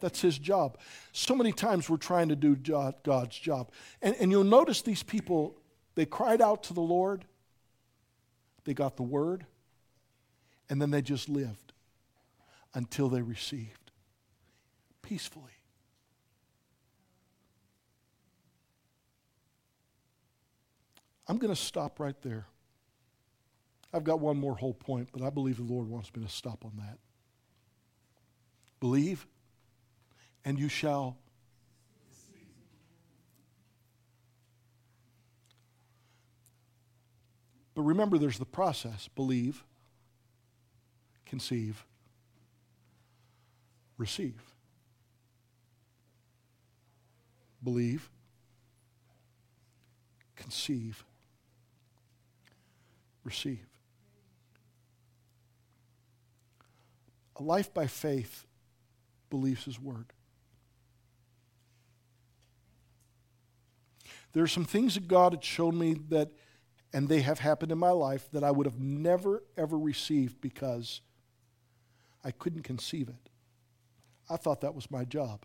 That's 0.00 0.20
his 0.20 0.38
job. 0.38 0.78
So 1.12 1.34
many 1.34 1.52
times 1.52 1.88
we're 1.88 1.96
trying 1.96 2.28
to 2.28 2.36
do 2.36 2.56
God's 2.56 3.38
job. 3.38 3.70
And, 4.02 4.14
and 4.20 4.30
you'll 4.30 4.44
notice 4.44 4.82
these 4.82 5.02
people, 5.02 5.56
they 5.94 6.04
cried 6.04 6.40
out 6.42 6.64
to 6.64 6.74
the 6.74 6.80
Lord, 6.80 7.24
they 8.64 8.74
got 8.74 8.96
the 8.96 9.02
word, 9.02 9.46
and 10.68 10.82
then 10.82 10.90
they 10.90 11.02
just 11.02 11.28
lived 11.28 11.72
until 12.74 13.08
they 13.08 13.22
received 13.22 13.90
peacefully. 15.02 15.44
I'm 21.28 21.38
going 21.38 21.52
to 21.52 21.60
stop 21.60 21.98
right 21.98 22.20
there. 22.22 22.46
I've 23.92 24.04
got 24.04 24.20
one 24.20 24.36
more 24.36 24.56
whole 24.56 24.74
point, 24.74 25.08
but 25.12 25.22
I 25.22 25.30
believe 25.30 25.56
the 25.56 25.62
Lord 25.62 25.88
wants 25.88 26.14
me 26.14 26.22
to 26.22 26.28
stop 26.28 26.64
on 26.64 26.72
that. 26.78 26.98
Believe, 28.80 29.26
and 30.44 30.58
you 30.58 30.68
shall. 30.68 31.16
But 37.74 37.82
remember, 37.82 38.16
there's 38.16 38.38
the 38.38 38.46
process 38.46 39.08
believe, 39.14 39.62
conceive, 41.26 41.84
receive. 43.98 44.42
Believe, 47.62 48.08
conceive, 50.36 51.04
receive. 53.24 53.66
A 57.38 57.42
life 57.42 57.72
by 57.72 57.86
faith 57.86 58.46
believes 59.30 59.64
his 59.64 59.80
word. 59.80 60.12
There 64.32 64.42
are 64.42 64.48
some 64.48 64.64
things 64.64 64.94
that 64.94 65.08
God 65.08 65.32
had 65.32 65.44
shown 65.44 65.78
me 65.78 65.94
that, 66.08 66.30
and 66.92 67.08
they 67.08 67.20
have 67.22 67.38
happened 67.38 67.72
in 67.72 67.78
my 67.78 67.90
life, 67.90 68.28
that 68.32 68.44
I 68.44 68.50
would 68.50 68.66
have 68.66 68.78
never, 68.78 69.42
ever 69.56 69.78
received 69.78 70.40
because 70.40 71.00
I 72.22 72.30
couldn't 72.30 72.62
conceive 72.62 73.08
it. 73.08 73.30
I 74.28 74.36
thought 74.36 74.60
that 74.62 74.74
was 74.74 74.90
my 74.90 75.04
job. 75.04 75.44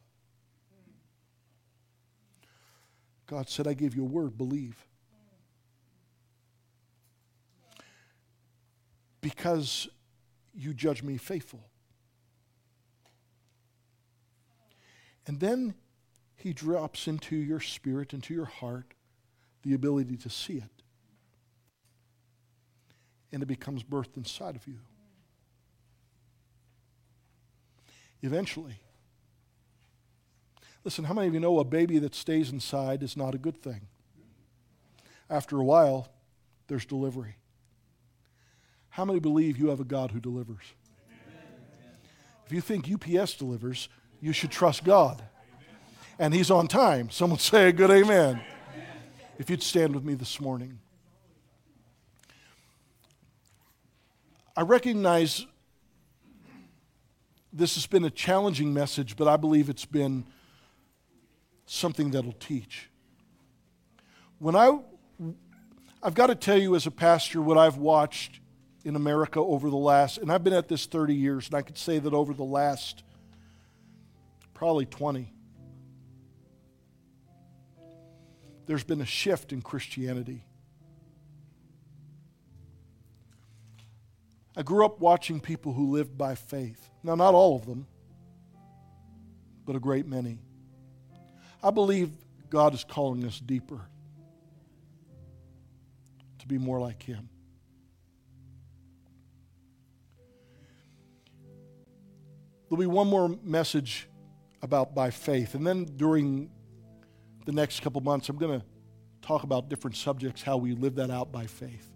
God 3.28 3.48
said, 3.48 3.66
I 3.66 3.74
gave 3.74 3.96
you 3.96 4.04
a 4.04 4.08
word, 4.08 4.38
believe. 4.38 4.86
Because 9.22 9.88
you 10.54 10.74
judge 10.74 11.02
me 11.02 11.16
faithful. 11.16 11.71
And 15.28 15.40
then 15.40 15.76
he 16.36 16.54
drops 16.54 17.08
into 17.08 17.36
your 17.36 17.60
spirit, 17.60 18.14
into 18.14 18.34
your 18.34 18.46
heart, 18.46 18.94
the 19.64 19.74
ability 19.74 20.18
to 20.18 20.30
see 20.30 20.58
it. 20.58 20.84
And 23.32 23.44
it 23.44 23.46
becomes 23.46 23.84
birthed 23.84 24.18
inside 24.18 24.56
of 24.56 24.68
you. 24.68 24.80
Eventually. 28.22 28.80
Listen, 30.84 31.06
how 31.06 31.14
many 31.14 31.28
of 31.28 31.34
you 31.34 31.40
know 31.40 31.60
a 31.60 31.64
baby 31.64 32.00
that 32.00 32.16
stays 32.16 32.52
inside 32.52 33.04
is 33.04 33.16
not 33.16 33.36
a 33.36 33.38
good 33.38 33.62
thing? 33.62 33.82
After 35.30 35.60
a 35.60 35.64
while, 35.64 36.10
there's 36.68 36.86
delivery. 36.86 37.36
How 38.90 39.06
many 39.06 39.20
believe 39.20 39.58
you 39.58 39.70
have 39.70 39.80
a 39.80 39.86
God 39.86 40.12
who 40.12 40.20
delivers? 40.20 40.74
If 42.46 42.52
you 42.52 42.62
think 42.62 42.92
UPS 42.92 43.36
delivers, 43.36 43.88
you 44.22 44.32
should 44.32 44.52
trust 44.52 44.84
God. 44.84 45.22
And 46.20 46.34
He's 46.34 46.52
on 46.52 46.68
time. 46.68 47.10
Someone 47.10 47.40
say 47.40 47.70
a 47.70 47.74
good 47.74 47.90
amen. 47.90 48.42
If 49.38 49.50
you'd 49.50 49.64
stand 49.64 49.96
with 49.96 50.04
me 50.04 50.14
this 50.14 50.40
morning. 50.40 50.80
I 54.56 54.62
recognize 54.62 55.46
this 57.52 57.76
has 57.76 57.88
been 57.88 58.04
a 58.04 58.10
challenging 58.10 58.74
message, 58.74 59.16
but 59.16 59.28
I 59.28 59.38
believe 59.38 59.70
it's 59.70 59.86
been 59.86 60.26
something 61.66 62.12
that'll 62.12 62.34
teach. 62.34 62.90
When 64.40 64.56
I, 64.56 64.78
I've 66.04 66.14
got 66.14 66.28
to 66.28 66.36
tell 66.36 66.58
you 66.58 66.76
as 66.76 66.86
a 66.86 66.92
pastor 66.92 67.42
what 67.42 67.58
I've 67.58 67.78
watched 67.78 68.40
in 68.84 68.96
America 68.96 69.40
over 69.40 69.70
the 69.70 69.78
last, 69.78 70.18
and 70.18 70.32
I've 70.32 70.44
been 70.44 70.54
at 70.54 70.68
this 70.68 70.86
30 70.86 71.16
years, 71.16 71.48
and 71.48 71.56
I 71.56 71.62
could 71.62 71.78
say 71.78 71.98
that 72.00 72.14
over 72.14 72.34
the 72.34 72.44
last 72.44 73.04
probably 74.62 74.86
20. 74.86 75.34
There's 78.68 78.84
been 78.84 79.02
a 79.02 79.06
shift 79.08 79.54
in 79.54 79.64
Christianity. 79.64 80.46
I 84.56 84.62
grew 84.62 84.86
up 84.86 85.00
watching 85.00 85.40
people 85.40 85.74
who 85.74 85.90
lived 85.90 86.16
by 86.16 86.36
faith. 86.36 86.92
Now, 87.02 87.16
not 87.16 87.34
all 87.34 87.56
of 87.56 87.66
them, 87.66 87.88
but 89.66 89.76
a 89.76 89.80
great 89.80 90.06
many. 90.06 90.38
I 91.64 91.72
believe 91.72 92.12
God 92.52 92.76
is 92.76 92.84
calling 92.84 93.26
us 93.26 93.40
deeper 93.40 93.82
to 96.38 96.48
be 96.48 96.60
more 96.60 96.80
like 96.80 97.02
Him. 97.02 97.30
There'll 102.70 102.80
be 102.80 102.86
one 102.86 103.08
more 103.08 103.36
message 103.44 104.08
about 104.62 104.94
by 104.94 105.10
faith. 105.10 105.56
And 105.56 105.66
then 105.66 105.86
during 105.86 106.50
the 107.46 107.52
next 107.52 107.82
couple 107.82 108.02
months, 108.02 108.30
I'm 108.30 108.38
going 108.38 108.60
to 108.60 108.66
talk 109.22 109.44
about 109.44 109.70
different 109.70 109.96
subjects, 109.96 110.42
how 110.42 110.58
we 110.58 110.74
live 110.74 110.96
that 110.96 111.10
out 111.10 111.32
by 111.32 111.46
faith. 111.46 111.88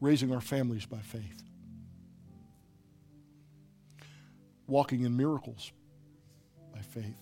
Raising 0.00 0.32
our 0.32 0.40
families 0.40 0.86
by 0.86 0.98
faith. 0.98 1.42
Walking 4.66 5.04
in 5.04 5.16
miracles 5.16 5.72
by 6.72 6.80
faith. 6.80 7.16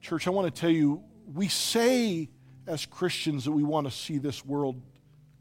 Church, 0.00 0.26
I 0.26 0.30
want 0.30 0.52
to 0.52 0.60
tell 0.60 0.70
you, 0.70 1.02
we 1.34 1.48
say 1.48 2.30
as 2.66 2.86
Christians 2.86 3.44
that 3.44 3.52
we 3.52 3.62
want 3.62 3.86
to 3.86 3.90
see 3.90 4.18
this 4.18 4.44
world 4.44 4.80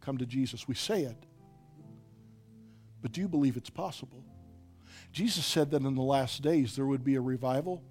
come 0.02 0.18
to 0.18 0.26
Jesus. 0.26 0.68
We 0.68 0.76
say 0.76 1.04
it. 1.04 1.26
But 3.02 3.12
do 3.12 3.22
you 3.22 3.28
believe 3.28 3.58
it's 3.58 3.70
possible? 3.70 4.24
Jesus 5.12 5.46
said 5.46 5.72
that 5.72 5.82
in 5.82 5.96
the 5.96 6.02
last 6.02 6.42
days 6.42 6.76
there 6.76 6.86
would 6.86 7.04
be 7.04 7.16
a 7.16 7.22
revival 7.22 7.84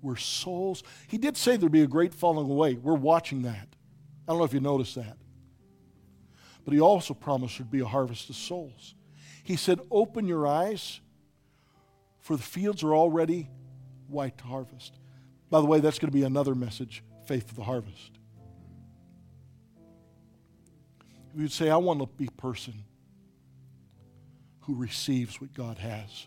where 0.00 0.16
souls, 0.16 0.82
he 1.08 1.16
did 1.16 1.36
say 1.36 1.56
there'd 1.56 1.72
be 1.72 1.82
a 1.82 1.86
great 1.86 2.12
falling 2.12 2.50
away. 2.50 2.74
We're 2.74 2.94
watching 2.94 3.42
that. 3.42 3.68
I 4.26 4.32
don't 4.32 4.38
know 4.38 4.44
if 4.44 4.52
you 4.52 4.60
noticed 4.60 4.96
that. 4.96 5.16
But 6.64 6.74
he 6.74 6.80
also 6.80 7.14
promised 7.14 7.58
there'd 7.58 7.70
be 7.70 7.80
a 7.80 7.86
harvest 7.86 8.28
of 8.30 8.36
souls. 8.36 8.94
He 9.42 9.56
said, 9.56 9.80
Open 9.90 10.26
your 10.26 10.46
eyes 10.46 11.00
for 12.22 12.36
the 12.36 12.42
fields 12.42 12.82
are 12.84 12.94
already 12.94 13.50
white 14.08 14.38
to 14.38 14.44
harvest. 14.44 14.94
By 15.50 15.60
the 15.60 15.66
way, 15.66 15.80
that's 15.80 15.98
going 15.98 16.10
to 16.10 16.16
be 16.16 16.24
another 16.24 16.54
message 16.54 17.02
faith 17.26 17.48
for 17.48 17.54
the 17.54 17.64
harvest. 17.64 18.12
If 21.34 21.40
you'd 21.40 21.52
say, 21.52 21.68
I 21.68 21.76
want 21.76 22.00
to 22.00 22.06
be 22.06 22.26
a 22.26 22.40
person 22.40 22.74
who 24.62 24.74
receives 24.74 25.40
what 25.40 25.52
God 25.54 25.78
has, 25.78 26.26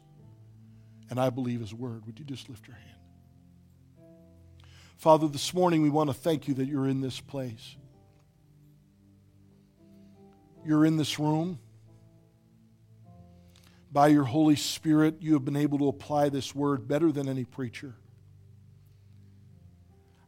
and 1.10 1.20
I 1.20 1.30
believe 1.30 1.60
His 1.62 1.74
word, 1.74 2.06
would 2.06 2.20
you 2.20 2.26
just 2.26 2.50
lift 2.50 2.68
your 2.68 2.76
hand? 2.76 2.90
Father, 4.98 5.28
this 5.28 5.54
morning 5.54 5.82
we 5.82 5.90
want 5.90 6.10
to 6.10 6.14
thank 6.14 6.48
you 6.48 6.54
that 6.56 6.66
you're 6.66 6.88
in 6.88 7.02
this 7.02 7.20
place. 7.20 7.76
You're 10.66 10.86
in 10.86 10.98
this 10.98 11.20
room. 11.20 11.60
By 13.92 14.08
your 14.08 14.24
Holy 14.24 14.56
Spirit, 14.56 15.18
you 15.22 15.34
have 15.34 15.46
been 15.46 15.56
able 15.56 15.78
to 15.80 15.88
apply 15.88 16.30
this 16.30 16.56
word 16.56 16.88
better 16.88 17.12
than 17.12 17.30
any 17.30 17.46
preacher. 17.46 17.94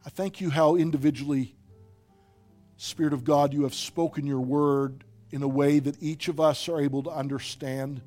I 0.06 0.10
thank 0.10 0.40
you 0.40 0.48
how 0.48 0.76
individually, 0.76 1.54
Spirit 2.76 3.12
of 3.12 3.24
God, 3.24 3.52
you 3.52 3.64
have 3.64 3.74
spoken 3.74 4.26
your 4.26 4.40
word 4.40 5.04
in 5.30 5.42
a 5.42 5.48
way 5.48 5.78
that 5.78 6.02
each 6.02 6.28
of 6.28 6.40
us 6.40 6.68
are 6.68 6.80
able 6.80 7.02
to 7.02 7.10
understand 7.10 8.00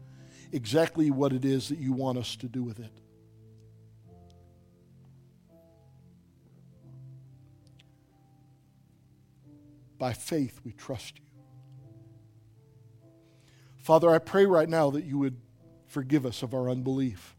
exactly 0.51 1.11
what 1.11 1.33
it 1.33 1.45
is 1.45 1.69
that 1.69 1.77
you 1.77 1.93
want 1.93 2.17
us 2.17 2.35
to 2.37 2.47
do 2.47 2.63
with 2.63 2.79
it. 2.79 2.91
By 9.97 10.13
faith, 10.13 10.59
we 10.63 10.71
trust 10.71 11.19
you. 11.19 11.25
Father, 13.77 14.09
I 14.09 14.17
pray 14.17 14.45
right 14.45 14.67
now 14.67 14.89
that 14.91 15.03
you 15.03 15.19
would 15.19 15.37
forgive 15.87 16.25
us 16.25 16.41
of 16.41 16.53
our 16.53 16.69
unbelief. 16.69 17.35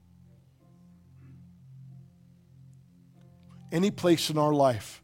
Any 3.73 3.91
place 3.91 4.31
in 4.31 4.39
our 4.39 4.53
life 4.53 5.03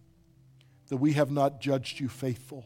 that 0.89 0.99
we 0.99 1.15
have 1.15 1.31
not 1.31 1.61
judged 1.61 1.99
you 1.99 2.09
faithful. 2.09 2.65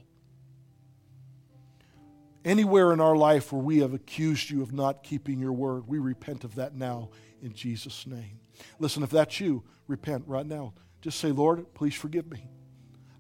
Anywhere 2.45 2.93
in 2.93 3.01
our 3.01 3.17
life 3.17 3.53
where 3.53 3.63
we 3.63 3.79
have 3.79 3.95
accused 3.95 4.51
you 4.51 4.63
of 4.63 4.73
not 4.73 5.03
keeping 5.05 5.39
your 5.39 5.53
word, 5.53 5.87
we 5.87 5.99
repent 5.99 6.45
of 6.45 6.57
that 6.57 6.75
now 6.75 7.11
in 7.41 7.53
Jesus' 7.53 8.07
name. 8.07 8.41
Listen, 8.79 9.03
if 9.03 9.11
that's 9.11 9.39
you, 9.41 9.63
repent 9.87 10.25
right 10.27 10.47
now. 10.47 10.75
Just 11.01 11.19
say, 11.19 11.31
Lord, 11.31 11.73
please 11.75 11.95
forgive 11.95 12.31
me. 12.31 12.49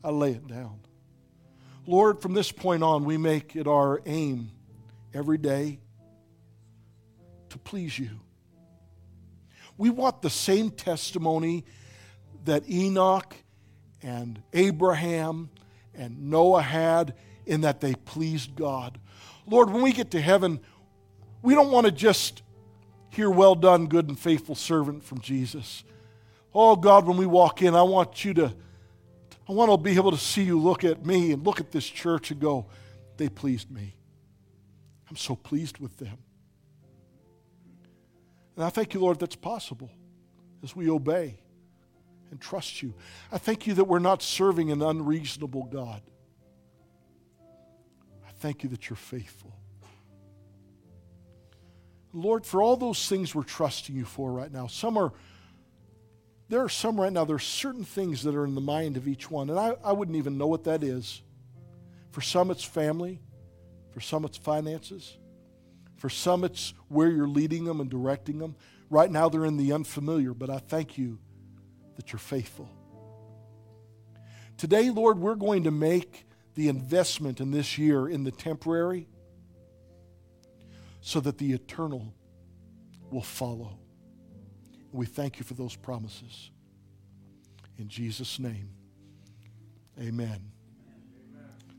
I 0.02 0.10
lay 0.10 0.32
it 0.32 0.46
down. 0.46 0.80
Lord, 1.86 2.20
from 2.20 2.34
this 2.34 2.50
point 2.52 2.82
on, 2.82 3.04
we 3.04 3.16
make 3.16 3.56
it 3.56 3.66
our 3.66 4.02
aim 4.06 4.50
every 5.14 5.38
day 5.38 5.80
to 7.50 7.58
please 7.58 7.98
you. 7.98 8.20
We 9.76 9.90
want 9.90 10.22
the 10.22 10.30
same 10.30 10.70
testimony 10.70 11.64
that 12.44 12.68
Enoch 12.68 13.34
and 14.02 14.42
Abraham 14.52 15.50
and 15.94 16.30
Noah 16.30 16.62
had 16.62 17.14
in 17.46 17.62
that 17.62 17.80
they 17.80 17.94
pleased 17.94 18.54
God. 18.54 18.98
Lord, 19.46 19.70
when 19.70 19.82
we 19.82 19.92
get 19.92 20.10
to 20.12 20.20
heaven, 20.20 20.60
we 21.42 21.54
don't 21.54 21.70
want 21.70 21.86
to 21.86 21.92
just 21.92 22.42
hear, 23.10 23.30
well 23.30 23.54
done, 23.54 23.86
good 23.86 24.08
and 24.08 24.18
faithful 24.18 24.54
servant 24.54 25.04
from 25.04 25.20
Jesus. 25.20 25.84
Oh, 26.54 26.76
God, 26.76 27.06
when 27.06 27.16
we 27.16 27.26
walk 27.26 27.62
in, 27.62 27.74
I 27.74 27.82
want 27.82 28.24
you 28.24 28.34
to 28.34 28.54
I 29.48 29.52
want 29.52 29.70
to 29.70 29.76
be 29.76 29.96
able 29.96 30.12
to 30.12 30.18
see 30.18 30.44
you 30.44 30.58
look 30.58 30.84
at 30.84 31.04
me 31.04 31.32
and 31.32 31.44
look 31.44 31.60
at 31.60 31.72
this 31.72 31.86
church 31.86 32.30
and 32.30 32.40
go, 32.40 32.66
they 33.16 33.28
pleased 33.28 33.70
me. 33.70 33.94
I'm 35.10 35.16
so 35.16 35.34
pleased 35.34 35.78
with 35.78 35.96
them. 35.98 36.16
And 38.56 38.64
I 38.64 38.70
thank 38.70 38.94
you, 38.94 39.00
Lord, 39.00 39.18
that's 39.18 39.36
possible 39.36 39.90
as 40.62 40.76
we 40.76 40.88
obey 40.88 41.38
and 42.30 42.40
trust 42.40 42.82
you. 42.82 42.94
I 43.30 43.38
thank 43.38 43.66
you 43.66 43.74
that 43.74 43.84
we're 43.84 43.98
not 43.98 44.22
serving 44.22 44.70
an 44.70 44.80
unreasonable 44.80 45.64
God. 45.64 46.02
Thank 48.42 48.64
you 48.64 48.70
that 48.70 48.90
you're 48.90 48.96
faithful. 48.96 49.54
Lord, 52.12 52.44
for 52.44 52.60
all 52.60 52.76
those 52.76 53.08
things 53.08 53.36
we're 53.36 53.44
trusting 53.44 53.94
you 53.94 54.04
for 54.04 54.32
right 54.32 54.50
now, 54.50 54.66
some 54.66 54.98
are 54.98 55.12
there 56.48 56.60
are 56.60 56.68
some 56.68 57.00
right 57.00 57.12
now, 57.12 57.24
there 57.24 57.36
are 57.36 57.38
certain 57.38 57.84
things 57.84 58.24
that 58.24 58.34
are 58.34 58.44
in 58.44 58.56
the 58.56 58.60
mind 58.60 58.96
of 58.96 59.06
each 59.06 59.30
one, 59.30 59.48
and 59.48 59.60
I, 59.60 59.76
I 59.84 59.92
wouldn't 59.92 60.16
even 60.16 60.38
know 60.38 60.48
what 60.48 60.64
that 60.64 60.82
is. 60.82 61.22
For 62.10 62.20
some, 62.20 62.50
it's 62.50 62.64
family. 62.64 63.20
For 63.92 64.00
some, 64.00 64.24
it's 64.24 64.38
finances. 64.38 65.16
For 65.94 66.10
some, 66.10 66.42
it's 66.42 66.74
where 66.88 67.10
you're 67.10 67.28
leading 67.28 67.64
them 67.64 67.80
and 67.80 67.88
directing 67.88 68.40
them. 68.40 68.56
Right 68.90 69.10
now, 69.10 69.28
they're 69.28 69.46
in 69.46 69.56
the 69.56 69.72
unfamiliar, 69.72 70.34
but 70.34 70.50
I 70.50 70.58
thank 70.58 70.98
you 70.98 71.20
that 71.94 72.12
you're 72.12 72.18
faithful. 72.18 72.68
Today, 74.56 74.90
Lord, 74.90 75.20
we're 75.20 75.36
going 75.36 75.62
to 75.62 75.70
make 75.70 76.26
the 76.54 76.68
investment 76.68 77.40
in 77.40 77.50
this 77.50 77.78
year 77.78 78.08
in 78.08 78.24
the 78.24 78.30
temporary 78.30 79.08
so 81.00 81.20
that 81.20 81.38
the 81.38 81.52
eternal 81.52 82.14
will 83.10 83.22
follow. 83.22 83.78
We 84.92 85.06
thank 85.06 85.38
you 85.38 85.44
for 85.44 85.54
those 85.54 85.74
promises. 85.74 86.50
In 87.78 87.88
Jesus' 87.88 88.38
name, 88.38 88.68
amen. 90.00 90.52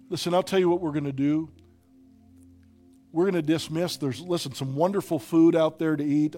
Listen, 0.10 0.34
I'll 0.34 0.44
tell 0.44 0.60
you 0.60 0.70
what 0.70 0.82
we're 0.82 0.92
going 0.92 1.06
to 1.06 1.12
do. 1.12 1.50
We're 3.12 3.26
going 3.26 3.36
to 3.36 3.42
dismiss. 3.42 3.98
There's, 3.98 4.20
listen, 4.22 4.54
some 4.54 4.76
wonderful 4.76 5.20
food 5.20 5.56
out 5.56 5.78
there 5.80 5.96
to 5.96 6.04
eat. 6.04 6.36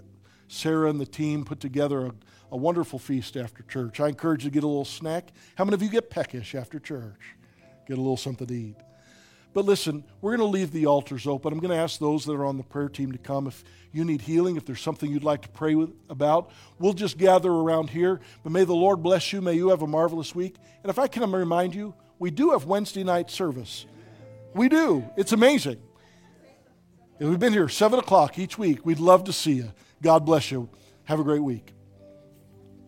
Sarah 0.47 0.89
and 0.89 0.99
the 0.99 1.05
team 1.05 1.45
put 1.45 1.59
together 1.59 2.07
a, 2.07 2.11
a 2.51 2.57
wonderful 2.57 2.99
feast 2.99 3.37
after 3.37 3.63
church. 3.63 3.99
I 3.99 4.09
encourage 4.09 4.43
you 4.43 4.49
to 4.49 4.53
get 4.53 4.63
a 4.63 4.67
little 4.67 4.85
snack. 4.85 5.31
How 5.55 5.63
many 5.65 5.75
of 5.75 5.81
you 5.81 5.89
get 5.89 6.09
peckish 6.09 6.53
after 6.53 6.79
church? 6.79 7.35
Get 7.87 7.97
a 7.97 8.01
little 8.01 8.17
something 8.17 8.47
to 8.47 8.53
eat. 8.53 8.75
But 9.53 9.63
listen, 9.63 10.03
we're 10.19 10.35
going 10.35 10.45
to 10.45 10.51
leave 10.51 10.71
the 10.73 10.85
altars 10.85 11.25
open. 11.25 11.53
I'm 11.53 11.59
going 11.59 11.71
to 11.71 11.77
ask 11.77 11.97
those 11.97 12.25
that 12.25 12.33
are 12.33 12.43
on 12.43 12.57
the 12.57 12.63
prayer 12.63 12.89
team 12.89 13.13
to 13.13 13.17
come 13.17 13.47
if 13.47 13.63
you 13.93 14.03
need 14.03 14.21
healing, 14.21 14.57
if 14.57 14.65
there's 14.65 14.81
something 14.81 15.09
you'd 15.09 15.23
like 15.23 15.43
to 15.43 15.49
pray 15.49 15.75
with, 15.75 15.91
about. 16.09 16.51
We'll 16.77 16.91
just 16.91 17.17
gather 17.17 17.49
around 17.49 17.89
here. 17.89 18.19
But 18.43 18.51
may 18.51 18.65
the 18.65 18.75
Lord 18.75 19.01
bless 19.01 19.31
you. 19.31 19.39
May 19.41 19.53
you 19.53 19.69
have 19.69 19.81
a 19.81 19.87
marvelous 19.87 20.35
week. 20.35 20.57
And 20.83 20.89
if 20.89 20.99
I 20.99 21.07
can 21.07 21.31
remind 21.31 21.73
you, 21.73 21.93
we 22.19 22.31
do 22.31 22.51
have 22.51 22.65
Wednesday 22.65 23.05
night 23.05 23.31
service. 23.31 23.85
We 24.53 24.67
do. 24.67 25.05
It's 25.15 25.31
amazing. 25.31 25.81
We've 27.19 27.39
been 27.39 27.53
here 27.53 27.69
7 27.69 27.97
o'clock 27.97 28.37
each 28.37 28.57
week. 28.57 28.85
We'd 28.85 28.99
love 28.99 29.23
to 29.25 29.33
see 29.33 29.53
you. 29.53 29.71
God 30.01 30.25
bless 30.25 30.51
you. 30.51 30.69
Have 31.05 31.21
a 31.21 31.23
great 31.23 31.41
week. 31.41 31.74